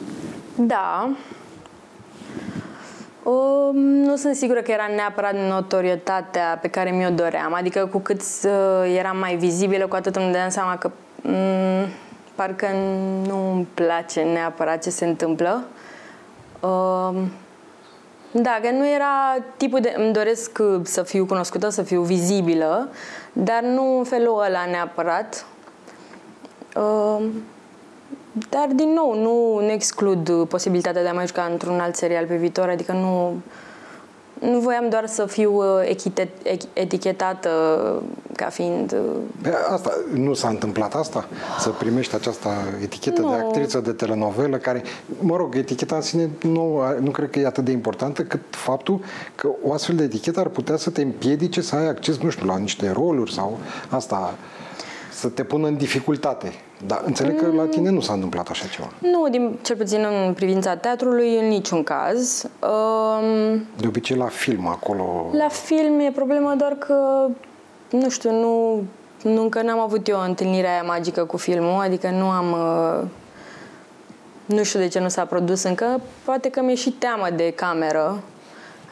Da. 0.56 1.10
Uh, 3.24 3.70
nu 3.74 4.16
sunt 4.16 4.36
sigură 4.36 4.62
că 4.62 4.72
era 4.72 4.88
neapărat 4.96 5.36
notorietatea 5.36 6.58
pe 6.62 6.68
care 6.68 6.92
mi-o 6.92 7.10
doream. 7.10 7.54
Adică 7.54 7.86
cu 7.92 7.98
cât 7.98 8.22
uh, 8.44 8.96
eram 8.98 9.18
mai 9.18 9.36
vizibilă, 9.36 9.88
cu 9.88 9.96
atât 9.96 10.16
îmi 10.16 10.26
dădeam 10.26 10.50
seama 10.50 10.78
că 10.78 10.92
um, 11.24 11.88
parcă 12.36 12.68
nu 13.26 13.52
îmi 13.52 13.68
place 13.74 14.22
neapărat 14.22 14.84
ce 14.84 14.90
se 14.90 15.06
întâmplă. 15.06 15.64
Uh, 16.60 17.22
da, 18.32 18.60
că 18.62 18.72
nu 18.72 18.88
era 18.88 19.44
tipul 19.58 19.80
de... 19.80 19.94
Îmi 19.98 20.14
doresc 20.14 20.60
să 20.84 21.04
fiu 21.04 21.26
cunoscută, 21.26 21.70
să 21.70 21.82
fiu 21.82 22.02
vizibilă, 22.02 22.90
dar 23.34 23.62
nu 23.62 23.98
în 23.98 24.04
felul 24.04 24.44
ăla 24.48 24.66
neapărat. 24.72 25.46
Uh, 26.76 27.26
dar, 28.50 28.68
din 28.76 28.90
nou, 28.90 29.22
nu, 29.22 29.66
nu 29.66 29.72
exclud 29.72 30.32
posibilitatea 30.48 31.02
de 31.02 31.08
a 31.08 31.14
mai 31.14 31.28
juca 31.28 31.48
într-un 31.52 31.80
alt 31.80 31.96
serial 31.96 32.26
pe 32.26 32.36
viitor, 32.36 32.70
adică 32.70 32.92
nu, 32.92 33.42
nu 34.40 34.60
voiam 34.60 34.90
doar 34.90 35.08
să 35.08 35.26
fiu 35.26 35.56
uh, 35.56 35.98
etichetată 36.74 37.50
ca 38.36 38.46
fiind... 38.46 38.92
Uh, 39.46 39.52
asta, 39.72 39.92
nu 40.14 40.34
s-a 40.34 40.48
întâmplat 40.48 40.96
asta? 40.96 41.28
Să 41.60 41.70
primești 41.70 42.16
această 42.16 42.50
etichetă 42.82 43.22
nu. 43.22 43.30
de 43.30 43.36
actriță 43.36 43.80
de 43.80 43.92
telenovelă 43.92 44.58
care, 44.58 44.84
mă 45.20 45.36
rog, 45.36 45.56
eticheta 45.56 45.96
în 45.96 46.02
sine 46.02 46.30
nu, 46.42 46.82
nu 47.00 47.12
cred 47.12 47.30
că 47.30 47.40
e 47.40 47.46
atât 47.46 47.66
de 47.66 47.72
importantă 47.72 48.24
cât 48.24 48.42
faptul 48.50 49.00
că 49.36 49.50
o 49.64 49.74
astfel 49.74 49.96
de 49.96 50.04
etichetă 50.04 50.40
ar 50.40 50.48
putea 50.48 50.78
să 50.78 50.90
te 50.90 51.02
împiedice 51.02 51.62
să 51.62 51.76
ai 51.76 51.88
acces, 51.88 52.18
nu 52.18 52.30
știu, 52.30 52.46
la 52.46 52.58
niște 52.58 52.92
roluri 52.92 53.34
sau 53.34 53.58
asta 53.90 54.34
să 55.22 55.28
te 55.28 55.44
pună 55.44 55.68
în 55.68 55.78
dificultate. 55.78 56.54
Dar 56.86 57.02
înțeleg 57.06 57.40
că 57.40 57.46
la 57.56 57.64
tine 57.64 57.90
nu 57.90 58.00
s-a 58.00 58.14
întâmplat 58.14 58.50
așa 58.50 58.68
ceva. 58.68 58.90
Nu, 59.00 59.30
din, 59.30 59.58
cel 59.62 59.76
puțin 59.76 60.06
în 60.26 60.34
privința 60.34 60.76
teatrului, 60.76 61.38
în 61.40 61.48
niciun 61.48 61.84
caz. 61.84 62.48
Um, 62.60 63.66
de 63.78 63.88
obicei 63.88 64.18
la 64.18 64.26
film 64.26 64.68
acolo... 64.68 65.30
La 65.32 65.48
film 65.48 66.00
e 66.00 66.12
problema 66.16 66.56
doar 66.56 66.72
că, 66.74 67.28
nu 67.90 68.10
știu, 68.10 68.32
nu, 68.32 68.84
nu 69.24 69.42
încă 69.42 69.62
n-am 69.62 69.80
avut 69.80 70.08
eu 70.08 70.20
întâlnirea 70.28 70.72
aia 70.72 70.84
magică 70.84 71.24
cu 71.24 71.38
filmul, 71.38 71.82
adică 71.82 72.10
nu 72.10 72.30
am... 72.30 72.52
Uh, 72.52 73.08
nu 74.46 74.64
știu 74.64 74.80
de 74.80 74.88
ce 74.88 75.00
nu 75.00 75.10
s-a 75.10 75.26
produs 75.26 75.64
încă, 75.64 76.02
poate 76.24 76.50
că 76.50 76.62
mi-e 76.62 76.76
și 76.76 76.92
teamă 76.92 77.28
de 77.36 77.52
cameră. 77.52 78.22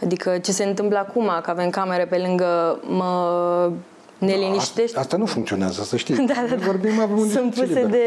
Adică 0.04 0.38
ce 0.38 0.52
se 0.52 0.64
întâmplă 0.64 0.98
acum, 0.98 1.32
că 1.42 1.50
avem 1.50 1.70
camere 1.70 2.06
pe 2.06 2.18
lângă, 2.18 2.80
mă 2.88 3.72
ne 4.20 4.34
liniștești. 4.34 4.98
Asta 4.98 5.18
nu 5.18 5.26
funcționează, 5.26 5.84
să 5.84 5.98
știi. 5.98 6.16
Da, 6.26 6.34
da, 6.34 6.56
da. 6.56 6.66
Vorbim, 6.66 7.00
avem 7.00 7.18
un 7.18 7.30
Sunt 7.30 7.54
puse 7.54 7.86
de... 7.86 8.06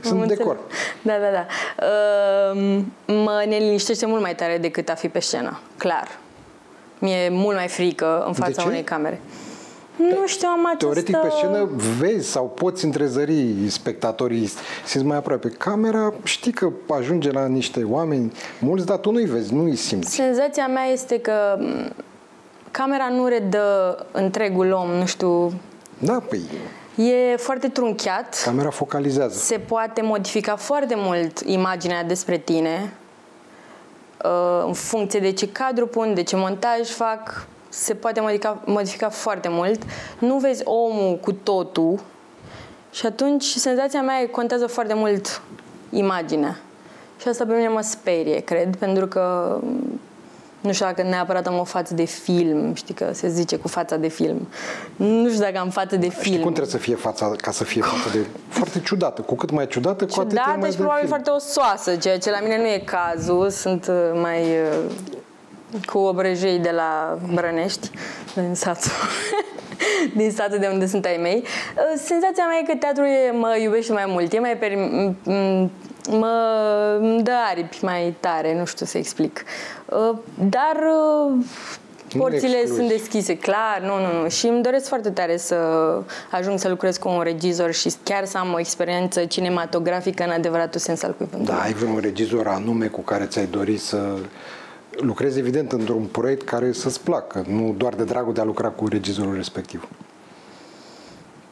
Sunt 0.00 0.26
decor. 0.26 0.58
Da, 1.02 1.12
da, 1.12 1.30
da. 1.32 1.46
Uh, 1.86 2.80
mă 3.06 3.44
neliniștește 3.48 4.06
mult 4.06 4.22
mai 4.22 4.34
tare 4.34 4.58
decât 4.58 4.88
a 4.88 4.94
fi 4.94 5.08
pe 5.08 5.20
scenă. 5.20 5.60
Clar. 5.76 6.18
Mi-e 6.98 7.28
mult 7.30 7.56
mai 7.56 7.68
frică 7.68 8.24
în 8.26 8.32
fața 8.32 8.64
unei 8.64 8.82
camere. 8.82 9.20
Nu 9.96 10.26
știu, 10.26 10.48
am 10.48 10.66
această... 10.66 10.84
Teoretic 10.84 11.16
pe 11.16 11.28
scenă 11.36 11.68
vezi 11.98 12.30
sau 12.30 12.44
poți 12.44 12.84
întrezări 12.84 13.54
spectatorii, 13.68 14.50
simți 14.84 15.06
mai 15.06 15.16
aproape. 15.16 15.48
Camera 15.48 16.14
știi 16.22 16.52
că 16.52 16.70
ajunge 16.88 17.30
la 17.30 17.46
niște 17.46 17.82
oameni 17.82 18.32
mulți, 18.60 18.86
dar 18.86 18.96
tu 18.96 19.10
nu-i 19.10 19.24
vezi, 19.24 19.54
nu-i 19.54 19.76
simți. 19.76 20.14
Senzația 20.14 20.66
mea 20.66 20.84
este 20.84 21.18
că 21.18 21.58
camera 22.76 23.08
nu 23.08 23.26
redă 23.26 24.06
întregul 24.12 24.72
om, 24.72 24.90
nu 24.90 25.06
știu... 25.06 25.52
Da, 25.98 26.22
păi... 26.28 26.40
E 26.96 27.36
foarte 27.36 27.68
trunchiat. 27.68 28.42
Camera 28.44 28.70
focalizează. 28.70 29.38
Se 29.38 29.58
poate 29.58 30.02
modifica 30.02 30.56
foarte 30.56 30.94
mult 30.96 31.40
imaginea 31.40 32.04
despre 32.04 32.38
tine 32.38 32.92
uh, 34.24 34.64
în 34.66 34.72
funcție 34.72 35.20
de 35.20 35.32
ce 35.32 35.48
cadru 35.48 35.86
pun, 35.86 36.14
de 36.14 36.22
ce 36.22 36.36
montaj 36.36 36.88
fac, 36.88 37.46
se 37.68 37.94
poate 37.94 38.20
modifica, 38.20 38.62
modifica 38.64 39.08
foarte 39.08 39.48
mult. 39.48 39.82
Nu 40.18 40.36
vezi 40.36 40.62
omul 40.64 41.18
cu 41.20 41.32
totul 41.32 42.00
și 42.90 43.06
atunci 43.06 43.44
senzația 43.44 44.02
mea 44.02 44.28
contează 44.30 44.66
foarte 44.66 44.94
mult 44.94 45.42
imaginea. 45.90 46.58
Și 47.20 47.28
asta 47.28 47.44
pe 47.44 47.54
mine 47.54 47.68
mă 47.68 47.80
sperie, 47.80 48.40
cred, 48.40 48.76
pentru 48.76 49.06
că 49.06 49.56
nu 50.64 50.72
știu 50.72 50.86
dacă 50.86 51.02
neapărat 51.02 51.46
am 51.46 51.58
o 51.58 51.64
față 51.64 51.94
de 51.94 52.04
film, 52.04 52.74
știi 52.74 52.94
că 52.94 53.10
se 53.12 53.28
zice 53.28 53.56
cu 53.56 53.68
fața 53.68 53.96
de 53.96 54.08
film. 54.08 54.48
Nu 54.96 55.28
știu 55.28 55.40
dacă 55.40 55.58
am 55.58 55.70
față 55.70 55.96
de 55.96 56.08
film. 56.08 56.22
Știi 56.22 56.40
cum 56.40 56.52
trebuie 56.52 56.72
să 56.72 56.78
fie 56.78 56.94
fața, 56.94 57.32
ca 57.36 57.50
să 57.50 57.64
fie 57.64 57.82
față 57.82 58.18
de... 58.18 58.26
Foarte 58.48 58.80
ciudată. 58.80 59.22
Cu 59.22 59.34
cât 59.34 59.50
mai 59.50 59.66
ciudată, 59.66 60.06
cu 60.06 60.20
atât 60.20 60.40
mai 60.60 60.70
și 60.70 60.76
probabil 60.76 61.08
foarte 61.08 61.30
osoasă, 61.30 61.96
ceea 61.96 62.18
ce 62.18 62.30
la 62.30 62.40
mine 62.40 62.56
nu 62.56 62.66
e 62.66 62.82
cazul. 62.84 63.50
Sunt 63.50 63.86
uh, 63.86 64.20
mai 64.20 64.40
uh, 64.40 65.80
cu 65.86 65.98
obrăjei 65.98 66.58
de 66.58 66.70
la 66.70 67.18
Brănești, 67.32 67.90
din 68.34 68.54
satul, 68.54 68.90
din 70.20 70.30
satul 70.30 70.58
de 70.58 70.68
unde 70.72 70.86
sunt 70.86 71.04
ai 71.04 71.18
mei. 71.22 71.36
Uh, 71.36 72.00
senzația 72.04 72.44
mea 72.46 72.58
e 72.62 72.66
că 72.66 72.76
teatrul 72.76 73.06
e, 73.06 73.30
mă 73.30 73.56
iubește 73.62 73.92
mai 73.92 74.04
mult, 74.06 74.32
e 74.32 74.38
mai 74.38 74.56
per, 74.56 74.72
mă 76.10 77.18
dă 77.22 77.32
aripi 77.50 77.84
mai 77.84 78.14
tare, 78.20 78.58
nu 78.58 78.64
știu 78.64 78.86
să 78.86 78.98
explic. 78.98 79.44
Uh, 79.86 80.16
dar 80.48 80.76
uh, 81.26 81.44
porțile 82.18 82.66
sunt 82.66 82.88
deschise, 82.88 83.36
clar, 83.36 83.80
nu, 83.82 84.06
nu, 84.06 84.22
nu. 84.22 84.28
Și 84.28 84.46
îmi 84.46 84.62
doresc 84.62 84.88
foarte 84.88 85.10
tare 85.10 85.36
să 85.36 85.56
ajung 86.30 86.58
să 86.58 86.68
lucrez 86.68 86.96
cu 86.96 87.08
un 87.08 87.22
regizor 87.22 87.72
și 87.72 87.92
chiar 88.02 88.24
să 88.24 88.38
am 88.38 88.52
o 88.52 88.58
experiență 88.58 89.24
cinematografică 89.24 90.24
în 90.24 90.30
adevăratul 90.30 90.80
sens 90.80 91.02
al 91.02 91.14
cuvântului. 91.18 91.46
Da, 91.46 91.60
ai 91.60 91.72
vreun 91.72 91.98
regizor 91.98 92.46
anume 92.46 92.86
cu 92.86 93.00
care 93.00 93.24
ți-ai 93.24 93.46
dori 93.46 93.76
să 93.76 94.16
lucrezi 94.90 95.38
evident 95.38 95.72
într-un 95.72 96.04
proiect 96.04 96.42
care 96.42 96.72
să-ți 96.72 97.00
placă, 97.00 97.44
nu 97.48 97.74
doar 97.76 97.94
de 97.94 98.04
dragul 98.04 98.32
de 98.32 98.40
a 98.40 98.44
lucra 98.44 98.68
cu 98.68 98.88
regizorul 98.88 99.34
respectiv. 99.34 99.88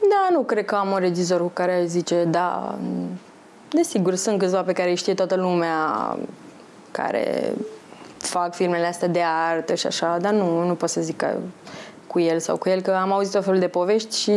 Da, 0.01 0.29
nu 0.31 0.41
cred 0.41 0.65
că 0.65 0.75
am 0.75 0.91
un 0.91 0.99
regizor 0.99 1.41
cu 1.41 1.51
care 1.53 1.85
zice, 1.87 2.25
da, 2.25 2.79
desigur, 3.73 4.15
sunt 4.15 4.39
câțiva 4.39 4.63
pe 4.63 4.73
care 4.73 4.91
îi 4.91 4.97
știe 4.97 5.15
toată 5.15 5.37
lumea 5.37 6.19
care 6.91 7.53
fac 8.19 8.55
filmele 8.55 8.87
astea 8.87 9.09
de 9.09 9.21
artă 9.51 9.75
și 9.75 9.87
așa, 9.87 10.19
dar 10.21 10.33
nu, 10.33 10.67
nu 10.67 10.75
pot 10.75 10.89
să 10.89 11.01
zic 11.01 11.17
că 11.17 11.37
cu 12.07 12.21
el 12.21 12.39
sau 12.39 12.57
cu 12.57 12.69
el, 12.69 12.81
că 12.81 12.91
am 12.91 13.13
auzit 13.13 13.35
o 13.35 13.41
fel 13.41 13.59
de 13.59 13.69
povești 13.69 14.17
și 14.21 14.31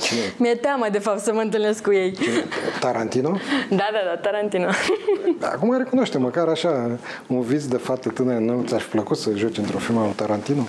Cine? 0.00 0.20
mi-e 0.38 0.54
teamă 0.54 0.86
de 0.92 0.98
fapt 0.98 1.20
să 1.20 1.32
mă 1.32 1.40
întâlnesc 1.40 1.82
cu 1.82 1.92
ei. 1.92 2.12
Cine? 2.12 2.44
Tarantino? 2.80 3.28
Da, 3.68 3.88
da, 3.92 3.98
da, 4.06 4.16
Tarantino. 4.22 4.68
Acum 5.52 5.76
recunoaște, 5.76 6.18
măcar 6.18 6.48
așa, 6.48 6.98
un 7.26 7.40
vis 7.40 7.68
de 7.68 7.76
fată 7.76 8.08
tânără, 8.08 8.38
nu 8.38 8.64
ți-aș 8.66 8.84
plăcut 8.84 9.16
să 9.16 9.30
joci 9.34 9.58
într-o 9.58 9.78
film 9.78 9.98
al 9.98 10.10
Tarantino? 10.10 10.66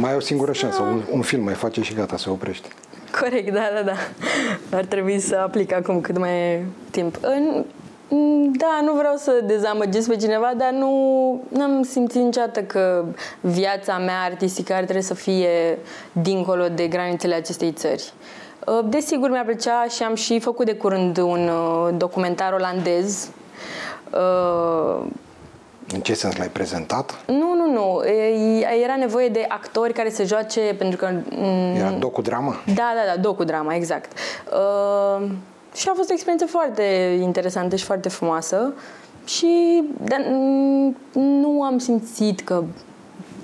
Mai 0.00 0.10
ai 0.10 0.16
o 0.16 0.20
singură 0.20 0.52
șansă, 0.52 0.82
un, 0.82 1.02
un 1.10 1.22
film 1.22 1.42
mai 1.44 1.54
face 1.54 1.82
și 1.82 1.94
gata, 1.94 2.16
se 2.16 2.30
oprește. 2.30 2.68
Corect, 3.20 3.52
da, 3.52 3.68
da, 3.74 3.82
da. 3.82 3.96
Ar 4.76 4.84
trebui 4.84 5.18
să 5.18 5.36
aplic 5.36 5.72
acum 5.72 6.00
cât 6.00 6.18
mai 6.18 6.30
e 6.30 6.64
timp. 6.90 7.18
În, 7.20 7.64
da, 8.52 8.80
nu 8.84 8.92
vreau 8.92 9.16
să 9.16 9.40
dezamăgesc 9.44 10.08
pe 10.08 10.16
cineva, 10.16 10.52
dar 10.56 10.70
nu 10.70 10.90
am 11.60 11.82
simțit 11.82 12.22
niciodată 12.22 12.62
că 12.62 13.04
viața 13.40 13.98
mea 13.98 14.20
artistică 14.24 14.72
ar 14.72 14.84
trebui 14.84 15.02
să 15.02 15.14
fie 15.14 15.78
dincolo 16.12 16.68
de 16.68 16.86
granițele 16.86 17.34
acestei 17.34 17.72
țări. 17.72 18.12
Uh, 18.66 18.84
desigur, 18.84 19.30
mi-ar 19.30 19.44
plăcea 19.44 19.84
și 19.84 20.02
am 20.02 20.14
și 20.14 20.40
făcut 20.40 20.66
de 20.66 20.74
curând 20.74 21.18
un 21.18 21.48
uh, 21.48 21.88
documentar 21.96 22.52
olandez 22.52 23.30
uh, 24.12 25.06
în 25.94 26.00
ce 26.00 26.14
sens 26.14 26.36
l-ai 26.36 26.48
prezentat? 26.48 27.20
Nu, 27.26 27.54
nu, 27.54 27.72
nu. 27.72 28.02
Era 28.82 28.96
nevoie 28.98 29.28
de 29.28 29.44
actori 29.48 29.92
care 29.92 30.10
să 30.10 30.24
joace 30.24 30.74
pentru 30.78 30.98
că... 30.98 31.10
Mm, 31.30 31.74
Era 31.76 31.90
docudrama? 31.90 32.56
Da, 32.66 32.74
da, 32.74 33.14
da, 33.14 33.20
docudrama, 33.20 33.74
exact. 33.74 34.12
Uh, 34.52 35.30
și 35.74 35.88
a 35.88 35.92
fost 35.96 36.10
o 36.10 36.12
experiență 36.12 36.46
foarte 36.46 36.82
interesantă 37.20 37.76
și 37.76 37.84
foarte 37.84 38.08
frumoasă. 38.08 38.72
Și 39.24 39.82
dar, 40.04 40.24
mm, 40.30 40.96
nu 41.12 41.62
am 41.62 41.78
simțit 41.78 42.40
că 42.40 42.64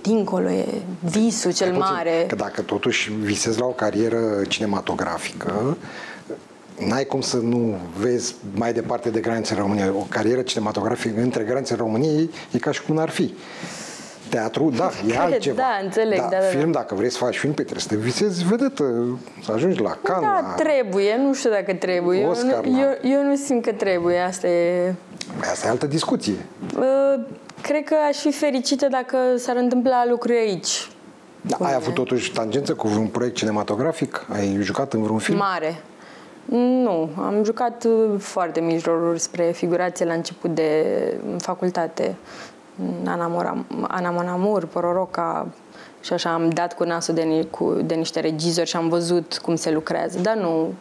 dincolo 0.02 0.50
e 0.50 0.66
visul 1.00 1.52
cel 1.52 1.72
mare. 1.72 2.24
Că 2.28 2.34
dacă 2.34 2.60
totuși 2.60 3.12
visezi 3.12 3.58
la 3.60 3.66
o 3.66 3.70
carieră 3.70 4.18
cinematografică, 4.48 5.76
n-ai 6.78 7.04
cum 7.04 7.20
să 7.20 7.36
nu 7.36 7.78
vezi 7.98 8.34
mai 8.54 8.72
departe 8.72 9.10
de 9.10 9.20
granițele 9.20 9.60
României. 9.60 9.88
O 9.88 10.06
carieră 10.08 10.42
cinematografică 10.42 11.20
între 11.20 11.42
granițele 11.42 11.78
României 11.78 12.30
e 12.52 12.58
ca 12.58 12.70
și 12.70 12.82
cum 12.82 12.94
n-ar 12.94 13.08
fi. 13.08 13.34
Teatru, 14.28 14.72
da, 14.76 14.90
e 15.08 15.18
altceva. 15.18 15.56
Da, 15.56 15.78
înțeleg. 15.82 16.18
Da, 16.18 16.28
da, 16.30 16.36
da, 16.36 16.46
film, 16.46 16.70
dacă 16.70 16.94
vrei 16.94 17.10
să 17.10 17.18
faci 17.18 17.38
film, 17.38 17.52
pe 17.52 17.62
trebuie 17.62 17.82
să 17.82 17.88
te 17.88 17.96
visezi 17.96 18.44
vedetă, 18.44 19.18
să 19.44 19.52
ajungi 19.52 19.80
la 19.80 19.98
Cannes. 20.02 20.30
Da, 20.30 20.40
la... 20.42 20.54
trebuie, 20.62 21.16
nu 21.22 21.34
știu 21.34 21.50
dacă 21.50 21.74
trebuie. 21.74 22.26
Oscar, 22.26 22.64
eu, 22.64 22.70
nu, 22.70 22.80
eu, 22.80 22.88
eu 23.02 23.22
nu 23.24 23.36
simt 23.36 23.64
că 23.64 23.72
trebuie, 23.72 24.18
asta 24.18 24.46
e... 24.46 24.94
Păi 25.38 25.48
asta 25.50 25.66
e 25.66 25.70
altă 25.70 25.86
discuție. 25.86 26.34
Uh, 26.76 27.20
cred 27.62 27.84
că 27.84 27.94
aș 28.08 28.16
fi 28.16 28.32
fericită 28.32 28.86
dacă 28.90 29.16
s-ar 29.36 29.56
întâmpla 29.56 30.06
lucruri 30.08 30.38
aici. 30.38 30.90
Da, 31.40 31.56
ai 31.60 31.74
avut 31.74 31.94
totuși 31.94 32.32
tangență 32.32 32.74
cu 32.74 32.88
vreun 32.88 33.06
proiect 33.06 33.36
cinematografic? 33.36 34.26
Ai 34.32 34.58
jucat 34.60 34.92
în 34.92 35.02
vreun 35.02 35.18
film? 35.18 35.36
Mare. 35.36 35.82
Nu, 36.44 37.08
am 37.16 37.44
jucat 37.44 37.84
uh, 37.84 38.18
foarte 38.18 38.60
mici 38.60 38.84
roluri 38.84 39.18
spre 39.18 39.50
figurație 39.50 40.04
la 40.04 40.12
început 40.12 40.54
de 40.54 40.84
facultate. 41.38 42.16
Ana, 43.04 43.64
Ana 43.88 44.10
Monamur, 44.10 44.66
Pororoca 44.66 45.46
și 46.00 46.12
așa 46.12 46.32
am 46.32 46.50
dat 46.50 46.74
cu 46.74 46.84
nasul 46.84 47.14
de, 47.14 47.46
cu, 47.50 47.80
de 47.84 47.94
niște 47.94 48.20
regizori 48.20 48.68
și 48.68 48.76
am 48.76 48.88
văzut 48.88 49.38
cum 49.42 49.54
se 49.56 49.70
lucrează. 49.70 50.18
Dar 50.18 50.36
nu, 50.36 50.72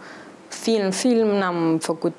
film, 0.47 0.89
film 0.89 1.27
n-am 1.27 1.77
făcut 1.81 2.13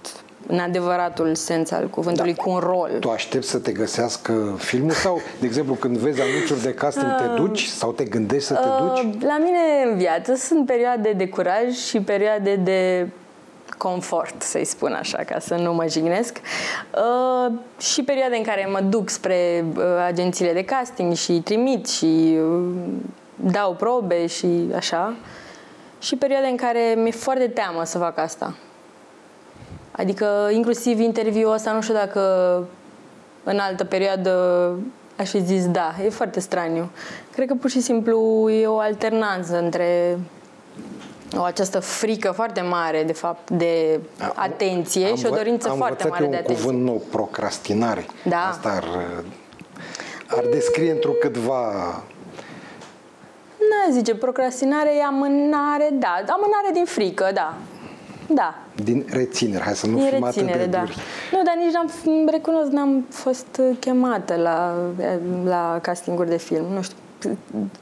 în 0.47 0.59
adevăratul 0.59 1.35
sens 1.35 1.71
al 1.71 1.89
cuvântului, 1.89 2.35
da. 2.35 2.43
cu 2.43 2.51
un 2.51 2.59
rol. 2.59 2.91
Tu 3.01 3.11
aștepți 3.11 3.49
să 3.49 3.59
te 3.59 3.73
găsească 3.73 4.55
filmul 4.59 4.91
sau, 4.91 5.21
de 5.41 5.47
exemplu, 5.47 5.75
când 5.75 5.97
vezi 5.97 6.21
anunțuri 6.21 6.63
de 6.63 6.75
casting, 6.75 7.17
te 7.17 7.25
uh, 7.25 7.35
duci 7.37 7.65
sau 7.65 7.93
te 7.93 8.05
gândești 8.05 8.47
să 8.47 8.55
te 8.55 8.69
duci? 8.85 9.23
La 9.23 9.39
mine 9.39 9.91
în 9.91 9.97
viață 9.97 10.35
sunt 10.35 10.67
perioade 10.67 11.13
de 11.13 11.29
curaj 11.29 11.73
și 11.89 12.01
perioade 12.01 12.57
de 12.57 13.09
confort, 13.79 14.43
să-i 14.43 14.65
spun 14.65 14.93
așa, 14.93 15.19
ca 15.19 15.39
să 15.39 15.55
nu 15.55 15.75
mă 15.75 15.87
jignesc. 15.89 16.41
Uh, 16.95 17.53
și 17.79 18.03
perioade 18.03 18.37
în 18.37 18.43
care 18.43 18.69
mă 18.71 18.81
duc 18.81 19.09
spre 19.09 19.65
uh, 19.77 19.85
agențiile 20.07 20.53
de 20.53 20.65
casting 20.65 21.15
și 21.15 21.33
trimit 21.33 21.89
și 21.89 22.39
uh, 22.41 22.69
dau 23.37 23.75
probe 23.75 24.27
și 24.27 24.69
așa. 24.77 25.15
Și 26.01 26.17
perioade 26.17 26.47
în 26.47 26.57
care 26.57 26.95
mi-e 26.97 27.11
foarte 27.11 27.49
teamă 27.49 27.85
să 27.85 27.99
fac 27.99 28.19
asta. 28.19 28.55
Adică, 29.91 30.51
inclusiv 30.53 31.01
interviul 31.01 31.53
ăsta, 31.53 31.73
nu 31.73 31.81
știu 31.81 31.95
dacă 31.95 32.21
în 33.45 33.59
altă 33.59 33.85
perioadă 33.85 34.33
aș 35.19 35.31
fi 35.31 35.45
zis 35.45 35.69
da. 35.69 35.95
E 36.05 36.09
foarte 36.09 36.41
straniu. 36.41 36.91
Cred 37.33 37.49
că 37.49 37.55
pur 37.55 37.71
și 37.71 37.81
simplu 37.81 38.49
e 38.51 38.67
o 38.67 38.79
alternanță 38.79 39.59
între 39.59 40.19
o 41.37 41.43
această 41.43 41.81
frică 41.81 42.31
foarte 42.31 42.61
mare, 42.61 43.03
de 43.03 43.13
fapt, 43.13 43.51
de 43.51 44.01
atenție 44.35 45.07
am, 45.07 45.17
și 45.17 45.27
o 45.27 45.35
dorință 45.35 45.69
am 45.69 45.77
foarte 45.77 46.09
mare 46.09 46.27
de 46.27 46.37
atenție. 46.37 46.55
un 46.55 46.61
cuvânt 46.61 46.85
nou, 46.85 47.03
procrastinare. 47.11 48.07
Da. 48.29 48.49
Asta 48.51 48.69
ar, 48.69 48.85
ar 50.27 50.45
descrie 50.51 50.91
într-o 50.91 51.11
câtva... 51.11 51.73
Nu 53.59 53.93
zice, 53.93 54.15
procrastinare 54.15 54.97
e 54.97 55.03
amânare, 55.03 55.89
da, 55.93 56.15
amânare 56.27 56.71
din 56.73 56.85
frică, 56.85 57.31
da. 57.35 57.55
Da. 58.29 58.55
Din 58.83 59.05
reținere, 59.11 59.63
hai 59.63 59.75
să 59.75 59.87
nu 59.87 59.97
din 59.97 60.07
fim 60.07 60.25
reținere, 60.25 60.59
atât 60.59 60.71
de 60.71 60.77
da. 60.77 60.79
duri. 60.79 60.97
Nu, 61.33 61.43
dar 61.43 61.55
nici 61.59 61.73
n-am, 61.73 62.29
recunosc, 62.31 62.71
n-am 62.71 63.07
fost 63.11 63.61
chemată 63.79 64.35
la, 64.35 64.75
la 65.45 65.79
castinguri 65.83 66.29
de 66.29 66.37
film. 66.37 66.65
Nu 66.73 66.83
știu, 66.83 66.99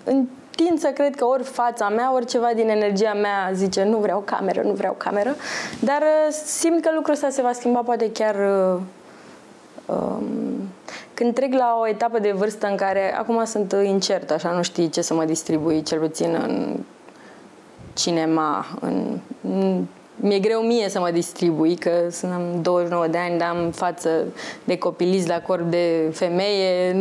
în 0.04 0.26
tind 0.54 0.78
să 0.78 0.88
cred 0.88 1.14
că 1.14 1.24
ori 1.24 1.42
fața 1.42 1.88
mea, 1.88 2.12
ori 2.14 2.26
ceva 2.26 2.50
din 2.54 2.68
energia 2.68 3.12
mea 3.12 3.50
zice 3.52 3.84
nu 3.84 3.98
vreau 3.98 4.20
cameră, 4.20 4.62
nu 4.62 4.72
vreau 4.72 4.94
cameră, 4.98 5.36
dar 5.80 6.00
uh, 6.00 6.32
simt 6.44 6.82
că 6.82 6.90
lucrul 6.94 7.14
ăsta 7.14 7.28
se 7.28 7.42
va 7.42 7.52
schimba 7.52 7.80
poate 7.80 8.12
chiar 8.12 8.34
uh, 8.34 8.80
um, 9.86 10.68
când 11.14 11.34
trec 11.34 11.52
la 11.52 11.76
o 11.80 11.88
etapă 11.88 12.18
de 12.18 12.32
vârstă 12.32 12.66
în 12.66 12.76
care 12.76 13.16
acum 13.16 13.44
sunt 13.44 13.74
incert, 13.84 14.30
așa 14.30 14.50
nu 14.50 14.62
știi 14.62 14.88
ce 14.88 15.02
să 15.02 15.14
mă 15.14 15.24
distribui, 15.24 15.82
cel 15.82 16.00
puțin 16.00 16.38
în 16.42 16.76
cinema. 17.94 18.66
În, 18.80 19.18
în, 19.42 19.86
mi-e 20.16 20.38
greu 20.38 20.60
mie 20.60 20.88
să 20.88 20.98
mă 20.98 21.10
distribui, 21.10 21.76
că 21.76 21.90
sunt 22.10 22.32
29 22.62 23.06
de 23.06 23.18
ani, 23.18 23.38
dar 23.38 23.48
am 23.48 23.70
față 23.70 24.10
de 24.64 24.78
copilist 24.78 25.28
la 25.28 25.40
corp 25.40 25.70
de 25.70 26.10
femeie, 26.12 26.92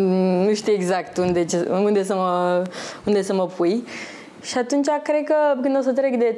nu 0.46 0.54
știu 0.54 0.74
exact 0.74 1.18
unde, 1.18 1.46
ce, 1.46 1.68
unde, 1.72 2.04
să, 2.04 2.16
mă, 2.16 2.64
unde 3.06 3.22
să 3.22 3.34
mă 3.34 3.48
pui. 3.48 3.84
Și 4.42 4.58
atunci 4.58 4.88
cred 5.04 5.24
că 5.24 5.36
când 5.62 5.78
o 5.78 5.82
să 5.82 5.92
trec 5.92 6.18
de 6.18 6.36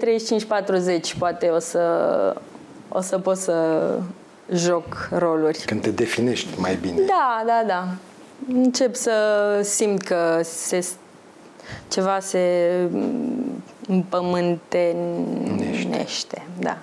35-40, 1.15 1.17
poate 1.17 1.47
o 1.47 1.59
să, 1.59 1.81
o 2.89 3.01
să 3.01 3.17
pot 3.19 3.37
să 3.37 3.89
joc 4.53 5.09
roluri. 5.17 5.63
Când 5.65 5.81
te 5.81 5.89
definești 5.89 6.59
mai 6.59 6.77
bine. 6.81 7.01
Da, 7.07 7.43
da, 7.45 7.63
da. 7.67 7.87
Încep 8.53 8.95
să 8.95 9.11
simt 9.61 10.01
că 10.01 10.39
se, 10.43 10.87
ceva 11.87 12.19
se 12.19 12.39
împământenește. 13.87 16.47
Da. 16.59 16.77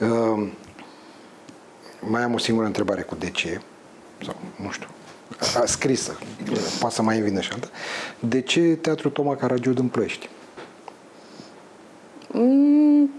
Uh, 0.00 0.48
mai 2.00 2.22
am 2.22 2.34
o 2.34 2.38
singură 2.38 2.66
întrebare 2.66 3.02
cu 3.02 3.14
de 3.14 3.30
ce, 3.30 3.60
sau 4.24 4.36
nu 4.62 4.70
știu, 4.70 4.88
a, 5.60 5.66
scrisă, 5.66 6.18
poate 6.80 6.94
să 6.94 7.02
mai 7.02 7.20
vină 7.20 7.40
și 7.40 7.52
alta. 7.52 7.68
De 8.18 8.40
ce 8.40 8.60
Teatrul 8.60 9.10
Toma 9.10 9.36
Caragiu 9.36 9.72
în 9.76 9.88
Plăști? 9.88 10.28
Mm. 12.32 13.10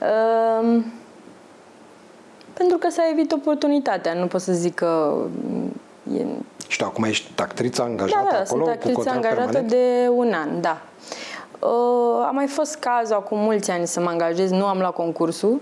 um, 0.00 0.84
pentru 2.58 2.78
că 2.78 2.90
s-a 2.90 3.02
evit 3.12 3.32
oportunitatea, 3.32 4.14
nu 4.14 4.26
pot 4.26 4.40
să 4.40 4.52
zic 4.52 4.74
că 4.74 5.22
e... 6.16 6.24
Și 6.74 6.80
tu 6.80 6.86
acum 6.86 7.04
ești 7.04 7.40
actriță 7.40 7.82
angajată 7.82 8.26
da, 8.30 8.36
da, 8.36 8.42
acolo? 8.42 8.64
sunt 8.64 8.76
actriță 8.76 9.10
angajată 9.10 9.40
permanent? 9.40 9.68
de 9.68 10.08
un 10.08 10.32
an, 10.32 10.60
da. 10.60 10.80
Uh, 11.58 12.26
a 12.26 12.30
mai 12.30 12.46
fost 12.46 12.76
cazul 12.76 13.14
acum 13.14 13.38
mulți 13.38 13.70
ani 13.70 13.86
să 13.86 14.00
mă 14.00 14.08
angajez, 14.08 14.50
nu 14.50 14.66
am 14.66 14.78
luat 14.78 14.92
concursul. 14.92 15.60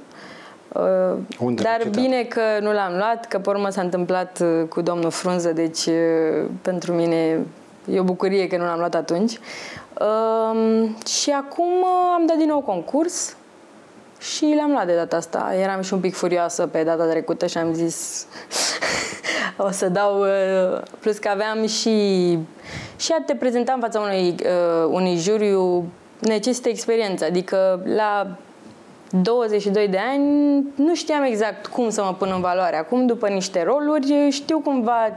Uh, 0.68 1.18
Unde? 1.38 1.62
Dar 1.62 1.88
bine 1.90 2.22
că 2.22 2.40
nu 2.60 2.72
l-am 2.72 2.92
luat, 2.96 3.26
că 3.26 3.38
pe 3.38 3.48
urmă 3.48 3.68
s-a 3.68 3.80
întâmplat 3.80 4.40
uh, 4.42 4.68
cu 4.68 4.80
domnul 4.80 5.10
Frunză, 5.10 5.52
deci 5.52 5.86
uh, 5.86 6.50
pentru 6.62 6.92
mine 6.92 7.46
e 7.92 8.00
o 8.00 8.02
bucurie 8.02 8.46
că 8.46 8.56
nu 8.56 8.64
l-am 8.64 8.78
luat 8.78 8.94
atunci. 8.94 9.38
Uh, 10.00 10.88
și 11.06 11.30
acum 11.30 11.72
uh, 11.80 12.12
am 12.14 12.26
dat 12.26 12.36
din 12.36 12.48
nou 12.48 12.60
concurs 12.60 13.36
și 14.22 14.54
l-am 14.56 14.70
luat 14.70 14.86
de 14.86 14.94
data 14.94 15.16
asta. 15.16 15.54
Eram 15.60 15.80
și 15.80 15.94
un 15.94 16.00
pic 16.00 16.14
furioasă 16.14 16.66
pe 16.66 16.82
data 16.82 17.04
trecută 17.04 17.46
și 17.46 17.58
am 17.58 17.72
zis 17.72 18.26
o 19.66 19.70
să 19.70 19.88
dau... 19.88 20.20
Uh, 20.20 20.82
plus 20.98 21.18
că 21.18 21.28
aveam 21.28 21.66
și... 21.66 22.38
Și 22.96 23.12
a 23.18 23.22
te 23.26 23.34
prezenta 23.34 23.72
în 23.72 23.80
fața 23.80 24.00
unui, 24.00 24.28
uh, 24.28 24.88
unui 24.90 25.16
juriu 25.16 25.84
necesită 26.18 26.68
experiență. 26.68 27.24
Adică 27.24 27.82
la 27.84 28.36
22 29.10 29.88
de 29.88 29.98
ani 30.12 30.24
nu 30.74 30.94
știam 30.94 31.22
exact 31.22 31.66
cum 31.66 31.90
să 31.90 32.02
mă 32.02 32.14
pun 32.14 32.30
în 32.34 32.40
valoare. 32.40 32.76
Acum, 32.76 33.06
după 33.06 33.28
niște 33.28 33.62
roluri, 33.62 34.30
știu 34.30 34.60
cumva 34.60 35.16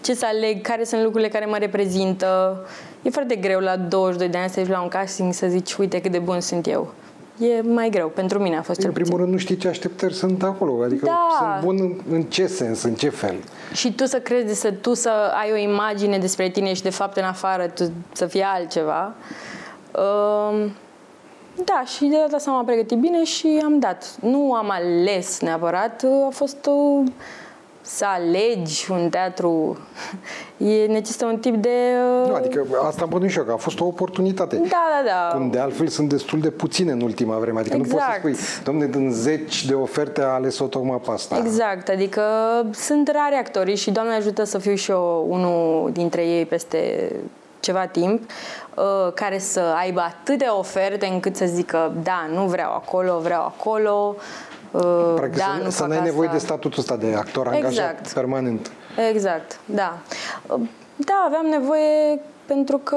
ce 0.00 0.14
să 0.14 0.26
aleg, 0.26 0.60
care 0.60 0.84
sunt 0.84 1.02
lucrurile 1.02 1.30
care 1.30 1.44
mă 1.44 1.56
reprezintă. 1.56 2.60
E 3.02 3.10
foarte 3.10 3.34
greu 3.34 3.60
la 3.60 3.76
22 3.76 4.28
de 4.28 4.38
ani 4.38 4.50
să 4.50 4.60
ieși 4.60 4.70
la 4.70 4.82
un 4.82 4.88
casting 4.88 5.32
să 5.32 5.46
zici, 5.46 5.74
uite 5.74 6.00
cât 6.00 6.10
de 6.10 6.18
bun 6.18 6.40
sunt 6.40 6.66
eu 6.66 6.92
e 7.40 7.60
mai 7.60 7.88
greu. 7.90 8.08
Pentru 8.08 8.38
mine 8.38 8.56
a 8.56 8.62
fost 8.62 8.82
În 8.82 8.92
primul 8.92 9.18
rând 9.18 9.32
nu 9.32 9.38
știi 9.38 9.56
ce 9.56 9.68
așteptări 9.68 10.14
sunt 10.14 10.42
acolo. 10.42 10.82
Adică 10.82 11.04
da. 11.04 11.28
sunt 11.38 11.64
bun 11.64 11.76
în, 11.80 12.14
în 12.14 12.22
ce 12.22 12.46
sens, 12.46 12.82
în 12.82 12.94
ce 12.94 13.08
fel. 13.08 13.34
Și 13.72 13.92
tu 13.92 14.06
să 14.06 14.18
crezi, 14.20 14.60
să 14.60 14.72
tu 14.72 14.94
să 14.94 15.10
ai 15.40 15.52
o 15.52 15.56
imagine 15.56 16.18
despre 16.18 16.48
tine 16.48 16.72
și 16.72 16.82
de 16.82 16.90
fapt 16.90 17.16
în 17.16 17.24
afară 17.24 17.66
tu 17.66 17.92
să 18.12 18.26
fie 18.26 18.46
altceva. 18.54 19.14
Uh, 19.94 20.70
da, 21.64 21.82
și 21.84 22.04
de 22.04 22.16
data 22.16 22.36
asta 22.36 22.50
m-am 22.50 22.64
pregătit 22.64 22.98
bine 22.98 23.24
și 23.24 23.60
am 23.64 23.78
dat. 23.78 24.16
Nu 24.20 24.52
am 24.52 24.70
ales 24.70 25.40
neapărat, 25.40 26.04
a 26.26 26.30
fost 26.30 26.66
o 26.66 27.02
să 27.94 28.04
alegi 28.04 28.90
un 28.90 29.08
teatru 29.08 29.78
e 30.56 30.86
necesită 30.86 31.24
un 31.24 31.38
tip 31.38 31.54
de... 31.54 31.68
Uh... 32.22 32.28
Nu, 32.28 32.34
adică 32.34 32.66
asta 32.86 33.08
am 33.12 33.28
și 33.28 33.38
eu, 33.38 33.44
că 33.44 33.52
a 33.52 33.56
fost 33.56 33.80
o 33.80 33.84
oportunitate. 33.84 34.56
Da, 34.56 34.62
da, 34.68 35.10
da. 35.10 35.36
Cum 35.36 35.50
de 35.50 35.58
altfel 35.58 35.88
sunt 35.88 36.08
destul 36.08 36.40
de 36.40 36.50
puține 36.50 36.92
în 36.92 37.00
ultima 37.00 37.38
vreme. 37.38 37.60
Adică 37.60 37.76
exact. 37.76 37.92
nu 37.92 37.98
poți 37.98 38.10
să 38.10 38.28
exact. 38.28 38.46
spui, 38.46 38.64
domne, 38.64 38.86
din 38.86 39.10
zeci 39.12 39.64
de 39.66 39.74
oferte 39.74 40.22
a 40.22 40.26
ales-o 40.26 40.66
tocmai 40.66 41.00
pe 41.04 41.10
asta. 41.10 41.36
Exact, 41.36 41.88
adică 41.88 42.22
sunt 42.72 43.08
rari 43.08 43.34
actorii 43.34 43.76
și 43.76 43.90
Doamne 43.90 44.14
ajută 44.14 44.44
să 44.44 44.58
fiu 44.58 44.74
și 44.74 44.90
eu 44.90 45.26
unul 45.28 45.90
dintre 45.92 46.26
ei 46.26 46.46
peste 46.46 47.12
ceva 47.60 47.86
timp, 47.86 48.30
uh, 48.74 49.12
care 49.14 49.38
să 49.38 49.60
aibă 49.78 50.00
atâtea 50.00 50.58
oferte 50.58 51.06
încât 51.06 51.36
să 51.36 51.44
zică, 51.44 51.92
da, 52.02 52.28
nu 52.34 52.46
vreau 52.46 52.72
acolo, 52.72 53.18
vreau 53.18 53.42
acolo, 53.42 54.16
Uh, 54.16 54.49
Practic 55.14 55.38
da, 55.38 55.54
să, 55.56 55.62
nu 55.62 55.70
să 55.70 55.84
n-ai 55.84 56.00
nevoie 56.02 56.28
de 56.32 56.38
statutul 56.38 56.78
ăsta 56.78 56.96
de 56.96 57.14
actor 57.14 57.46
exact. 57.46 57.64
angajat 57.64 58.12
permanent. 58.12 58.70
Exact, 59.10 59.60
da. 59.64 59.98
Uh, 60.46 60.60
da, 60.96 61.24
aveam 61.26 61.46
nevoie 61.46 62.20
pentru 62.54 62.78
că... 62.78 62.96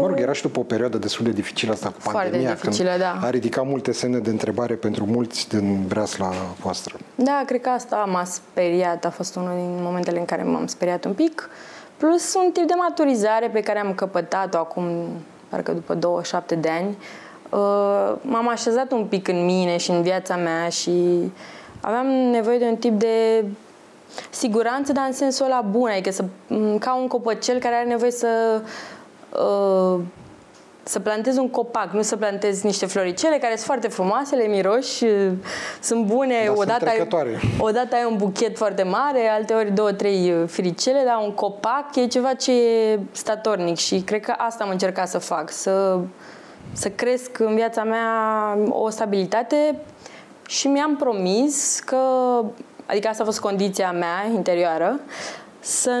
Mă 0.00 0.06
rog, 0.06 0.20
era 0.20 0.32
și 0.32 0.42
după 0.42 0.58
o 0.58 0.62
perioadă 0.62 0.98
destul 0.98 1.24
de 1.24 1.30
dificilă 1.30 1.72
asta 1.72 1.88
cu 1.88 1.94
Foarte 1.98 2.30
pandemia, 2.30 2.54
dificilă, 2.54 2.90
când 2.90 3.00
da. 3.00 3.18
a 3.26 3.30
ridicat 3.30 3.66
multe 3.66 3.92
semne 3.92 4.18
de 4.18 4.30
întrebare 4.30 4.74
pentru 4.74 5.06
mulți 5.06 5.48
din 5.48 5.86
breasla 5.86 6.30
voastră. 6.60 6.96
Da, 7.14 7.42
cred 7.46 7.60
că 7.60 7.68
asta 7.68 7.96
m-a 7.96 8.24
speriat, 8.24 9.04
a 9.04 9.10
fost 9.10 9.36
unul 9.36 9.54
din 9.56 9.82
momentele 9.82 10.18
în 10.18 10.24
care 10.24 10.42
m-am 10.42 10.66
speriat 10.66 11.04
un 11.04 11.12
pic. 11.12 11.48
Plus 11.96 12.34
un 12.34 12.50
tip 12.52 12.66
de 12.66 12.74
maturizare 12.76 13.48
pe 13.48 13.60
care 13.60 13.78
am 13.78 13.94
căpătat-o 13.94 14.58
acum, 14.58 15.08
parcă 15.48 15.72
după 15.72 15.94
27 15.94 16.54
de 16.54 16.68
ani, 16.68 16.88
Uh, 16.88 17.23
m-am 18.20 18.48
așezat 18.48 18.92
un 18.92 19.04
pic 19.04 19.28
în 19.28 19.44
mine 19.44 19.76
și 19.76 19.90
în 19.90 20.02
viața 20.02 20.36
mea 20.36 20.68
și 20.68 20.92
aveam 21.80 22.06
nevoie 22.06 22.58
de 22.58 22.64
un 22.64 22.76
tip 22.76 22.98
de 22.98 23.44
siguranță, 24.30 24.92
dar 24.92 25.04
în 25.06 25.12
sensul 25.12 25.44
ăla 25.44 25.60
bun, 25.70 25.90
adică 25.90 26.10
să, 26.10 26.24
ca 26.78 26.94
un 26.94 27.06
copăcel 27.06 27.58
care 27.58 27.74
are 27.74 27.88
nevoie 27.88 28.10
să 28.10 28.60
uh, 29.30 30.00
să 30.86 31.00
plantezi 31.00 31.38
un 31.38 31.50
copac, 31.50 31.92
nu 31.92 32.02
să 32.02 32.16
plantezi 32.16 32.66
niște 32.66 32.86
floricele 32.86 33.38
care 33.38 33.52
sunt 33.52 33.66
foarte 33.66 33.88
frumoase, 33.88 34.36
le 34.36 34.46
miroși, 34.46 35.04
sunt 35.80 36.04
bune, 36.04 36.34
da, 36.46 36.52
odată, 36.56 36.88
ai, 36.88 37.08
odată 37.58 37.94
ai 37.94 38.06
un 38.10 38.16
buchet 38.16 38.56
foarte 38.56 38.82
mare, 38.82 39.28
alteori 39.28 39.70
două, 39.72 39.92
trei 39.92 40.34
firicele, 40.46 41.02
dar 41.06 41.20
un 41.24 41.32
copac 41.32 41.96
e 41.96 42.06
ceva 42.06 42.34
ce 42.34 42.52
e 42.52 42.98
statornic 43.12 43.76
și 43.76 44.00
cred 44.00 44.20
că 44.20 44.34
asta 44.36 44.64
am 44.64 44.70
încercat 44.70 45.08
să 45.08 45.18
fac, 45.18 45.50
să 45.50 45.98
să 46.72 46.88
cresc 46.88 47.38
în 47.38 47.54
viața 47.54 47.84
mea 47.84 48.08
o 48.68 48.88
stabilitate 48.88 49.78
și 50.46 50.68
mi-am 50.68 50.96
promis 50.96 51.80
că, 51.84 51.96
adică 52.86 53.08
asta 53.08 53.22
a 53.22 53.26
fost 53.26 53.40
condiția 53.40 53.92
mea 53.92 54.26
interioară, 54.34 55.00
să 55.60 55.98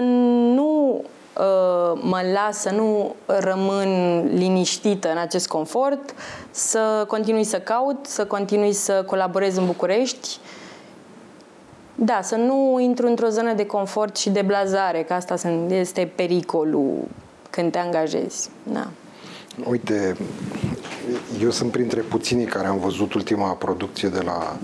nu 0.54 1.02
uh, 1.38 2.00
mă 2.02 2.20
las, 2.32 2.58
să 2.58 2.70
nu 2.70 3.14
rămân 3.26 4.20
liniștită 4.34 5.10
în 5.10 5.18
acest 5.18 5.48
confort, 5.48 6.14
să 6.50 7.04
continui 7.08 7.44
să 7.44 7.58
caut, 7.58 8.06
să 8.06 8.26
continui 8.26 8.72
să 8.72 9.04
colaborez 9.06 9.56
în 9.56 9.66
București. 9.66 10.38
Da, 11.94 12.18
să 12.22 12.36
nu 12.36 12.78
intru 12.80 13.06
într-o 13.06 13.28
zonă 13.28 13.52
de 13.52 13.66
confort 13.66 14.16
și 14.16 14.30
de 14.30 14.42
blazare, 14.42 15.02
că 15.02 15.12
asta 15.12 15.34
este 15.68 16.12
pericolul 16.14 16.94
când 17.50 17.72
te 17.72 17.78
angajezi. 17.78 18.50
Da. 18.62 18.86
Uite, 19.62 20.16
eu 21.40 21.50
sunt 21.50 21.70
printre 21.70 22.00
puținii 22.00 22.44
care 22.44 22.66
am 22.66 22.78
văzut 22.78 23.14
ultima 23.14 23.52
producție 23.52 24.08
de 24.08 24.20
la 24.20 24.56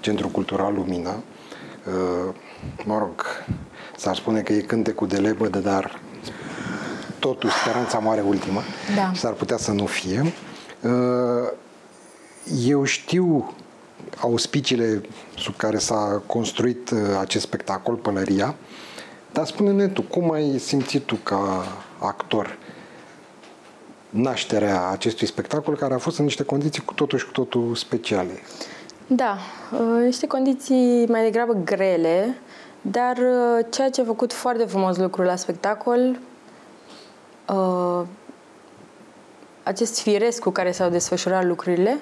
Centrul 0.00 0.30
Cultural 0.30 0.74
Lumina. 0.74 1.10
Uh, 1.10 2.34
mă 2.84 2.98
rog, 2.98 3.24
s-ar 3.96 4.16
spune 4.16 4.40
că 4.40 4.52
e 4.52 4.60
cântecul 4.60 5.06
de 5.08 5.16
lebădă, 5.16 5.58
dar 5.58 6.00
totuși 7.18 7.54
speranța 7.54 7.98
moare 7.98 8.20
ultima 8.20 8.62
da. 8.96 9.12
s-ar 9.14 9.32
putea 9.32 9.56
să 9.56 9.72
nu 9.72 9.86
fie. 9.86 10.32
Uh, 10.82 11.50
eu 12.66 12.84
știu 12.84 13.54
auspiciile 14.20 15.00
sub 15.36 15.56
care 15.56 15.78
s-a 15.78 16.22
construit 16.26 16.90
uh, 16.90 16.98
acest 17.20 17.44
spectacol, 17.44 17.94
Pălăria, 17.94 18.54
dar 19.32 19.46
spune-ne 19.46 19.88
tu, 19.88 20.02
cum 20.02 20.32
ai 20.32 20.58
simțit 20.58 21.02
tu 21.02 21.14
ca 21.14 21.66
actor 21.98 22.57
nașterea 24.10 24.88
acestui 24.88 25.26
spectacol, 25.26 25.76
care 25.76 25.94
a 25.94 25.98
fost 25.98 26.18
în 26.18 26.24
niște 26.24 26.42
condiții 26.42 26.82
cu 26.82 26.94
totul 26.94 27.18
și 27.18 27.24
cu 27.24 27.30
totul 27.30 27.74
speciale. 27.74 28.32
Da, 29.06 29.36
uh, 29.72 30.04
niște 30.04 30.26
condiții 30.26 31.06
mai 31.06 31.22
degrabă 31.22 31.52
grele, 31.64 32.38
dar 32.80 33.16
uh, 33.16 33.64
ceea 33.70 33.90
ce 33.90 34.00
a 34.00 34.04
făcut 34.04 34.32
foarte 34.32 34.64
frumos 34.64 34.96
lucrul 34.96 35.24
la 35.24 35.36
spectacol, 35.36 36.18
uh, 37.48 38.06
acest 39.62 40.00
firesc 40.00 40.42
cu 40.42 40.50
care 40.50 40.72
s-au 40.72 40.90
desfășurat 40.90 41.44
lucrurile 41.44 41.98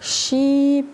și 0.00 0.84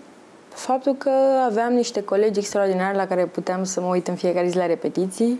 faptul 0.49 0.95
că 0.95 1.11
aveam 1.45 1.73
niște 1.73 2.03
colegi 2.03 2.39
extraordinari 2.39 2.95
la 2.95 3.07
care 3.07 3.25
puteam 3.25 3.63
să 3.63 3.81
mă 3.81 3.87
uit 3.87 4.07
în 4.07 4.15
fiecare 4.15 4.47
zi 4.47 4.57
la 4.57 4.65
repetiții 4.65 5.39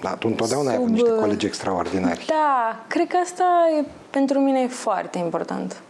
Da, 0.00 0.14
tu 0.14 0.28
întotdeauna 0.28 0.70
Sub... 0.70 0.78
ai 0.78 0.84
avut 0.84 0.92
niște 0.92 1.14
colegi 1.14 1.46
extraordinari. 1.46 2.24
Da, 2.26 2.84
cred 2.86 3.06
că 3.06 3.16
asta 3.16 3.44
e, 3.78 3.84
pentru 4.10 4.38
mine 4.38 4.60
e 4.60 4.66
foarte 4.66 5.18
important. 5.18 5.80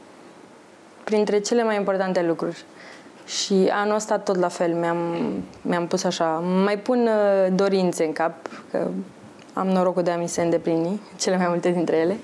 Printre 1.04 1.40
cele 1.40 1.64
mai 1.64 1.76
importante 1.76 2.22
lucruri. 2.22 2.64
Și 3.26 3.70
anul 3.72 3.94
ăsta 3.94 4.18
tot 4.18 4.36
la 4.36 4.48
fel, 4.48 4.72
mi-am, 4.74 4.98
mi-am 5.62 5.86
pus 5.86 6.04
așa, 6.04 6.24
mai 6.64 6.78
pun 6.78 7.06
uh, 7.06 7.52
dorințe 7.54 8.04
în 8.04 8.12
cap, 8.12 8.34
că 8.70 8.88
am 9.52 9.66
norocul 9.66 10.02
de 10.02 10.10
a 10.10 10.16
mi 10.16 10.28
se 10.28 10.42
îndeplini, 10.42 11.00
cele 11.20 11.36
mai 11.36 11.48
multe 11.48 11.70
dintre 11.70 11.96
ele. 11.96 12.16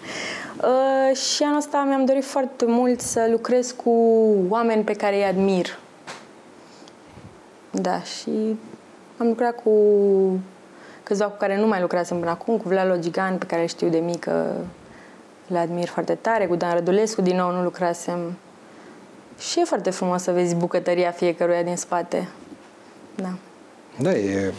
Uh, 0.63 1.17
și 1.17 1.43
anul 1.43 1.57
ăsta 1.57 1.85
mi-am 1.89 2.05
dorit 2.05 2.25
foarte 2.25 2.65
mult 2.67 3.01
să 3.01 3.29
lucrez 3.31 3.75
cu 3.85 3.91
oameni 4.49 4.83
pe 4.83 4.93
care 4.93 5.17
îi 5.17 5.25
admir. 5.25 5.79
Da, 7.71 8.03
și 8.03 8.31
am 9.17 9.27
lucrat 9.27 9.63
cu 9.63 9.71
câțiva 11.13 11.29
cu 11.29 11.37
care 11.39 11.59
nu 11.59 11.67
mai 11.67 11.81
lucrasem 11.81 12.19
până 12.19 12.31
acum, 12.31 12.57
cu 12.57 12.69
Vlalo 12.69 12.97
Gigan, 12.97 13.39
pe 13.39 13.47
care 13.47 13.67
știu 13.67 13.89
de 13.89 13.99
mică, 13.99 14.55
le 15.47 15.59
admir 15.59 15.89
foarte 15.89 16.15
tare, 16.15 16.47
cu 16.47 16.57
Dan 16.57 16.75
Rădulescu, 16.75 17.21
din 17.21 17.37
nou 17.37 17.51
nu 17.51 17.63
lucrasem. 17.63 18.19
Și 19.39 19.61
e 19.61 19.65
foarte 19.65 19.91
frumos 19.91 20.23
să 20.23 20.31
vezi 20.31 20.55
bucătăria 20.55 21.11
fiecăruia 21.11 21.63
din 21.63 21.77
spate. 21.77 22.29
Da. 23.15 23.35
Da, 23.99 24.15
e, 24.15 24.53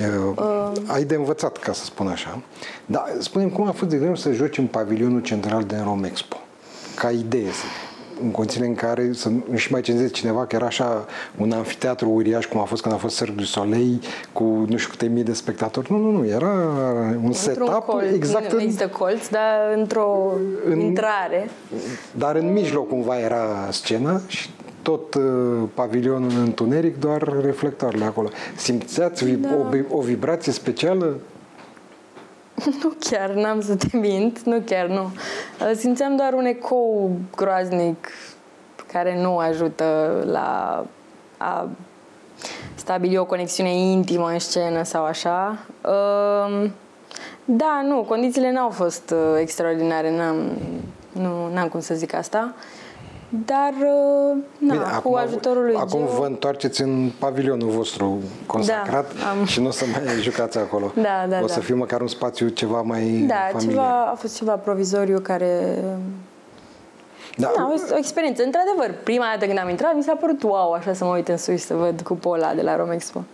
e 0.00 0.16
uh, 0.36 0.72
ai 0.86 1.04
de 1.04 1.14
învățat, 1.14 1.56
ca 1.56 1.72
să 1.72 1.84
spun 1.84 2.06
așa. 2.06 2.42
Dar 2.86 3.04
spunem 3.18 3.48
cum 3.48 3.68
a 3.68 3.72
fost 3.72 3.90
de 3.90 3.96
greu 3.96 4.14
să 4.14 4.32
joci 4.32 4.58
în 4.58 4.66
pavilionul 4.66 5.20
central 5.20 5.64
de 5.64 5.80
Romexpo. 5.84 6.36
Ca 6.94 7.10
idee, 7.10 7.50
să 7.50 7.64
în 8.22 8.30
condițiile 8.30 8.66
în 8.66 8.74
care 8.74 9.12
să 9.12 9.30
nu-și 9.50 9.72
mai 9.72 9.80
cenzeze 9.80 10.08
cineva 10.08 10.46
că 10.46 10.56
era 10.56 10.66
așa 10.66 11.06
un 11.36 11.52
anfiteatru 11.52 12.08
uriaș 12.08 12.46
cum 12.46 12.60
a 12.60 12.64
fost 12.64 12.82
când 12.82 12.94
a 12.94 12.98
fost 12.98 13.16
Cirque 13.16 13.34
du 13.34 13.42
Soleil 13.42 14.00
cu 14.32 14.44
nu 14.44 14.76
știu 14.76 14.90
câte 14.90 15.06
mii 15.06 15.22
de 15.22 15.32
spectatori. 15.32 15.92
Nu, 15.92 15.98
nu, 15.98 16.10
nu, 16.10 16.26
era 16.26 16.52
un 17.24 17.32
setup 17.32 17.84
colț, 17.86 18.12
exact. 18.14 18.52
Nu 18.52 18.60
există 18.60 18.88
colț, 18.88 19.28
dar 19.28 19.76
într-o 19.76 20.32
în, 20.70 20.80
intrare. 20.80 21.50
Dar 22.12 22.36
în 22.36 22.52
mijloc 22.52 22.88
cumva 22.88 23.18
era 23.18 23.68
scena 23.70 24.20
și 24.26 24.50
tot 24.82 25.14
uh, 25.14 25.22
pavilionul 25.74 26.30
în 26.30 26.42
întuneric, 26.44 26.98
doar 27.00 27.32
reflectoarele 27.42 28.04
acolo. 28.04 28.28
Simțeați 28.56 29.24
da. 29.24 29.48
o, 29.90 29.96
o 29.96 30.00
vibrație 30.00 30.52
specială? 30.52 31.16
Nu 32.82 32.92
chiar, 33.10 33.30
n-am 33.30 33.60
să 33.60 33.76
te 33.76 33.96
mint, 33.96 34.40
nu 34.40 34.60
chiar, 34.60 34.86
nu. 34.86 35.10
Simțeam 35.74 36.16
doar 36.16 36.32
un 36.32 36.44
ecou 36.44 37.10
groaznic 37.36 38.08
care 38.92 39.20
nu 39.20 39.38
ajută 39.38 40.18
la 40.26 40.84
a 41.36 41.68
stabili 42.74 43.16
o 43.16 43.24
conexiune 43.24 43.76
intimă 43.76 44.28
în 44.28 44.38
scenă 44.38 44.82
sau 44.82 45.04
așa. 45.04 45.58
Ehm, 45.84 46.72
da, 47.44 47.82
nu, 47.84 48.02
condițiile 48.08 48.52
n-au 48.52 48.70
fost 48.70 49.10
uh, 49.10 49.38
extraordinare, 49.38 50.16
n-am, 50.16 50.36
nu, 51.12 51.52
n-am 51.52 51.68
cum 51.68 51.80
să 51.80 51.94
zic 51.94 52.14
asta. 52.14 52.54
Dar, 53.30 53.72
uh, 53.72 54.36
na, 54.58 54.72
Bine, 54.72 54.84
cu 54.84 54.90
acum, 54.94 55.14
ajutorul 55.14 55.64
lui 55.64 55.74
Acum 55.74 56.00
Geo... 56.06 56.18
vă 56.18 56.26
întoarceți 56.26 56.82
în 56.82 57.10
pavilionul 57.18 57.68
vostru 57.68 58.18
consacrat 58.46 59.18
da, 59.18 59.30
am... 59.30 59.44
și 59.44 59.60
nu 59.60 59.66
o 59.66 59.70
să 59.70 59.84
mai 59.92 60.02
jucați 60.22 60.58
acolo. 60.58 60.92
Da, 60.94 61.26
da, 61.28 61.40
o 61.42 61.46
să 61.46 61.58
da. 61.58 61.64
fie 61.64 61.74
măcar 61.74 62.00
un 62.00 62.06
spațiu 62.06 62.48
ceva 62.48 62.80
mai 62.80 63.24
Da, 63.26 63.58
ceva, 63.58 64.10
a 64.10 64.14
fost 64.14 64.36
ceva 64.36 64.52
provizoriu 64.52 65.18
care 65.18 65.78
da. 67.36 67.52
da, 67.56 67.70
o, 67.70 67.94
o 67.94 67.96
experiență. 67.96 68.42
Într-adevăr, 68.42 69.02
prima 69.04 69.24
dată 69.32 69.46
când 69.46 69.58
am 69.58 69.68
intrat, 69.68 69.96
mi 69.96 70.02
s-a 70.02 70.14
părut 70.14 70.42
wow, 70.42 70.72
așa 70.72 70.92
să 70.92 71.04
mă 71.04 71.14
uit 71.14 71.28
în 71.28 71.36
sus 71.36 71.64
să 71.64 71.74
văd 71.74 72.00
cupul 72.00 72.34
ăla 72.34 72.54
de 72.54 72.62
la 72.62 72.76
Romexpo. 72.76 73.24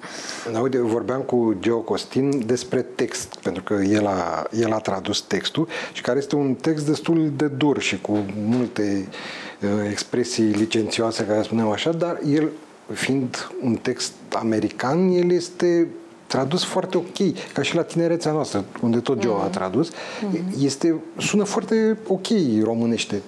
Da, 0.53 0.61
uite, 0.61 0.79
vorbeam 0.79 1.21
cu 1.21 1.55
Geo 1.61 1.79
Costin 1.79 2.47
despre 2.47 2.83
text, 2.83 3.35
pentru 3.43 3.63
că 3.63 3.75
el 3.75 4.07
a, 4.07 4.47
el 4.51 4.73
a 4.73 4.79
tradus 4.79 5.21
textul 5.21 5.69
și 5.93 6.03
care 6.03 6.19
este 6.19 6.37
un 6.37 6.55
text 6.55 6.87
destul 6.87 7.33
de 7.37 7.47
dur 7.47 7.79
și 7.79 8.01
cu 8.01 8.25
multe 8.47 9.09
uh, 9.09 9.46
expresii 9.91 10.45
licențioase, 10.45 11.25
care 11.25 11.43
spunem 11.43 11.69
așa, 11.69 11.93
dar 11.93 12.21
el, 12.33 12.51
fiind 12.93 13.51
un 13.63 13.75
text 13.75 14.13
american, 14.33 15.09
el 15.09 15.31
este 15.31 15.89
tradus 16.27 16.65
foarte 16.65 16.97
ok, 16.97 17.39
ca 17.53 17.63
și 17.63 17.75
la 17.75 17.83
tinerețea 17.83 18.33
noastră, 18.33 18.65
unde 18.83 18.99
tot 18.99 19.23
Joe 19.23 19.35
mm-hmm. 19.35 19.45
a 19.45 19.49
tradus, 19.49 19.91
mm-hmm. 19.91 20.63
este, 20.65 21.01
sună 21.19 21.45
foarte 21.45 21.99
ok 22.07 22.27
românește 22.63 23.23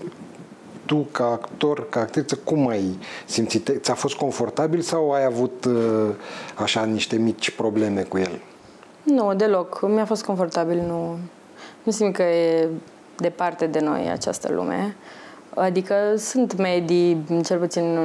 tu, 0.88 0.97
ca 1.12 1.25
actor, 1.25 1.88
ca 1.88 2.01
actriță, 2.01 2.38
cum 2.45 2.69
ai 2.69 2.99
simțit? 3.27 3.71
Ți-a 3.81 3.95
fost 3.95 4.14
confortabil 4.14 4.81
sau 4.81 5.12
ai 5.12 5.25
avut 5.25 5.64
uh, 5.64 6.09
așa 6.55 6.85
niște 6.85 7.17
mici 7.17 7.51
probleme 7.51 8.03
cu 8.03 8.19
el? 8.19 8.41
Nu, 9.03 9.35
deloc. 9.35 9.81
Mi-a 9.88 10.05
fost 10.05 10.25
confortabil. 10.25 10.77
Nu, 10.87 11.19
nu 11.83 11.93
simt 11.93 12.14
că 12.14 12.23
e 12.23 12.69
departe 13.17 13.67
de 13.67 13.81
noi 13.81 14.09
această 14.11 14.53
lume. 14.53 14.97
Adică 15.61 15.94
sunt 16.16 16.57
medii, 16.57 17.25
cel 17.44 17.59
puțin 17.59 17.99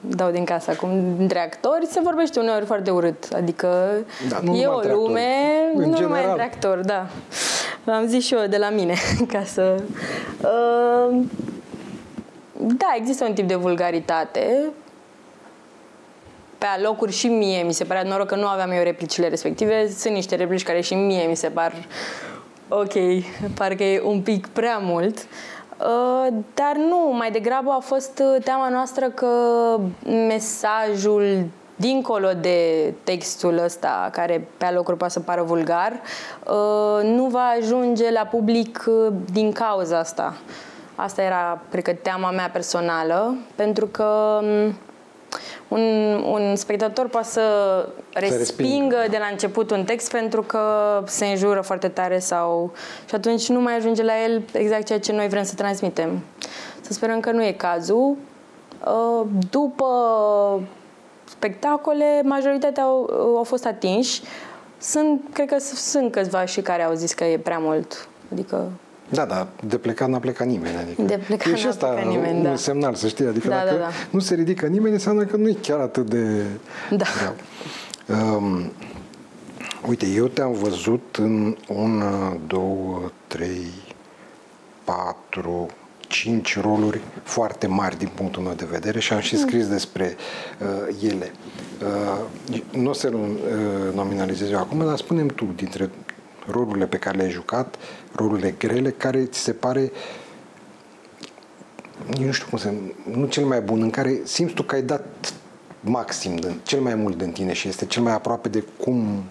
dau 0.00 0.30
din 0.30 0.44
casa 0.44 0.72
acum, 0.72 1.16
între 1.18 1.38
actori 1.38 1.86
se 1.86 2.00
vorbește 2.02 2.40
uneori 2.40 2.64
foarte 2.64 2.90
urât. 2.90 3.28
Adică 3.34 3.90
da, 4.28 4.52
e 4.52 4.66
o 4.66 4.80
lume, 4.80 5.28
nu 5.74 5.82
general. 5.82 6.02
numai 6.02 6.24
între 6.24 6.42
actori, 6.42 6.86
da. 6.86 7.06
Am 7.84 8.06
zis 8.06 8.24
și 8.24 8.34
eu 8.34 8.46
de 8.46 8.56
la 8.56 8.70
mine, 8.70 8.94
ca 9.32 9.44
să... 9.44 9.82
Uh, 10.42 11.18
da, 12.56 12.94
există 12.96 13.24
un 13.24 13.32
tip 13.32 13.48
de 13.48 13.54
vulgaritate. 13.54 14.62
Pe 16.58 16.66
alocuri 16.66 17.12
și 17.12 17.26
mie 17.26 17.62
mi 17.62 17.72
se 17.72 17.84
părea 17.84 18.02
noroc 18.02 18.26
că 18.26 18.34
nu 18.34 18.46
aveam 18.46 18.70
eu 18.70 18.82
replicile 18.82 19.28
respective. 19.28 19.88
Sunt 19.88 20.14
niște 20.14 20.34
replici 20.34 20.62
care 20.62 20.80
și 20.80 20.94
mie 20.94 21.26
mi 21.26 21.36
se 21.36 21.48
par 21.48 21.72
ok, 22.68 22.92
parcă 23.54 23.82
e 23.82 24.02
un 24.04 24.20
pic 24.20 24.46
prea 24.46 24.78
mult. 24.78 25.18
Uh, 25.18 25.24
dar 26.54 26.76
nu, 26.76 27.12
mai 27.16 27.30
degrabă 27.30 27.70
a 27.70 27.78
fost 27.78 28.22
teama 28.44 28.68
noastră 28.68 29.08
că 29.08 29.26
mesajul 30.04 31.44
dincolo 31.80 32.28
de 32.40 32.92
textul 33.04 33.60
ăsta, 33.64 34.08
care 34.12 34.48
pe 34.56 34.64
alocuri 34.64 34.96
poate 34.96 35.12
să 35.12 35.20
pară 35.20 35.42
vulgar, 35.42 35.92
uh, 35.92 37.02
nu 37.02 37.26
va 37.26 37.52
ajunge 37.58 38.10
la 38.10 38.20
public 38.20 38.84
uh, 38.86 39.12
din 39.32 39.52
cauza 39.52 39.98
asta. 39.98 40.36
Asta 40.94 41.22
era, 41.22 41.60
cred 41.70 41.82
că, 41.82 41.92
teama 41.92 42.30
mea 42.30 42.50
personală, 42.52 43.36
pentru 43.54 43.86
că 43.86 44.40
mm, 44.42 44.74
un, 45.70 45.80
un 46.30 46.56
spectator 46.56 47.08
poate 47.08 47.26
să 47.26 47.42
respingă 48.12 48.96
de 49.10 49.16
la 49.18 49.26
început 49.30 49.70
un 49.70 49.84
text 49.84 50.10
pentru 50.10 50.42
că 50.42 50.60
se 51.06 51.26
înjură 51.26 51.60
foarte 51.60 51.88
tare 51.88 52.18
sau... 52.18 52.72
și 53.08 53.14
atunci 53.14 53.48
nu 53.48 53.60
mai 53.60 53.76
ajunge 53.76 54.02
la 54.02 54.12
el 54.24 54.42
exact 54.52 54.84
ceea 54.84 54.98
ce 54.98 55.12
noi 55.12 55.28
vrem 55.28 55.42
să 55.42 55.54
transmitem. 55.54 56.20
Să 56.80 56.92
sperăm 56.92 57.20
că 57.20 57.30
nu 57.30 57.44
e 57.44 57.52
cazul. 57.52 58.16
Uh, 58.84 59.26
după 59.50 59.86
spectacole, 61.24 62.22
majoritatea 62.24 62.82
au, 62.82 63.10
au 63.36 63.44
fost 63.44 63.66
atinși. 63.66 64.22
Sunt, 64.78 65.20
cred 65.32 65.48
că 65.48 65.58
sunt 65.58 66.12
câțiva 66.12 66.44
și 66.44 66.60
care 66.60 66.82
au 66.82 66.94
zis 66.94 67.12
că 67.12 67.24
e 67.24 67.38
prea 67.38 67.58
mult. 67.58 68.08
Adică 68.32 68.70
da, 69.10 69.24
da, 69.24 69.48
de 69.66 69.76
plecat 69.76 70.08
n-a 70.08 70.18
plecat 70.18 70.46
nimeni. 70.46 70.76
Adică 70.76 71.02
de 71.02 71.20
plecat 71.26 71.52
e 71.52 71.56
și 71.56 71.66
asta 71.66 71.86
plecat 71.86 72.10
nimeni, 72.10 72.36
un 72.36 72.42
da. 72.42 72.56
semnal, 72.56 72.94
să 72.94 73.08
știi. 73.08 73.26
Adică 73.26 73.48
da, 73.48 73.54
dacă 73.54 73.70
da, 73.70 73.76
da. 73.78 73.90
nu 74.10 74.18
se 74.18 74.34
ridică 74.34 74.66
nimeni, 74.66 74.92
înseamnă 74.92 75.24
că 75.24 75.36
nu 75.36 75.48
e 75.48 75.56
chiar 75.62 75.78
atât 75.78 76.10
de 76.10 76.42
da. 76.90 77.04
greu. 77.18 77.34
Um, 78.36 78.72
uite, 79.88 80.06
eu 80.06 80.26
te-am 80.26 80.52
văzut 80.52 81.16
în 81.20 81.56
una, 81.68 82.36
două, 82.46 83.10
trei, 83.26 83.66
patru, 84.84 85.66
cinci 86.10 86.60
roluri 86.60 87.00
foarte 87.22 87.66
mari 87.66 87.98
din 87.98 88.10
punctul 88.14 88.42
meu 88.42 88.52
de 88.52 88.66
vedere 88.70 89.00
și 89.00 89.12
am 89.12 89.20
și 89.20 89.34
mm. 89.34 89.40
scris 89.40 89.68
despre 89.68 90.16
uh, 90.60 91.10
ele. 91.10 91.32
Uh, 91.82 92.60
nu 92.72 92.90
o 92.90 92.92
să 92.92 93.10
uh, 93.14 93.94
nominalizez 93.94 94.50
eu 94.50 94.58
acum, 94.58 94.84
dar 94.84 94.96
spunem 94.96 95.26
tu, 95.26 95.48
dintre 95.56 95.90
rolurile 96.50 96.86
pe 96.86 96.96
care 96.96 97.16
le-ai 97.16 97.30
jucat, 97.30 97.76
rolurile 98.12 98.54
grele, 98.58 98.90
care 98.90 99.24
ți 99.24 99.38
se 99.38 99.52
pare 99.52 99.92
nu 102.18 102.32
știu 102.32 102.46
cum 102.48 102.58
să 102.58 102.72
nu 103.10 103.26
cel 103.26 103.44
mai 103.44 103.60
bun, 103.60 103.82
în 103.82 103.90
care 103.90 104.20
simți 104.24 104.54
tu 104.54 104.62
că 104.62 104.74
ai 104.74 104.82
dat 104.82 105.34
maxim, 105.80 106.36
de, 106.36 106.54
cel 106.62 106.80
mai 106.80 106.94
mult 106.94 107.18
din 107.18 107.32
tine 107.32 107.52
și 107.52 107.68
este 107.68 107.86
cel 107.86 108.02
mai 108.02 108.12
aproape 108.12 108.48
de 108.48 108.64
cum 108.78 109.24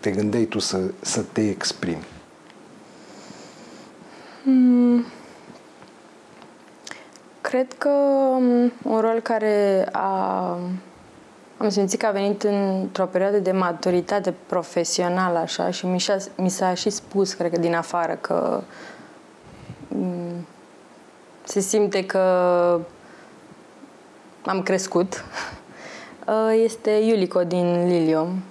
te 0.00 0.10
gândeai 0.10 0.44
tu 0.44 0.58
să, 0.58 0.80
să 1.00 1.22
te 1.32 1.48
exprimi? 1.48 2.04
Hmm. 4.42 5.04
Cred 7.40 7.72
că 7.78 7.88
um, 7.88 8.72
un 8.82 9.00
rol 9.00 9.20
care 9.22 9.88
a 9.92 10.58
am 11.62 11.68
simțit 11.68 12.00
că 12.00 12.06
a 12.06 12.10
venit 12.10 12.42
într-o 12.42 13.06
perioadă 13.06 13.38
de 13.38 13.52
maturitate 13.52 14.34
profesională 14.46 15.38
așa 15.38 15.70
și 15.70 15.86
mi, 15.86 16.00
s-a, 16.00 16.16
mi 16.36 16.48
s-a 16.48 16.74
și 16.74 16.90
spus, 16.90 17.32
cred 17.32 17.50
că 17.50 17.58
din 17.58 17.74
afară, 17.74 18.14
că 18.20 18.62
mm, 19.88 20.46
se 21.44 21.60
simte 21.60 22.06
că 22.06 22.20
am 24.44 24.62
crescut. 24.62 25.14
Uh, 26.26 26.60
este 26.64 26.90
Iulico 26.90 27.44
din 27.44 27.86
Lilium, 27.86 28.42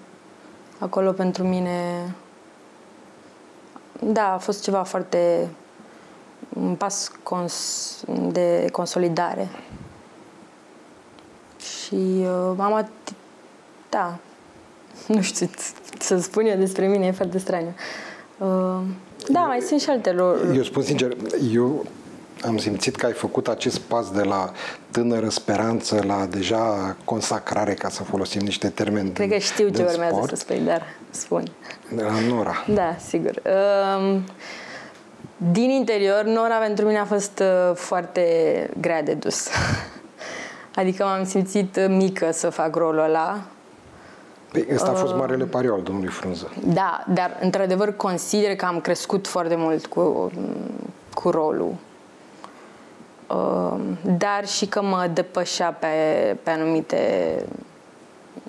acolo 0.79 1.11
pentru 1.11 1.43
mine 1.43 2.01
da, 3.99 4.33
a 4.33 4.37
fost 4.37 4.63
ceva 4.63 4.83
foarte 4.83 5.49
un 6.49 6.75
pas 6.75 7.11
cons- 7.23 8.03
de 8.31 8.65
consolidare. 8.71 9.47
Și 11.89 11.95
uh, 11.95 12.53
am 12.57 12.83
at- 12.83 13.13
da, 13.89 14.17
nu 15.13 15.21
știu 15.21 15.49
să 15.99 16.17
spun 16.17 16.45
eu 16.45 16.57
despre 16.57 16.87
mine, 16.87 17.05
e 17.05 17.11
foarte 17.11 17.37
straniu. 17.37 17.73
Uh, 18.37 18.81
da, 19.27 19.39
mai 19.39 19.59
sunt 19.59 19.81
și 19.81 19.89
alte 19.89 20.11
lor. 20.11 20.51
Eu 20.55 20.63
spun 20.63 20.83
sincer, 20.83 21.15
eu 21.53 21.85
am 22.45 22.57
simțit 22.57 22.95
că 22.95 23.05
ai 23.05 23.11
făcut 23.11 23.47
acest 23.47 23.79
pas 23.79 24.11
de 24.11 24.23
la 24.23 24.51
tânără 24.91 25.29
speranță 25.29 26.03
la 26.07 26.25
deja 26.25 26.95
consacrare, 27.05 27.73
ca 27.73 27.89
să 27.89 28.03
folosim 28.03 28.41
niște 28.41 28.69
termeni 28.69 29.11
Cred 29.11 29.29
că 29.29 29.37
știu 29.37 29.69
ce 29.69 29.83
urmează 29.83 30.15
sport. 30.15 30.29
să 30.29 30.35
spui, 30.35 30.59
dar 30.65 30.81
spun. 31.09 31.43
De 31.95 32.01
la 32.03 32.19
Nora. 32.27 32.65
Da, 32.73 32.95
sigur. 33.07 33.41
Um, 33.99 34.23
din 35.51 35.69
interior, 35.69 36.23
Nora 36.23 36.55
pentru 36.55 36.85
mine 36.85 36.97
a 36.99 37.05
fost 37.05 37.39
uh, 37.39 37.75
foarte 37.75 38.23
grea 38.79 39.03
de 39.03 39.13
dus. 39.13 39.47
Adică 40.75 41.03
m-am 41.03 41.25
simțit 41.25 41.87
mică 41.87 42.31
să 42.31 42.49
fac 42.49 42.75
rolul 42.75 43.03
ăla. 43.03 43.39
Păi, 44.51 44.67
ăsta 44.73 44.89
a 44.89 44.93
fost 44.93 45.11
uh, 45.11 45.19
marele 45.19 45.45
pariu 45.45 45.73
al 45.73 45.81
domnului 45.81 46.09
Frunză. 46.09 46.51
Da, 46.65 47.03
dar 47.13 47.37
într-adevăr 47.41 47.95
consider 47.95 48.55
că 48.55 48.65
am 48.65 48.79
crescut 48.79 49.27
foarte 49.27 49.55
mult 49.55 49.85
cu, 49.85 50.31
cu 51.13 51.29
rolul. 51.29 51.73
Uh, 53.27 53.79
dar 54.17 54.47
și 54.47 54.65
că 54.65 54.81
mă 54.81 55.09
depășea 55.13 55.71
pe, 55.71 55.87
pe 56.43 56.49
anumite, 56.49 57.33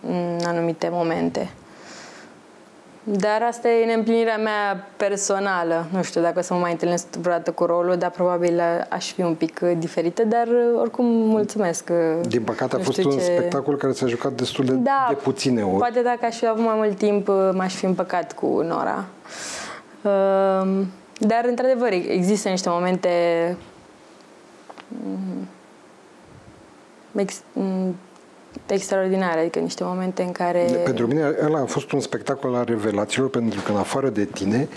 în 0.06 0.38
anumite 0.44 0.88
momente. 0.92 1.50
Dar 3.04 3.42
asta 3.42 3.68
e 3.68 3.84
neîmplinirea 3.84 4.36
mea 4.36 4.86
personală. 4.96 5.86
Nu 5.92 6.02
știu 6.02 6.20
dacă 6.20 6.38
o 6.38 6.42
să 6.42 6.54
mă 6.54 6.60
mai 6.60 6.70
întâlnesc 6.70 7.06
vreodată 7.06 7.50
cu 7.50 7.64
rolul, 7.64 7.96
dar 7.96 8.10
probabil 8.10 8.60
aș 8.88 9.12
fi 9.12 9.20
un 9.20 9.34
pic 9.34 9.58
diferită, 9.58 10.24
dar 10.24 10.48
oricum 10.80 11.06
mulțumesc. 11.06 11.90
Din 12.22 12.42
păcate 12.42 12.76
a 12.76 12.78
fost 12.78 13.04
un 13.04 13.10
ce... 13.10 13.18
spectacol 13.18 13.76
care 13.76 13.92
s-a 13.92 14.06
jucat 14.06 14.32
destul 14.32 14.64
de, 14.64 14.72
da, 14.72 15.06
de 15.08 15.14
puține 15.14 15.62
ori. 15.62 15.76
Poate 15.76 16.02
dacă 16.02 16.26
aș 16.26 16.36
fi 16.36 16.46
avut 16.46 16.64
mai 16.64 16.74
mult 16.76 16.96
timp, 16.96 17.28
m-aș 17.52 17.74
fi 17.74 17.84
împăcat 17.84 18.32
cu 18.32 18.46
Nora. 18.46 19.04
Ehm, 20.02 20.86
dar, 21.18 21.44
într-adevăr, 21.44 21.92
există 21.92 22.48
niște 22.48 22.68
momente 22.68 23.08
mm, 27.52 27.96
extraordinare, 28.74 29.40
adică 29.40 29.58
niște 29.58 29.84
momente 29.84 30.22
în 30.22 30.32
care... 30.32 30.60
Pentru 30.84 31.06
mine 31.06 31.34
ăla 31.44 31.60
a 31.60 31.64
fost 31.64 31.92
un 31.92 32.00
spectacol 32.00 32.54
al 32.54 32.64
revelațiilor, 32.64 33.30
pentru 33.30 33.60
că 33.60 33.70
în 33.70 33.78
afară 33.78 34.08
de 34.08 34.24
tine, 34.24 34.68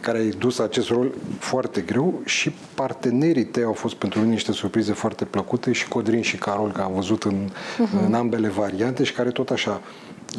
care 0.00 0.18
ai 0.18 0.28
dus 0.28 0.58
acest 0.58 0.88
rol 0.88 1.12
foarte 1.38 1.80
greu, 1.80 2.20
și 2.24 2.54
partenerii 2.74 3.44
tăi 3.44 3.62
au 3.62 3.72
fost 3.72 3.94
pentru 3.94 4.20
mine 4.20 4.32
niște 4.32 4.52
surprize 4.52 4.92
foarte 4.92 5.24
plăcute, 5.24 5.72
și 5.72 5.88
Codrin 5.88 6.22
și 6.22 6.36
Carol, 6.36 6.72
că 6.72 6.80
am 6.80 6.92
văzut 6.94 7.22
în, 7.22 7.48
uh-huh. 7.48 8.06
în 8.06 8.14
ambele 8.14 8.48
variante, 8.48 9.04
și 9.04 9.12
care 9.12 9.30
tot 9.30 9.50
așa 9.50 9.80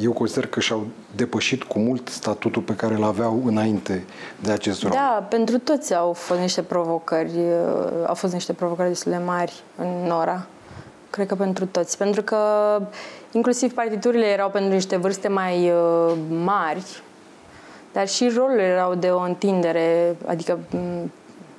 eu 0.02 0.12
consider 0.12 0.48
că 0.48 0.60
și-au 0.60 0.88
depășit 1.16 1.64
cu 1.64 1.80
mult 1.80 2.08
statutul 2.08 2.62
pe 2.62 2.76
care 2.76 2.94
îl 2.94 3.04
aveau 3.04 3.42
înainte 3.46 4.04
de 4.40 4.52
acest 4.52 4.82
rol. 4.82 4.92
Da, 4.92 5.26
pentru 5.30 5.58
toți 5.58 5.96
au 5.96 6.14
fost 6.14 6.40
niște 6.40 6.62
provocări, 6.62 7.32
au 8.06 8.14
fost 8.14 8.34
niște 8.34 8.54
provocări 8.54 8.88
destul 8.88 9.12
de 9.12 9.18
mari 9.26 9.54
în 9.76 9.88
Nora. 10.08 10.48
Cred 11.10 11.28
că 11.28 11.36
pentru 11.36 11.66
toți. 11.66 11.98
Pentru 11.98 12.22
că 12.22 12.38
inclusiv 13.32 13.74
partiturile 13.74 14.26
erau 14.26 14.50
pentru 14.50 14.74
niște 14.74 14.96
vârste 14.96 15.28
mai 15.28 15.72
uh, 15.72 16.14
mari, 16.44 17.02
dar 17.94 18.08
și 18.08 18.30
rolurile 18.36 18.64
erau 18.64 18.96
de 18.96 19.08
o 19.08 19.20
întindere, 19.20 20.16
adică 20.26 20.60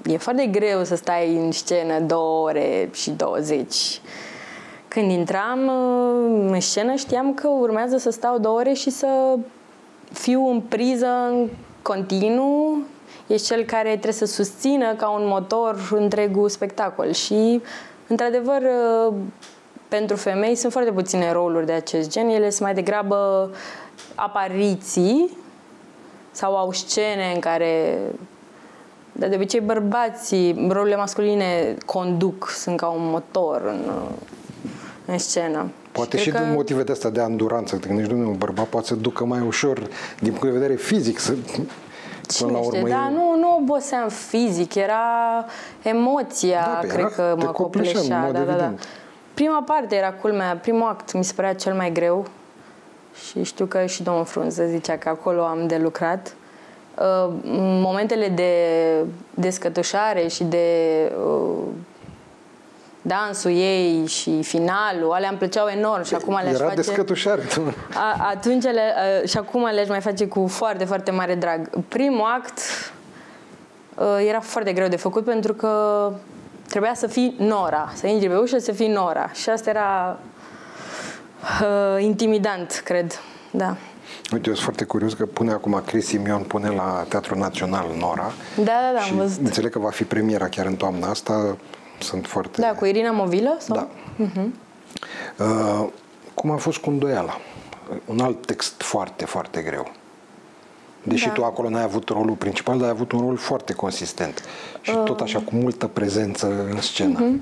e 0.05 0.17
foarte 0.17 0.47
greu 0.47 0.85
să 0.85 0.97
stai 0.97 1.37
în 1.37 1.53
scenă 1.53 2.01
două 2.01 2.45
ore 2.49 2.89
și 2.93 3.11
20. 3.11 4.01
Când 4.89 5.11
intram 5.11 5.67
uh, 5.67 6.51
în 6.53 6.61
scenă 6.61 6.95
știam 6.95 7.35
că 7.35 7.49
urmează 7.49 7.97
să 7.97 8.11
stau 8.11 8.39
două 8.39 8.59
ore 8.59 8.73
și 8.73 8.91
să 8.91 9.39
fiu 10.13 10.47
în 10.47 10.61
priză 10.61 11.07
în 11.31 11.49
continuu. 11.83 12.79
Ești 13.27 13.47
cel 13.47 13.65
care 13.65 13.89
trebuie 13.89 14.13
să 14.13 14.27
susțină 14.27 14.95
ca 14.95 15.09
un 15.09 15.27
motor 15.27 15.89
întregul 15.91 16.49
spectacol 16.49 17.13
și 17.13 17.63
Într-adevăr, 18.11 18.63
uh, 19.09 19.15
pentru 19.89 20.17
femei 20.17 20.55
sunt 20.55 20.73
foarte 20.73 20.91
puține 20.91 21.33
roluri 21.33 21.67
de 21.67 21.73
acest 21.73 22.11
gen. 22.11 22.29
Ele 22.29 22.51
sunt 22.51 22.63
mai 22.63 22.75
degrabă 22.75 23.51
apariții 24.15 25.37
sau 26.31 26.57
au 26.57 26.73
scene 26.73 27.33
în 27.35 27.41
care 27.41 27.99
dar 29.13 29.29
de 29.29 29.35
obicei 29.35 29.61
bărbații, 29.61 30.67
rolurile 30.69 30.97
masculine 30.97 31.77
conduc, 31.87 32.49
sunt 32.49 32.77
ca 32.77 32.87
un 32.87 33.11
motor 33.11 33.63
în, 33.67 33.91
în 35.05 35.19
scenă. 35.19 35.71
Poate 35.93 36.17
și, 36.17 36.23
și 36.23 36.31
din 36.31 36.41
că... 36.41 36.47
motive 36.53 36.83
de 36.83 36.93
asta 36.93 37.11
de 37.11 37.21
anduranță, 37.21 37.77
că 37.77 37.93
nici 37.93 38.07
nu 38.07 38.29
un 38.29 38.37
bărbat 38.39 38.67
poate 38.67 38.87
să 38.87 38.95
ducă 38.95 39.25
mai 39.25 39.41
ușor 39.41 39.89
din 40.21 40.31
punct 40.31 40.45
de 40.45 40.59
vedere 40.59 40.75
fizic 40.75 41.19
să 41.19 41.35
Cine 42.33 42.51
la 42.51 42.59
urmă 42.59 42.71
știe, 42.79 42.89
da, 42.89 43.09
nu, 43.09 43.37
nu 43.39 43.57
oboseam 43.61 44.09
fizic, 44.09 44.75
era 44.75 45.05
emoția, 45.83 46.81
da, 46.81 46.89
cred 46.89 47.13
că 47.15 47.35
mă 47.39 47.51
copleșea. 47.51 48.31
Da, 48.33 48.39
da, 48.39 48.53
da. 48.53 48.73
Prima 49.35 49.63
parte 49.63 49.97
era 49.97 50.13
culmea, 50.13 50.57
primul 50.57 50.89
act 50.89 51.13
mi 51.13 51.25
se 51.25 51.33
părea 51.37 51.55
cel 51.55 51.75
mai 51.75 51.93
greu 51.93 52.27
și 53.29 53.43
știu 53.43 53.65
că 53.65 53.87
și 53.87 54.03
domnul 54.03 54.25
Frunză 54.25 54.65
zicea 54.65 54.97
că 54.97 55.09
acolo 55.09 55.43
am 55.43 55.67
de 55.67 55.77
lucrat. 55.77 56.35
Uh, 56.99 57.33
momentele 57.83 58.29
de 58.29 58.55
descătușare 59.35 60.27
și 60.27 60.45
de 60.45 60.67
uh, 61.27 61.65
dansul 63.03 63.51
ei 63.51 64.07
și 64.07 64.43
finalul, 64.43 65.13
alea 65.13 65.29
îmi 65.29 65.39
plăceau 65.39 65.67
enorm 65.69 66.05
și 66.05 66.15
acum 66.15 66.39
le-aș 66.43 66.55
Era 66.55 66.65
face... 66.65 66.75
descătușare. 66.75 67.43
A, 67.95 68.29
atunci 68.31 68.63
le, 68.63 68.95
a, 69.23 69.27
și 69.27 69.37
acum 69.39 69.65
le-aș 69.73 69.89
mai 69.89 70.01
face 70.01 70.27
cu 70.27 70.47
foarte, 70.47 70.85
foarte 70.85 71.11
mare 71.11 71.35
drag. 71.35 71.71
Primul 71.89 72.25
act 72.39 72.59
a, 73.95 74.21
era 74.21 74.41
foarte 74.41 74.73
greu 74.73 74.89
de 74.89 74.97
făcut 74.97 75.25
pentru 75.25 75.55
că 75.55 76.13
trebuia 76.69 76.95
să 76.95 77.07
fii 77.07 77.35
Nora, 77.39 77.93
să 77.95 78.07
intri 78.07 78.29
pe 78.29 78.37
ușă 78.37 78.59
să 78.59 78.73
fii 78.73 78.89
Nora 78.89 79.31
și 79.33 79.51
asta 79.51 79.71
era 79.71 80.19
a, 81.61 81.99
intimidant, 81.99 82.83
cred, 82.85 83.21
da. 83.51 83.77
Uite, 84.33 84.49
eu 84.49 84.55
sunt 84.55 84.65
foarte 84.65 84.85
curios 84.85 85.13
că 85.13 85.27
pune 85.27 85.53
acum 85.53 85.83
Chris 85.87 86.07
Simion 86.07 86.43
pune 86.43 86.69
la 86.69 87.05
Teatrul 87.09 87.39
Național 87.39 87.87
Nora. 87.99 88.33
Da, 88.57 88.65
da, 88.65 88.91
da, 88.95 89.01
și 89.01 89.11
am 89.11 89.17
văzut. 89.17 89.45
înțeleg 89.45 89.71
că 89.71 89.79
va 89.79 89.91
fi 89.91 90.05
premiera 90.05 90.49
chiar 90.49 90.67
în 90.67 90.75
toamna 90.75 91.09
asta 91.09 91.57
sunt 92.03 92.27
foarte... 92.27 92.61
Da, 92.61 92.75
cu 92.75 92.85
Irina 92.85 93.11
Movilă? 93.11 93.57
Sau? 93.59 93.77
Da. 93.77 93.89
Uh-huh. 94.25 94.49
Uh, 95.39 95.89
cum 96.35 96.51
a 96.51 96.57
fost 96.57 96.79
cu 96.79 96.91
îndoiala? 96.91 97.41
Un 98.05 98.21
alt 98.21 98.47
text 98.47 98.83
foarte, 98.83 99.25
foarte 99.25 99.61
greu. 99.61 99.93
Deși 101.03 101.27
da. 101.27 101.33
tu 101.33 101.45
acolo 101.45 101.69
n-ai 101.69 101.83
avut 101.83 102.09
rolul 102.09 102.35
principal, 102.35 102.77
dar 102.77 102.85
ai 102.85 102.93
avut 102.93 103.13
un 103.13 103.21
rol 103.21 103.37
foarte 103.37 103.73
consistent. 103.73 104.45
Și 104.81 104.91
uh. 104.91 105.03
tot 105.05 105.21
așa, 105.21 105.39
cu 105.39 105.55
multă 105.55 105.87
prezență 105.87 106.67
în 106.71 106.81
scenă. 106.81 107.19
Uh-huh. 107.19 107.41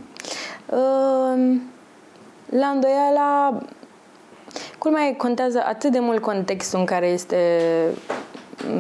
Uh, 0.66 1.56
la 2.50 2.66
îndoiala, 2.66 3.58
mai 4.90 5.14
contează 5.18 5.62
atât 5.66 5.92
de 5.92 5.98
mult 5.98 6.22
contextul 6.22 6.78
în 6.78 6.84
care 6.84 7.06
este 7.06 7.60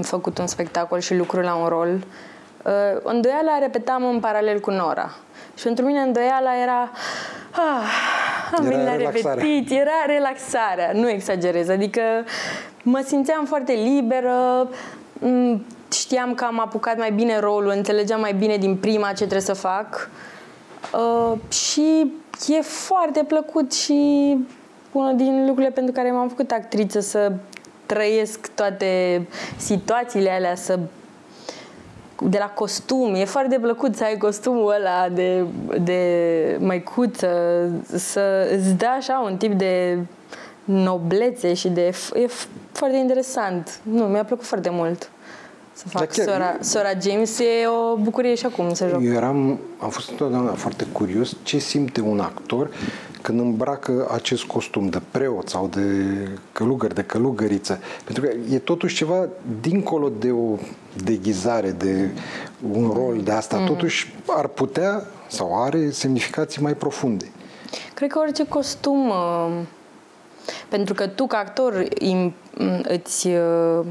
făcut 0.02 0.38
un 0.38 0.46
spectacol 0.46 0.98
și 0.98 1.14
lucrul 1.14 1.42
la 1.42 1.54
un 1.54 1.66
rol. 1.66 1.88
Uh, 2.64 3.00
îndoiala 3.02 3.58
repetam 3.58 4.04
în 4.04 4.20
paralel 4.20 4.60
cu 4.60 4.70
Nora. 4.70 5.10
Și 5.58 5.64
pentru 5.64 5.84
mine 5.84 6.00
îndoiala 6.00 6.50
era 6.62 6.90
ah, 7.50 8.56
am 8.56 8.64
venit 8.64 8.84
la 8.84 8.96
repetit, 8.96 9.70
era 9.70 10.04
relaxarea, 10.06 10.90
nu 10.92 11.08
exagerez, 11.08 11.68
adică 11.68 12.00
mă 12.82 13.02
simțeam 13.06 13.44
foarte 13.44 13.72
liberă, 13.72 14.68
știam 15.92 16.34
că 16.34 16.44
am 16.44 16.60
apucat 16.60 16.96
mai 16.96 17.12
bine 17.12 17.38
rolul, 17.38 17.72
înțelegeam 17.76 18.20
mai 18.20 18.32
bine 18.32 18.56
din 18.56 18.76
prima 18.76 19.08
ce 19.08 19.14
trebuie 19.14 19.40
să 19.40 19.52
fac. 19.52 20.10
Uh, 20.92 21.38
și 21.52 22.12
e 22.48 22.60
foarte 22.60 23.24
plăcut 23.28 23.72
și 23.72 24.36
unul 24.92 25.16
din 25.16 25.46
lucrurile 25.46 25.72
pentru 25.72 25.92
care 25.92 26.10
m-am 26.10 26.28
făcut 26.28 26.50
actriță 26.50 27.00
să 27.00 27.32
trăiesc 27.86 28.50
toate 28.54 29.22
situațiile 29.56 30.30
alea, 30.30 30.54
să 30.54 30.78
de 32.22 32.38
la 32.38 32.46
costum. 32.46 33.14
E 33.14 33.24
foarte 33.24 33.58
plăcut 33.58 33.96
să 33.96 34.04
ai 34.04 34.16
costumul 34.16 34.74
ăla 34.78 35.08
de, 35.08 35.44
de 35.82 36.56
măicuță, 36.60 37.28
să 37.94 38.48
îți 38.56 38.74
dea 38.74 38.90
așa 38.90 39.22
un 39.30 39.36
tip 39.36 39.52
de 39.52 39.98
noblețe 40.64 41.54
și 41.54 41.68
de... 41.68 41.94
E 42.14 42.26
foarte 42.72 42.96
interesant. 42.96 43.80
Nu, 43.82 44.04
mi-a 44.04 44.24
plăcut 44.24 44.44
foarte 44.44 44.70
mult 44.70 45.10
să 45.78 45.88
fac 45.88 46.12
chiar, 46.12 46.26
sora, 46.26 46.56
sora 46.60 46.90
James. 47.02 47.38
E 47.38 47.66
o 47.66 47.96
bucurie 47.96 48.34
și 48.34 48.46
acum 48.46 48.74
să 48.74 48.88
joc. 48.88 49.02
Eu 49.02 49.12
eram, 49.12 49.58
am 49.78 49.88
fost 49.88 50.10
întotdeauna 50.10 50.52
foarte 50.52 50.86
curios 50.92 51.36
ce 51.42 51.58
simte 51.58 52.00
un 52.00 52.20
actor 52.20 52.70
când 53.22 53.40
îmbracă 53.40 54.08
acest 54.12 54.44
costum 54.44 54.88
de 54.88 55.00
preot 55.10 55.48
sau 55.48 55.66
de 55.66 55.80
călugăr, 56.52 56.92
de 56.92 57.02
călugăriță. 57.02 57.78
Pentru 58.04 58.24
că 58.24 58.54
e 58.54 58.58
totuși 58.58 58.94
ceva 58.94 59.28
dincolo 59.60 60.10
de 60.18 60.30
o 60.30 60.56
deghizare, 61.04 61.70
de 61.70 62.10
un 62.72 62.90
rol 62.94 63.20
de 63.22 63.30
asta. 63.30 63.56
Mm. 63.56 63.66
Totuși 63.66 64.14
ar 64.26 64.46
putea 64.46 65.06
sau 65.28 65.62
are 65.62 65.90
semnificații 65.90 66.62
mai 66.62 66.74
profunde. 66.74 67.24
Cred 67.94 68.10
că 68.10 68.18
orice 68.18 68.46
costum, 68.46 69.08
uh, 69.08 69.50
pentru 70.68 70.94
că 70.94 71.06
tu 71.06 71.26
ca 71.26 71.38
actor 71.38 71.88
îți 72.82 73.26
uh, 73.26 73.84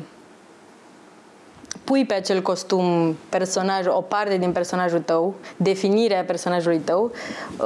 pui 1.88 2.06
pe 2.06 2.14
acel 2.14 2.42
costum 2.42 3.16
personaj, 3.30 3.86
o 3.88 4.02
parte 4.02 4.38
din 4.38 4.52
personajul 4.52 5.00
tău, 5.00 5.36
definirea 5.58 6.24
personajului 6.24 6.78
tău, 6.78 7.12
uh, 7.58 7.66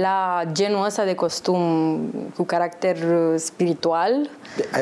la 0.00 0.42
genul 0.52 0.84
ăsta 0.84 1.04
de 1.04 1.14
costum 1.14 1.98
cu 2.36 2.42
caracter 2.42 2.96
spiritual, 3.36 4.30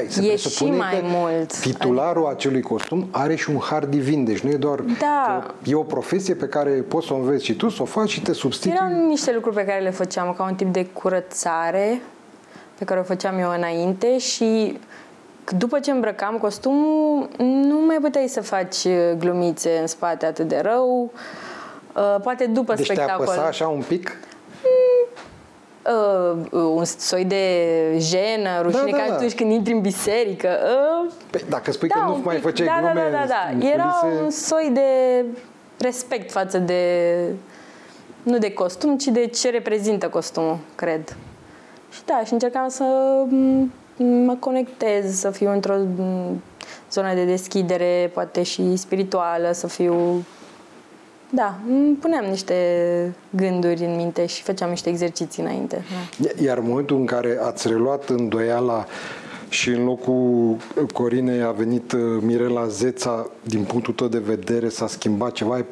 Se 0.09 0.23
e 0.23 0.37
și 0.37 0.65
mai 0.65 1.01
mult. 1.03 1.61
Titularul 1.61 2.25
adică... 2.25 2.37
acelui 2.37 2.63
costum 2.63 3.09
are 3.11 3.35
și 3.35 3.51
un 3.51 3.59
har 3.59 3.85
divin, 3.85 4.25
deci 4.25 4.41
nu 4.41 4.51
e 4.51 4.57
doar 4.57 4.81
da. 4.99 5.47
e 5.65 5.75
o 5.75 5.83
profesie 5.83 6.35
pe 6.35 6.47
care 6.47 6.71
poți 6.71 7.07
să 7.07 7.13
o 7.13 7.17
înveți 7.17 7.45
și 7.45 7.55
tu, 7.55 7.69
să 7.69 7.83
o 7.83 7.85
faci 7.85 8.09
și 8.09 8.23
te 8.23 8.33
substitui. 8.33 8.77
Erau 8.77 9.07
niște 9.07 9.33
lucruri 9.33 9.57
pe 9.57 9.65
care 9.65 9.81
le 9.83 9.91
făceam 9.91 10.35
ca 10.37 10.45
un 10.45 10.55
tip 10.55 10.73
de 10.73 10.87
curățare 10.87 12.01
pe 12.79 12.85
care 12.85 13.01
o 13.01 13.03
făceam 13.03 13.39
eu 13.39 13.51
înainte 13.51 14.19
și 14.19 14.79
după 15.51 15.79
ce 15.79 15.91
îmbrăcam 15.91 16.39
costumul, 16.39 17.29
nu 17.39 17.81
mai 17.87 17.97
puteai 18.01 18.29
să 18.29 18.41
faci 18.41 18.85
uh, 18.85 19.13
glumițe 19.19 19.79
în 19.81 19.87
spate 19.87 20.27
atât 20.27 20.49
de 20.49 20.61
rău. 20.63 21.11
Uh, 21.97 22.17
poate 22.23 22.47
după 22.47 22.75
deci 22.75 22.85
spectacol. 22.85 23.25
Deci 23.25 23.35
te 23.35 23.41
așa 23.41 23.69
un 23.69 23.83
pic? 23.89 24.17
Uh, 25.83 26.47
un 26.53 26.85
soi 26.85 27.25
de 27.25 27.45
jenă, 27.99 28.63
rușine, 28.63 28.91
da, 28.91 28.97
da, 28.97 29.05
da. 29.09 29.15
atunci 29.15 29.35
când 29.35 29.53
intri 29.53 29.73
în 29.73 29.81
biserică. 29.81 30.49
Uh, 31.05 31.13
păi, 31.31 31.45
dacă 31.49 31.73
spui 31.73 31.89
da, 31.89 31.95
că 31.95 32.05
nu 32.07 32.21
mai 32.25 32.39
făceai 32.39 32.67
da, 32.67 32.79
glume 32.81 33.09
da, 33.11 33.19
da, 33.19 33.27
da, 33.27 33.59
da. 33.59 33.67
Era 33.69 34.09
un 34.23 34.31
soi 34.31 34.71
de 34.73 35.25
respect 35.79 36.31
față 36.31 36.59
de 36.59 37.13
nu 38.23 38.39
de 38.39 38.53
costum, 38.53 38.99
ci 38.99 39.05
de 39.05 39.27
ce 39.27 39.51
reprezintă 39.51 40.09
costumul, 40.09 40.59
cred. 40.75 41.17
Și 41.91 42.01
da, 42.05 42.23
și 42.25 42.33
încercam 42.33 42.69
să 42.69 42.85
mă 43.97 44.37
conectez, 44.39 45.19
să 45.19 45.31
fiu 45.31 45.51
într-o 45.51 45.75
zonă 46.91 47.15
de 47.15 47.25
deschidere, 47.25 48.11
poate 48.15 48.43
și 48.43 48.77
spirituală, 48.77 49.53
să 49.53 49.67
fiu... 49.67 50.25
Da, 51.31 51.59
puneam 52.01 52.25
niște 52.25 52.55
gânduri 53.31 53.85
în 53.85 53.97
minte 53.97 54.27
și 54.27 54.43
făceam 54.43 54.71
niște 54.71 54.89
exerciții 54.89 55.43
înainte. 55.43 55.85
Da. 56.19 56.29
Iar 56.45 56.59
în 56.59 56.65
momentul 56.67 56.97
în 56.97 57.07
care 57.07 57.39
ați 57.43 57.69
reluat 57.69 58.09
îndoiala 58.09 58.87
și 59.49 59.69
în 59.69 59.85
locul 59.85 60.57
Corinei 60.93 61.43
a 61.43 61.51
venit 61.51 61.93
uh, 61.93 62.01
Mirela 62.21 62.67
Zeța, 62.67 63.31
din 63.43 63.63
punctul 63.63 63.93
tău 63.93 64.09
de 64.09 64.19
vedere 64.19 64.69
s-a 64.69 64.87
schimbat 64.87 65.33
ceva? 65.33 65.55
Ai 65.55 65.65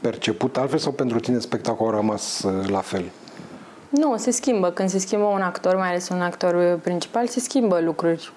perceput 0.00 0.56
altfel 0.56 0.78
sau 0.78 0.92
pentru 0.92 1.20
tine 1.20 1.38
spectacolul 1.38 1.92
a 1.92 1.96
rămas 1.96 2.42
uh, 2.42 2.68
la 2.68 2.80
fel? 2.80 3.04
Nu, 3.92 4.16
se 4.16 4.30
schimbă. 4.30 4.70
Când 4.70 4.88
se 4.88 4.98
schimbă 4.98 5.24
un 5.24 5.40
actor, 5.40 5.76
mai 5.76 5.88
ales 5.88 6.08
un 6.08 6.20
actor 6.20 6.78
principal, 6.82 7.26
se 7.26 7.40
schimbă 7.40 7.80
lucruri. 7.80 8.32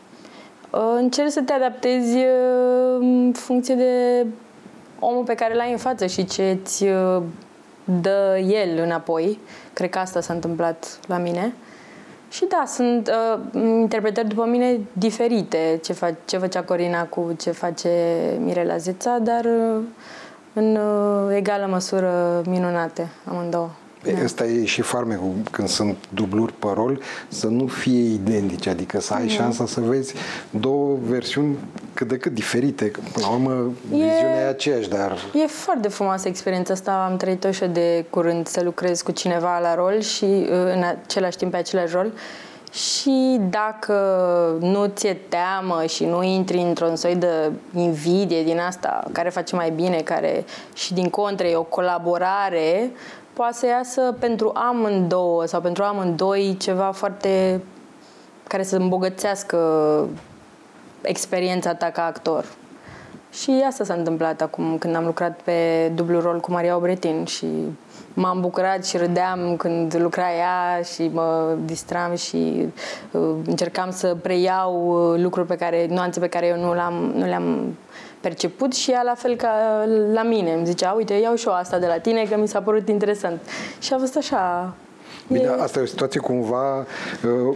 Uh, 0.70 0.80
încerci 0.95 1.32
să 1.32 1.41
te 1.41 1.53
adaptezi 1.53 2.16
uh, 2.16 2.97
în 2.99 3.32
funcție 3.36 3.76
de 3.76 4.26
omul 4.99 5.24
pe 5.24 5.36
care 5.36 5.56
l-ai 5.56 5.72
în 5.72 5.78
față 5.78 6.06
și 6.06 6.26
ce 6.26 6.58
îți 6.62 6.84
uh, 6.84 7.22
dă 8.01 8.38
el 8.47 8.80
înapoi. 8.84 9.39
Cred 9.74 9.89
că 9.89 9.99
asta 9.99 10.22
s-a 10.22 10.34
întâmplat 10.34 10.99
la 11.08 11.18
mine. 11.18 11.53
Și 12.30 12.45
da, 12.45 12.64
sunt 12.68 13.12
uh, 13.34 13.39
interpretări 13.53 14.28
după 14.28 14.45
mine 14.45 14.80
diferite, 14.93 15.80
ce, 15.84 15.93
fa- 15.93 16.26
ce 16.26 16.38
făcea 16.38 16.64
Corina 16.64 17.06
cu 17.06 17.34
ce 17.39 17.51
face 17.51 17.89
Mirela 18.39 18.78
Zeța, 18.78 19.18
dar 19.18 19.45
uh, 19.45 19.82
în 20.53 20.76
uh, 20.76 21.36
egală 21.36 21.66
măsură 21.70 22.41
minunate 22.45 23.08
amândouă. 23.26 23.70
Da. 24.14 24.24
Ăsta 24.24 24.45
e 24.45 24.66
și 24.66 24.82
farmecul, 24.82 25.34
când 25.51 25.68
sunt 25.68 25.97
dubluri 26.10 26.53
pe 26.53 26.68
rol, 26.74 27.01
să 27.28 27.47
nu 27.47 27.68
fie 27.68 28.03
identice, 28.03 28.70
adică 28.70 29.01
să 29.01 29.14
ai 29.14 29.26
da. 29.26 29.32
șansa 29.32 29.66
să 29.66 29.80
vezi 29.82 30.14
două 30.49 30.97
versiuni 31.01 31.58
cât 31.93 32.08
de 32.08 32.18
cât 32.18 32.34
diferite. 32.34 32.91
Până 33.14 33.26
la 33.26 33.32
urmă, 33.32 33.72
e, 33.91 33.95
viziunea 33.95 34.45
e 34.45 34.47
aceeași, 34.47 34.89
dar... 34.89 35.18
E 35.43 35.47
foarte 35.47 35.88
frumoasă 35.88 36.28
experiența 36.28 36.74
asta, 36.74 37.08
am 37.10 37.18
trăit-o 37.18 37.51
și 37.51 37.66
de 37.66 38.06
curând 38.10 38.47
să 38.47 38.62
lucrez 38.64 39.01
cu 39.01 39.12
cineva 39.12 39.60
la 39.60 39.76
rol 39.76 39.99
și 39.99 40.24
uh, 40.24 40.49
în 40.49 40.84
același 40.84 41.38
timp 41.38 41.51
pe 41.51 41.58
același 41.58 41.93
rol 41.93 42.12
și 42.76 43.39
dacă 43.49 43.93
nu 44.60 44.86
ți-e 44.86 45.18
teamă 45.30 45.84
și 45.88 46.06
nu 46.06 46.24
intri 46.24 46.58
într-un 46.58 46.95
soi 46.95 47.16
de 47.16 47.51
invidie 47.74 48.43
din 48.43 48.60
asta, 48.60 49.03
care 49.12 49.30
face 49.30 49.56
mai 49.56 49.70
bine, 49.70 49.97
care 49.97 50.45
și 50.74 50.93
din 50.93 51.10
contră 51.10 51.47
e 51.47 51.56
o 51.56 51.64
colaborare, 51.64 52.91
poate 53.36 53.53
să 53.53 53.65
iasă 53.65 54.15
pentru 54.19 54.51
amândouă 54.53 55.45
sau 55.45 55.61
pentru 55.61 55.83
amândoi 55.83 56.57
ceva 56.59 56.91
foarte 56.91 57.61
care 58.47 58.63
să 58.63 58.75
îmbogățească 58.75 59.59
experiența 61.01 61.73
ta 61.73 61.89
ca 61.89 62.05
actor. 62.05 62.45
Și 63.31 63.63
asta 63.67 63.83
s-a 63.83 63.93
întâmplat 63.93 64.41
acum 64.41 64.77
când 64.77 64.95
am 64.95 65.05
lucrat 65.05 65.39
pe 65.43 65.91
dublu 65.95 66.19
rol 66.19 66.39
cu 66.39 66.51
Maria 66.51 66.75
Obretin 66.75 67.25
și 67.25 67.47
m-am 68.13 68.41
bucurat 68.41 68.86
și 68.86 68.97
râdeam 68.97 69.55
când 69.55 69.95
lucra 69.99 70.33
ea 70.38 70.81
și 70.81 71.09
mă 71.13 71.55
distram 71.65 72.15
și 72.15 72.67
uh, 73.11 73.21
încercam 73.45 73.91
să 73.91 74.15
preiau 74.21 74.88
uh, 75.13 75.21
lucruri 75.21 75.47
pe 75.47 75.55
care, 75.55 75.88
nuanțe 75.89 76.19
pe 76.19 76.27
care 76.27 76.47
eu 76.47 76.59
nu, 76.59 76.73
le-am, 76.73 76.93
nu 76.93 77.25
le-am 77.25 77.75
perceput 78.28 78.73
și 78.73 78.91
ea 78.91 79.01
la 79.01 79.15
fel 79.15 79.36
ca 79.36 79.53
la 80.13 80.23
mine. 80.23 80.53
Îmi 80.53 80.65
zicea, 80.65 80.91
uite, 80.91 81.13
iau 81.13 81.36
și 81.36 81.47
eu 81.47 81.53
asta 81.53 81.80
de 81.80 81.86
la 81.86 81.99
tine 81.99 82.26
că 82.30 82.38
mi 82.38 82.47
s-a 82.47 82.61
părut 82.61 82.89
interesant. 82.89 83.39
Și 83.80 83.93
a 83.93 83.97
fost 83.97 84.17
așa 84.17 84.73
Bine, 85.28 85.43
e... 85.43 85.61
asta 85.61 85.80
e 85.80 85.82
o 85.82 85.86
situație 85.86 86.19
cumva 86.19 86.78
uh, 86.80 86.86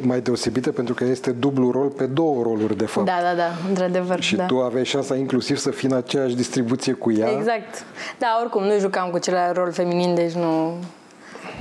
mai 0.02 0.20
deosebită 0.22 0.72
pentru 0.72 0.94
că 0.94 1.04
este 1.04 1.32
dublu 1.32 1.72
rol 1.72 1.88
pe 1.88 2.06
două 2.06 2.44
roluri, 2.44 2.78
de 2.78 2.86
fapt. 2.86 3.06
Da, 3.06 3.20
da, 3.24 3.36
da, 3.36 3.52
într-adevăr. 3.68 4.22
Și 4.22 4.36
da. 4.36 4.46
tu 4.46 4.62
aveai 4.62 4.86
șansa 4.86 5.16
inclusiv 5.16 5.58
să 5.58 5.72
fii 5.72 5.90
în 5.90 5.96
aceeași 5.96 6.36
distribuție 6.36 6.94
cu 6.94 7.12
ea. 7.12 7.32
Exact. 7.32 7.84
Da, 8.20 8.38
oricum, 8.42 8.64
nu 8.64 8.80
jucam 8.80 9.10
cu 9.10 9.18
celălalt 9.18 9.56
rol 9.56 9.72
feminin, 9.72 10.16
deci 10.16 10.32
nu, 10.32 10.78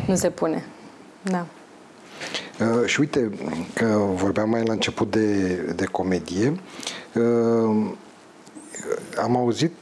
nu 0.06 0.14
se 0.14 0.30
pune. 0.30 0.64
Da. 1.22 1.46
Uh, 2.61 2.86
și 2.86 3.00
uite, 3.00 3.30
că 3.74 3.84
vorbeam 4.14 4.48
mai 4.48 4.62
la 4.64 4.72
început 4.72 5.11
de, 5.11 5.54
de 5.76 5.84
comedie, 5.84 6.61
uh, 7.14 7.86
am 9.22 9.36
auzit, 9.36 9.72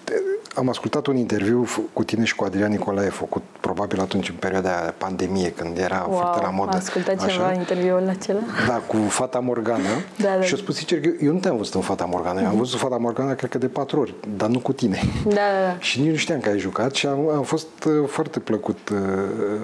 am 0.54 0.68
ascultat 0.68 1.06
un 1.06 1.16
interviu 1.16 1.66
cu 1.92 2.04
tine 2.04 2.24
și 2.24 2.34
cu 2.34 2.44
Adrian 2.44 2.70
Nicolae 2.70 3.08
făcut 3.08 3.42
probabil 3.60 4.00
atunci 4.00 4.28
în 4.28 4.34
perioada 4.34 4.82
de 4.84 4.92
pandemie, 4.98 5.50
când 5.50 5.78
era 5.78 6.06
wow, 6.08 6.18
foarte 6.18 6.40
la 6.42 6.50
modă. 6.50 6.70
Am 6.70 6.76
ascultat 6.76 7.22
așa. 7.22 7.32
ceva 7.32 7.52
interviul 7.52 8.08
acela. 8.08 8.40
Da, 8.66 8.74
cu 8.74 8.96
Fata 8.96 9.38
Morgana. 9.38 9.82
da, 10.24 10.34
da. 10.38 10.42
Și 10.42 10.54
a 10.54 10.56
spus, 10.56 10.76
sincer, 10.76 11.04
eu, 11.04 11.12
eu 11.20 11.32
nu 11.32 11.38
te-am 11.38 11.56
văzut 11.56 11.74
în 11.74 11.80
Fata 11.80 12.04
Morgana. 12.04 12.40
Eu 12.40 12.48
am 12.48 12.56
văzut 12.56 12.78
Fata 12.78 12.96
Morgana, 12.96 13.34
cred 13.34 13.50
că 13.50 13.58
de 13.58 13.68
patru 13.68 14.00
ori, 14.00 14.14
dar 14.36 14.48
nu 14.48 14.58
cu 14.58 14.72
tine. 14.72 15.00
Da, 15.24 15.34
da, 15.34 15.66
da. 15.66 15.78
și 15.86 16.00
nici 16.00 16.10
nu 16.10 16.16
știam 16.16 16.40
că 16.40 16.48
ai 16.48 16.58
jucat 16.58 16.94
și 16.94 17.06
am, 17.06 17.28
am 17.28 17.42
fost 17.42 17.84
uh, 17.84 17.92
foarte 18.08 18.38
plăcut 18.38 18.88
uh, 18.92 18.98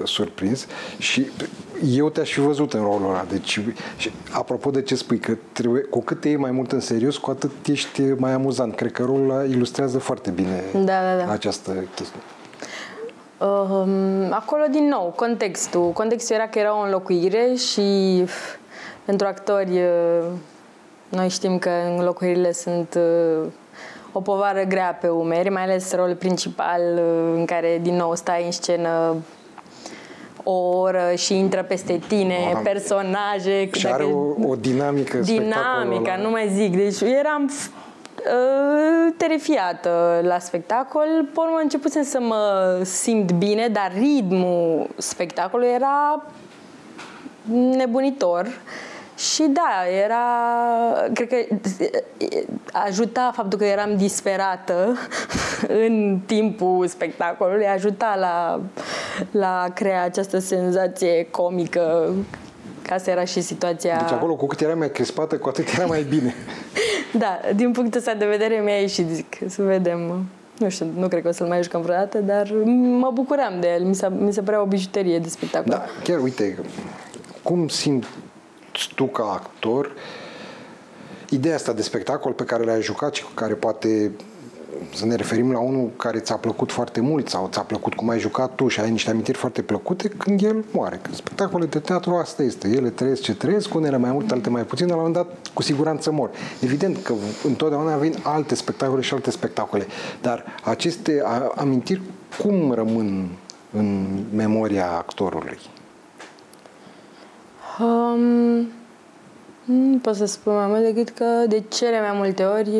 surprins 0.04 0.66
și 0.98 1.30
eu 1.86 2.08
te-aș 2.08 2.32
fi 2.32 2.40
văzut 2.40 2.72
în 2.72 2.82
rolul 2.82 3.08
ăla. 3.08 3.24
Deci, 3.28 3.60
și, 3.96 4.12
apropo 4.32 4.70
de 4.70 4.82
ce 4.82 4.94
spui, 4.94 5.18
că 5.18 5.36
trebuie, 5.52 5.82
cu 5.82 6.02
cât 6.02 6.20
te 6.20 6.28
iei 6.28 6.36
mai 6.36 6.50
mult 6.50 6.72
în 6.72 6.80
serios, 6.80 7.16
cu 7.16 7.30
atât 7.30 7.50
ești 7.66 8.02
mai 8.02 8.32
amuzant. 8.32 8.74
Cred 8.74 8.92
că 8.92 9.02
rolul 9.02 9.30
ăla 9.30 9.44
ilustrează 9.44 9.98
foarte 9.98 10.30
bine 10.30 10.64
da, 10.72 10.80
da, 10.80 11.24
da. 11.24 11.32
această 11.32 11.72
chestie. 11.94 12.20
Uh, 13.38 14.28
acolo, 14.30 14.62
din 14.70 14.88
nou, 14.88 15.12
contextul. 15.16 15.90
Contextul 15.90 16.34
era 16.34 16.48
că 16.48 16.58
era 16.58 16.78
o 16.78 16.82
înlocuire 16.82 17.54
și 17.54 18.24
pentru 19.04 19.26
actori 19.26 19.70
uh, 19.70 20.24
noi 21.08 21.28
știm 21.28 21.58
că 21.58 21.70
înlocuirile 21.96 22.52
sunt 22.52 22.98
uh, 22.98 23.46
o 24.12 24.20
povară 24.20 24.62
grea 24.62 24.98
pe 25.00 25.08
umeri, 25.08 25.48
mai 25.48 25.62
ales 25.62 25.94
rolul 25.94 26.14
principal 26.14 26.80
uh, 26.94 27.32
în 27.34 27.44
care 27.44 27.78
din 27.82 27.96
nou 27.96 28.14
stai 28.14 28.44
în 28.44 28.50
scenă 28.50 29.16
o 30.43 30.78
oră 30.78 31.12
și 31.16 31.38
intră 31.38 31.62
peste 31.62 32.01
tine 32.09 32.36
Aha. 32.53 32.61
personaje. 32.64 33.70
Și 33.72 33.86
are 33.86 34.03
o, 34.03 34.49
o 34.49 34.55
dinamică 34.55 35.18
Dinamica, 35.18 36.16
nu 36.22 36.30
mai 36.30 36.51
zic. 36.55 36.76
Deci 36.76 37.01
eram 37.01 37.45
uh, 37.45 39.14
terifiată 39.16 40.20
la 40.22 40.38
spectacol. 40.38 41.07
Pe 41.32 41.40
urmă 41.40 41.59
începusem 41.62 42.03
să 42.03 42.20
mă 42.20 42.78
simt 42.82 43.32
bine, 43.32 43.68
dar 43.68 43.93
ritmul 43.99 44.88
spectacolului 44.97 45.72
era 45.74 46.24
nebunitor. 47.76 48.47
Și 49.30 49.42
da, 49.42 49.88
era, 50.04 50.24
cred 51.12 51.28
că 51.28 51.36
ajuta 52.72 53.30
faptul 53.34 53.58
că 53.58 53.64
eram 53.64 53.96
disperată 53.96 54.96
în 55.86 56.18
timpul 56.26 56.86
spectacolului, 56.86 57.66
ajuta 57.66 58.16
la, 58.20 58.60
la 59.30 59.60
a 59.60 59.68
crea 59.68 60.02
această 60.02 60.38
senzație 60.38 61.26
comică 61.30 62.14
asta 62.90 63.10
era 63.10 63.24
și 63.24 63.40
situația... 63.40 63.96
Deci 63.96 64.12
acolo 64.12 64.34
cu 64.34 64.46
cât 64.46 64.60
era 64.60 64.74
mai 64.74 64.90
crispată, 64.90 65.38
cu 65.38 65.48
atât 65.48 65.68
era 65.76 65.86
mai 65.86 66.02
bine. 66.02 66.34
da, 67.22 67.40
din 67.54 67.72
punctul 67.72 67.98
ăsta 67.98 68.14
de 68.14 68.26
vedere 68.26 68.60
mi-a 68.64 68.80
ieșit, 68.80 69.06
zic, 69.08 69.36
să 69.48 69.62
vedem. 69.62 70.24
Nu 70.58 70.68
știu, 70.68 70.86
nu 70.96 71.08
cred 71.08 71.22
că 71.22 71.28
o 71.28 71.32
să-l 71.32 71.46
mai 71.46 71.62
jucăm 71.62 71.80
vreodată, 71.80 72.18
dar 72.18 72.52
mă 72.98 73.10
bucuram 73.14 73.52
de 73.60 73.68
el. 73.78 73.84
Mi, 73.84 73.94
s-a, 73.94 74.08
mi 74.08 74.32
se 74.32 74.42
părea 74.42 74.62
o 74.62 74.66
bijuterie 74.66 75.18
de 75.18 75.28
spectacol. 75.28 75.70
Da, 75.70 75.84
chiar 76.02 76.20
uite, 76.20 76.58
cum 77.42 77.68
simți 77.68 78.08
tu 78.94 79.04
ca 79.04 79.22
actor 79.22 79.92
ideea 81.28 81.54
asta 81.54 81.72
de 81.72 81.82
spectacol 81.82 82.32
pe 82.32 82.44
care 82.44 82.64
l-ai 82.64 82.82
jucat 82.82 83.14
și 83.14 83.22
cu 83.22 83.30
care 83.34 83.54
poate 83.54 84.10
să 84.94 85.06
ne 85.06 85.14
referim 85.14 85.52
la 85.52 85.58
unul 85.58 85.90
care 85.96 86.18
ți-a 86.18 86.36
plăcut 86.36 86.72
foarte 86.72 87.00
mult 87.00 87.28
sau 87.28 87.48
ți-a 87.52 87.62
plăcut 87.62 87.94
cum 87.94 88.08
ai 88.08 88.18
jucat 88.18 88.54
tu 88.54 88.68
și 88.68 88.80
ai 88.80 88.90
niște 88.90 89.10
amintiri 89.10 89.38
foarte 89.38 89.62
plăcute 89.62 90.08
când 90.08 90.42
el 90.42 90.64
moare. 90.70 91.00
Că 91.02 91.10
spectacolele 91.14 91.68
de 91.68 91.78
teatru 91.78 92.14
asta 92.14 92.42
este. 92.42 92.68
Ele 92.68 92.90
trăiesc 92.90 93.22
ce 93.22 93.34
trăiesc, 93.34 93.74
unele 93.74 93.96
mai 93.96 94.10
mult, 94.12 94.30
alte 94.30 94.50
mai 94.50 94.64
puțin, 94.64 94.86
la 94.86 94.94
un 94.94 94.98
moment 94.98 95.16
dat 95.16 95.36
cu 95.54 95.62
siguranță 95.62 96.12
mor. 96.12 96.30
Evident 96.60 97.02
că 97.02 97.14
întotdeauna 97.44 97.96
vin 97.96 98.14
alte 98.22 98.54
spectacole 98.54 99.00
și 99.00 99.14
alte 99.14 99.30
spectacole, 99.30 99.86
dar 100.20 100.44
aceste 100.64 101.22
amintiri 101.54 102.00
cum 102.42 102.72
rămân 102.72 103.28
în 103.72 104.06
memoria 104.34 104.90
actorului? 104.90 105.58
Um, 107.82 108.68
nu 109.64 109.98
pot 109.98 110.14
să 110.14 110.24
spun 110.24 110.54
mai 110.54 110.66
mult 110.66 110.82
decât 110.82 111.08
că 111.08 111.24
de 111.48 111.62
cele 111.68 112.00
mai 112.00 112.10
multe 112.14 112.44
ori 112.44 112.70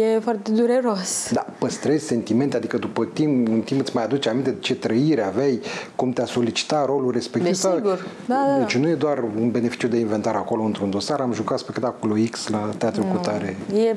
e 0.00 0.18
foarte 0.18 0.50
dureros. 0.50 1.30
Da, 1.32 1.46
păstrezi 1.58 2.06
sentimente, 2.06 2.56
adică 2.56 2.78
după 2.78 3.04
timp, 3.04 3.48
un 3.48 3.60
timp 3.60 3.80
îți 3.80 3.94
mai 3.94 4.04
aduce 4.04 4.28
aminte 4.28 4.50
de 4.50 4.60
ce 4.60 4.74
trăire 4.74 5.22
aveai, 5.22 5.60
cum 5.96 6.10
te-a 6.10 6.24
solicitat 6.24 6.86
rolul 6.86 7.12
respectiv. 7.12 7.50
Desigur, 7.50 8.06
da, 8.26 8.44
da. 8.48 8.58
Deci 8.58 8.76
nu 8.76 8.88
e 8.88 8.94
doar 8.94 9.18
un 9.40 9.50
beneficiu 9.50 9.88
de 9.88 9.98
inventar 9.98 10.34
acolo 10.34 10.62
într-un 10.62 10.90
dosar, 10.90 11.20
am 11.20 11.32
jucat 11.32 11.58
spectacolul 11.58 12.26
X 12.30 12.48
la 12.48 12.70
Teatru 12.78 13.02
cu 13.02 13.16
Cutare. 13.16 13.56
E 13.74 13.96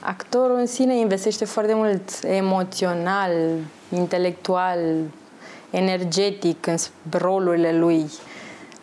actorul 0.00 0.56
în 0.58 0.66
sine 0.66 0.98
investește 0.98 1.44
foarte 1.44 1.74
mult 1.74 2.02
emoțional, 2.22 3.30
intelectual, 3.96 4.78
energetic 5.70 6.66
în 6.66 6.76
rolurile 7.10 7.78
lui. 7.78 8.10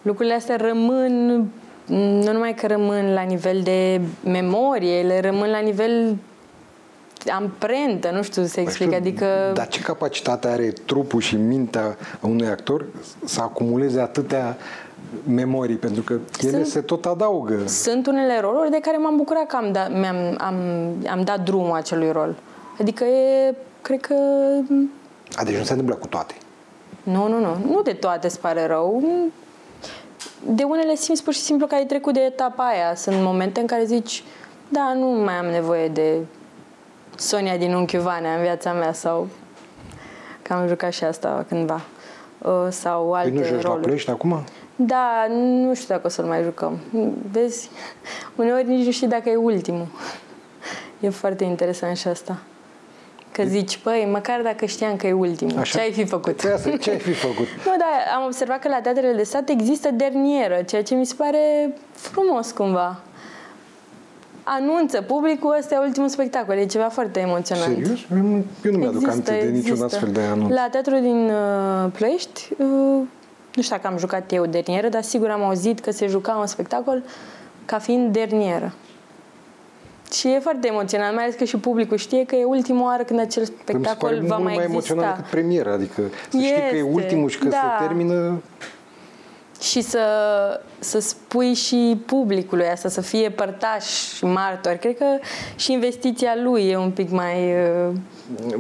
Lucrurile 0.10 0.36
astea 0.36 0.55
rămân 0.55 1.51
nu 1.86 2.32
numai 2.32 2.53
că 2.53 2.68
rămân 2.68 3.14
la 3.14 3.22
nivel 3.22 3.62
de 3.64 4.01
memorie, 4.24 4.97
ele 4.97 5.20
rămân 5.20 5.49
la 5.49 5.60
nivel 5.60 6.18
amprentă, 7.28 8.12
nu 8.12 8.22
știu 8.22 8.43
să 8.43 8.60
explic, 8.60 8.93
adică... 8.93 9.26
Dar 9.53 9.68
ce 9.68 9.82
capacitate 9.82 10.47
are 10.47 10.74
trupul 10.86 11.22
și 11.22 11.36
mintea 11.36 11.97
unui 12.22 12.47
actor 12.47 12.86
să 13.26 13.41
acumuleze 13.41 13.99
atâtea 13.99 14.57
memorii, 15.28 15.76
pentru 15.76 16.01
că 16.01 16.14
ele 16.41 16.51
sunt, 16.51 16.66
se 16.66 16.82
tot 16.82 17.05
adaugă. 17.05 17.68
Sunt 17.68 18.07
unele 18.07 18.39
roluri 18.39 18.72
de 18.72 18.80
care 18.82 18.97
m-am 18.97 19.16
bucurat 19.16 19.47
că 19.47 19.55
am, 19.55 19.72
da, 19.72 19.84
am 19.84 20.36
am, 20.38 20.55
am 21.10 21.22
dat 21.24 21.43
drumul 21.43 21.76
acelui 21.76 22.12
rol. 22.12 22.36
Adică 22.80 23.03
e, 23.03 23.55
cred 23.82 24.01
că... 24.01 24.16
A, 25.36 25.43
deci 25.43 25.57
nu 25.57 25.64
se 25.64 25.72
întâmplă 25.72 25.95
cu 25.95 26.07
toate. 26.07 26.34
Nu, 27.03 27.28
nu, 27.28 27.39
nu. 27.39 27.57
Nu 27.66 27.82
de 27.82 27.93
toate, 27.93 28.28
îți 28.28 28.39
pare 28.39 28.66
rău 28.66 29.03
de 30.46 30.64
unele 30.64 30.96
simți 30.96 31.24
pur 31.24 31.34
și 31.34 31.40
simplu 31.40 31.68
că 31.68 31.76
ai 31.76 31.86
trecut 31.86 32.14
de 32.14 32.20
etapa 32.20 32.64
aia. 32.68 32.96
Sunt 32.96 33.22
momente 33.22 33.60
în 33.60 33.66
care 33.66 33.86
zici, 33.86 34.24
da, 34.68 34.94
nu 34.94 35.06
mai 35.06 35.34
am 35.34 35.46
nevoie 35.46 35.88
de 35.88 36.18
Sonia 37.16 37.58
din 37.58 37.74
Unchiul 37.74 38.02
Vanea 38.02 38.36
în 38.36 38.42
viața 38.42 38.74
mea 38.74 38.94
sau 38.94 39.28
că 40.42 40.54
am 40.54 40.68
jucat 40.68 40.92
și 40.92 41.04
asta 41.04 41.46
cândva. 41.48 41.82
Uh, 42.38 42.68
sau 42.70 43.14
alte 43.14 43.30
păi 43.30 43.40
nu 43.40 43.46
joci 43.46 43.62
roluri. 43.62 43.80
la 43.80 43.82
Ploiești 43.82 44.10
acum? 44.10 44.44
Da, 44.76 45.28
nu 45.30 45.74
știu 45.74 45.88
dacă 45.88 46.08
o 46.08 46.10
să-l 46.10 46.26
mai 46.26 46.44
jucăm. 46.44 46.80
Vezi, 47.32 47.70
uneori 48.36 48.68
nici 48.68 48.86
nu 48.86 48.92
știu 48.92 49.08
dacă 49.08 49.30
e 49.30 49.36
ultimul. 49.36 49.88
E 51.02 51.10
foarte 51.10 51.44
interesant 51.44 51.98
și 51.98 52.08
asta. 52.08 52.38
Că 53.40 53.46
zici, 53.46 53.78
păi, 53.78 54.08
măcar 54.12 54.42
dacă 54.42 54.66
știam 54.66 54.96
că 54.96 55.08
e 55.08 55.14
ultimul, 55.14 55.58
Așa? 55.60 55.78
ce 55.78 55.84
ai 55.84 55.92
fi 55.92 56.06
făcut? 56.06 56.44
Asta, 56.54 56.78
ce 56.78 56.90
ai 56.90 57.00
fi 57.00 57.14
făcut? 57.14 57.46
nu, 57.66 57.72
dar 57.78 58.16
am 58.16 58.26
observat 58.26 58.60
că 58.60 58.68
la 58.68 58.82
teatrele 58.82 59.14
de 59.14 59.24
stat 59.24 59.50
există 59.50 59.90
dernieră, 59.92 60.62
ceea 60.66 60.84
ce 60.84 60.96
mi 60.96 61.06
se 61.06 61.14
pare 61.18 61.74
frumos 61.92 62.52
cumva. 62.52 63.00
Anunță 64.44 65.02
publicul, 65.02 65.56
ăsta 65.60 65.76
e 65.76 65.78
ultimul 65.78 66.10
spectacol, 66.10 66.56
e 66.56 66.66
ceva 66.66 66.90
foarte 66.90 67.20
emoționant. 67.20 67.76
Serios? 67.76 68.00
Eu 68.66 68.72
nu 68.72 68.78
mi-aduc 68.78 69.08
aminte 69.08 69.40
de 69.44 69.50
niciun 69.50 69.82
astfel 69.82 70.12
de 70.12 70.22
anunț. 70.22 70.54
La 70.54 70.68
teatrul 70.72 71.02
din 71.02 71.30
uh, 71.30 71.92
Ploiești, 71.92 72.48
uh, 72.58 72.68
nu 73.56 73.62
știu 73.62 73.76
dacă 73.76 73.88
am 73.88 73.98
jucat 73.98 74.32
eu 74.32 74.46
dernieră, 74.46 74.90
dar 74.90 75.04
sigur 75.04 75.30
am 75.30 75.44
auzit 75.44 75.80
că 75.80 75.92
se 75.92 76.08
juca 76.08 76.38
un 76.40 76.46
spectacol 76.46 77.04
ca 77.66 77.78
fiind 77.78 78.14
dernieră. 78.14 78.74
Și 80.12 80.28
e 80.28 80.39
foarte 80.39 80.68
emoționant, 80.68 81.16
mai 81.16 81.24
ales 81.24 81.36
că 81.36 81.43
și 81.43 81.57
publicul 81.57 81.97
știe 81.97 82.26
că 82.26 82.36
e 82.36 82.43
ultima 82.43 82.84
oară 82.84 83.03
când 83.03 83.20
acel 83.20 83.45
spectacol 83.45 84.20
va 84.22 84.38
mai, 84.38 84.43
mai 84.43 84.53
exista. 84.53 84.72
emoționant 84.72 85.16
decât 85.16 85.32
premiera, 85.32 85.72
adică 85.72 86.01
să 86.30 86.38
este, 86.38 86.47
știi 86.47 86.70
că 86.70 86.76
e 86.76 86.82
ultimul 86.82 87.30
și 87.30 87.38
că 87.38 87.47
da. 87.47 87.78
se 87.78 87.86
termină 87.86 88.41
și 89.62 89.82
să, 89.82 89.99
să 90.80 90.99
spui 90.99 91.53
și 91.53 92.01
publicului 92.05 92.66
asta, 92.66 92.89
să 92.89 93.01
fie 93.01 93.30
părtaș 93.30 93.86
și 94.16 94.26
martor. 94.26 94.74
Cred 94.74 94.97
că 94.97 95.05
și 95.55 95.72
investiția 95.72 96.34
lui 96.43 96.70
e 96.70 96.78
un 96.78 96.91
pic 96.91 97.10
mai... 97.10 97.53
Uh... 97.88 97.95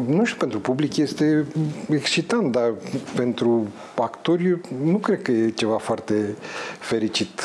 Nu 0.07 0.23
știu, 0.23 0.37
pentru 0.37 0.59
public 0.59 0.97
este 0.97 1.45
excitant, 1.89 2.51
dar 2.51 2.73
pentru 3.15 3.67
actori 3.95 4.59
nu 4.83 4.97
cred 4.97 5.21
că 5.21 5.31
e 5.31 5.49
ceva 5.49 5.77
foarte 5.77 6.35
fericit. 6.79 7.41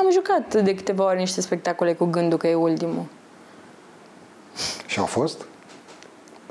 Am 0.00 0.10
jucat 0.12 0.62
de 0.62 0.74
câteva 0.74 1.04
ori 1.04 1.18
niște 1.18 1.40
spectacole 1.40 1.92
cu 1.92 2.04
gândul 2.04 2.38
că 2.38 2.46
e 2.46 2.54
ultimul. 2.54 3.04
Și 4.86 4.98
au 4.98 5.04
fost? 5.04 5.44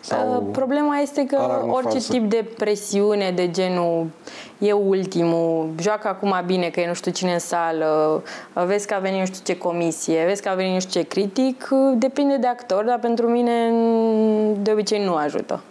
Sau 0.01 0.35
uh, 0.35 0.43
Problema 0.51 0.97
este 0.97 1.25
că 1.25 1.63
orice 1.67 1.89
falsă. 1.89 2.11
tip 2.11 2.29
de 2.29 2.45
presiune 2.57 3.31
de 3.31 3.51
genul 3.51 4.07
e 4.57 4.71
ultimul, 4.71 5.69
joacă 5.79 6.07
acum 6.07 6.43
bine 6.45 6.69
că 6.69 6.79
e 6.79 6.87
nu 6.87 6.93
știu 6.93 7.11
cine 7.11 7.33
în 7.33 7.39
sală, 7.39 8.23
vezi 8.53 8.87
că 8.87 8.93
a 8.93 8.99
venit 8.99 9.19
nu 9.19 9.25
știu 9.25 9.41
ce 9.43 9.57
comisie, 9.57 10.25
vezi 10.25 10.41
că 10.41 10.49
a 10.49 10.53
venit 10.53 10.73
nu 10.73 10.79
știu 10.79 11.01
ce 11.01 11.07
critic, 11.07 11.69
depinde 11.93 12.37
de 12.37 12.47
actor, 12.47 12.83
dar 12.83 12.99
pentru 12.99 13.27
mine 13.27 13.71
de 14.61 14.71
obicei 14.71 15.03
nu 15.03 15.15
ajută. 15.15 15.61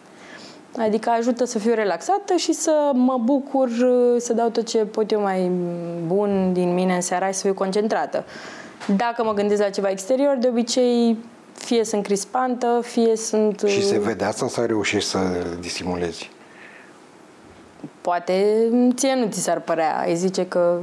Adică 0.79 1.11
ajută 1.11 1.45
să 1.45 1.59
fiu 1.59 1.75
relaxată 1.75 2.37
și 2.37 2.53
să 2.53 2.91
mă 2.95 3.19
bucur, 3.25 3.69
să 4.19 4.33
dau 4.33 4.49
tot 4.49 4.67
ce 4.67 4.79
pot 4.79 5.11
eu 5.11 5.21
mai 5.21 5.51
bun 6.07 6.53
din 6.53 6.75
mine 6.75 6.95
în 6.95 7.01
seara 7.01 7.27
și 7.27 7.35
să 7.35 7.41
fiu 7.41 7.55
concentrată. 7.55 8.25
Dacă 8.97 9.25
mă 9.25 9.35
gândesc 9.35 9.63
la 9.63 9.71
ceva 9.71 9.89
exterior, 9.89 10.37
de 10.37 10.49
obicei 10.49 11.17
fie 11.55 11.85
sunt 11.85 12.03
crispantă, 12.03 12.81
fie 12.83 13.17
sunt... 13.17 13.63
Și 13.67 13.87
se 13.87 13.99
vede 13.99 14.25
asta 14.25 14.49
sau 14.49 14.65
reușești 14.65 15.09
să 15.09 15.19
disimulezi? 15.61 16.31
Poate 18.01 18.57
ție 18.95 19.15
nu 19.15 19.27
ți 19.31 19.41
s-ar 19.41 19.61
părea. 19.61 20.05
Îi 20.07 20.17
zice 20.17 20.47
că 20.47 20.79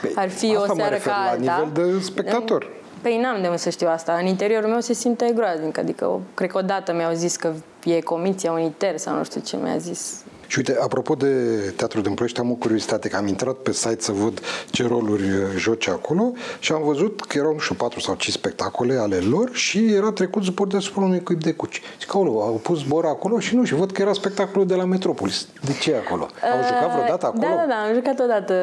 păi, 0.00 0.12
ar 0.14 0.28
fi 0.28 0.56
o 0.56 0.74
seară 0.74 0.96
ca 0.96 1.14
alta. 1.30 1.44
la 1.44 1.64
nivel 1.64 1.92
de 1.92 2.00
spectator. 2.00 2.66
Păi 3.06 3.18
n-am 3.18 3.40
de 3.40 3.46
unde 3.46 3.58
să 3.58 3.70
știu 3.70 3.88
asta. 3.88 4.16
În 4.20 4.26
interiorul 4.26 4.68
meu 4.68 4.80
se 4.80 4.92
simte 4.92 5.32
groaznic. 5.34 5.78
Adică, 5.78 6.20
cred 6.34 6.50
că 6.50 6.58
odată 6.58 6.94
mi-au 6.94 7.12
zis 7.12 7.36
că 7.36 7.52
e 7.84 8.00
comiția 8.00 8.52
uniter 8.52 8.96
sau 8.96 9.16
nu 9.16 9.24
știu 9.24 9.40
ce 9.40 9.56
mi-a 9.56 9.76
zis 9.76 10.24
și 10.46 10.58
uite, 10.58 10.76
apropo 10.80 11.14
de 11.14 11.26
Teatrul 11.76 12.02
din 12.02 12.14
Ploiești, 12.14 12.40
am 12.40 12.50
o 12.50 12.54
curiozitate, 12.54 13.08
că 13.08 13.16
am 13.16 13.26
intrat 13.26 13.54
pe 13.54 13.72
site 13.72 14.00
să 14.00 14.12
văd 14.12 14.40
ce 14.70 14.86
roluri 14.86 15.22
uh, 15.22 15.38
joci 15.56 15.88
acolo 15.88 16.32
și 16.58 16.72
am 16.72 16.82
văzut 16.82 17.20
că 17.20 17.38
erau, 17.38 17.52
nu 17.52 17.58
știu, 17.58 17.74
patru 17.74 18.00
sau 18.00 18.14
cinci 18.14 18.36
spectacole 18.36 18.94
ale 18.94 19.16
lor 19.16 19.50
și 19.52 19.92
era 19.92 20.12
trecut 20.12 20.42
zbor 20.42 20.66
deasupra 20.66 21.04
unui 21.04 21.22
cuib 21.22 21.42
de 21.42 21.52
cuci. 21.52 21.82
Și 21.98 22.06
că 22.06 22.16
au 22.16 22.60
pus 22.62 22.78
zbor 22.78 23.04
acolo 23.04 23.38
și 23.38 23.56
nu, 23.56 23.64
și 23.64 23.74
văd 23.74 23.92
că 23.92 24.02
era 24.02 24.12
spectacolul 24.12 24.66
de 24.66 24.74
la 24.74 24.84
Metropolis. 24.84 25.48
De 25.64 25.72
ce 25.80 25.94
acolo? 26.06 26.22
Au 26.22 26.62
jucat 26.66 26.92
vreodată 26.92 27.26
acolo? 27.26 27.40
Da, 27.40 27.54
da, 27.56 27.66
da, 27.68 27.74
am 27.88 27.94
jucat 27.94 28.20
odată. 28.20 28.54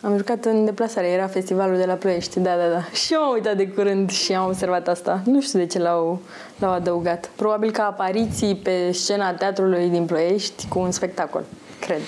Am 0.00 0.16
jucat 0.16 0.44
în 0.44 0.64
deplasare, 0.64 1.06
era 1.06 1.26
festivalul 1.26 1.76
de 1.76 1.84
la 1.84 1.94
Ploiești, 1.94 2.40
da, 2.40 2.50
da, 2.50 2.68
da. 2.72 2.82
Și 2.92 3.12
eu 3.12 3.20
am 3.20 3.32
uitat 3.32 3.56
de 3.56 3.68
curând 3.68 4.10
și 4.10 4.32
am 4.32 4.46
observat 4.46 4.88
asta. 4.88 5.20
Nu 5.24 5.40
știu 5.40 5.58
de 5.58 5.66
ce 5.66 5.78
l-au, 5.78 6.20
l-au 6.58 6.72
adăugat. 6.72 7.30
Probabil 7.36 7.70
ca 7.70 7.86
apariții 7.86 8.54
pe 8.54 8.92
scena 8.92 9.32
teatrului 9.32 9.88
din 9.88 10.04
Ploiești 10.04 10.68
cu 10.68 10.78
un 10.78 10.90
spectacol, 10.90 11.44
cred. 11.80 12.00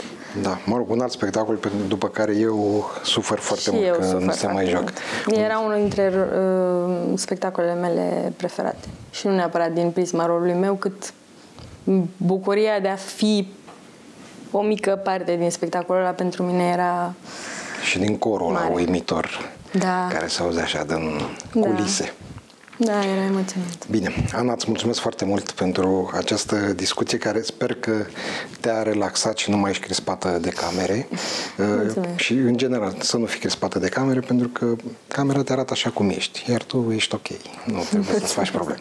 Da, 0.42 0.58
mă 0.64 0.76
rog, 0.76 0.90
un 0.90 1.00
alt 1.00 1.10
spectacol 1.10 1.58
după 1.88 2.08
care 2.08 2.36
eu 2.36 2.90
sufăr 3.04 3.38
foarte 3.38 3.62
și 3.62 3.70
mult 3.72 3.96
că 3.96 4.18
nu 4.24 4.32
se 4.32 4.46
mai 4.46 4.66
joacă. 4.66 4.92
Era 5.26 5.58
unul 5.58 5.76
dintre 5.76 6.12
uh, 6.14 6.94
spectacolele 7.14 7.74
mele 7.74 8.32
preferate. 8.36 8.88
Și 9.10 9.26
nu 9.26 9.34
neapărat 9.34 9.72
din 9.72 9.90
prisma 9.90 10.26
rolului 10.26 10.54
meu, 10.54 10.74
cât 10.74 11.12
bucuria 12.16 12.80
de 12.80 12.88
a 12.88 12.96
fi 12.96 13.48
o 14.50 14.62
mică 14.62 15.00
parte 15.04 15.36
din 15.36 15.50
spectacolul 15.50 16.00
ăla 16.00 16.10
pentru 16.10 16.42
mine 16.42 16.64
era 16.64 17.14
Și 17.82 17.98
din 17.98 18.18
corul 18.18 18.48
ăla 18.48 18.68
uimitor, 18.72 19.50
da. 19.72 20.08
care 20.12 20.26
se 20.26 20.42
auze 20.42 20.60
așa 20.60 20.84
din 20.84 21.20
culise. 21.60 22.12
Da, 22.80 23.04
era 23.04 23.24
emoționant. 23.24 23.88
Bine, 23.90 24.12
Ana, 24.32 24.52
îți 24.52 24.64
mulțumesc 24.68 25.00
foarte 25.00 25.24
mult 25.24 25.50
pentru 25.50 26.10
această 26.14 26.56
discuție 26.56 27.18
care 27.18 27.42
sper 27.42 27.74
că 27.74 27.92
te-a 28.60 28.82
relaxat 28.82 29.36
și 29.36 29.50
nu 29.50 29.56
mai 29.56 29.70
ești 29.70 29.82
crispată 29.82 30.38
de 30.40 30.48
camere. 30.48 31.08
Mulțumesc. 31.56 32.16
Și, 32.16 32.32
în 32.32 32.56
general, 32.56 32.96
să 33.00 33.16
nu 33.16 33.24
fii 33.24 33.40
crispată 33.40 33.78
de 33.78 33.88
camere, 33.88 34.20
pentru 34.20 34.48
că 34.48 34.76
camera 35.08 35.42
te 35.42 35.52
arată 35.52 35.72
așa 35.72 35.90
cum 35.90 36.08
ești, 36.08 36.50
iar 36.50 36.62
tu 36.62 36.92
ești 36.94 37.14
ok. 37.14 37.28
Nu 37.64 37.84
trebuie 37.90 38.18
să-ți 38.18 38.32
faci 38.32 38.50
probleme. 38.50 38.80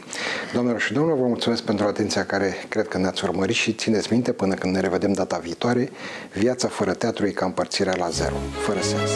Doamnelor 0.54 0.82
și 0.82 0.94
domnilor, 0.94 1.20
vă 1.20 1.26
mulțumesc 1.28 1.64
pentru 1.64 1.86
atenția 1.86 2.26
care 2.26 2.56
cred 2.70 2.88
că 2.88 2.98
ne-ați 2.98 3.24
urmărit 3.24 3.56
și 3.56 3.74
țineți 3.74 4.08
minte 4.12 4.32
până 4.32 4.54
când 4.54 4.74
ne 4.74 4.80
revedem 4.80 5.14
data 5.14 5.38
viitoare, 5.38 5.92
viața 6.34 6.68
fără 6.68 6.94
teatru 6.94 7.26
e 7.26 7.30
ca 7.30 7.46
împărțirea 7.46 7.94
la 7.98 8.10
zero, 8.10 8.36
fără 8.66 8.80
sens. 8.82 9.12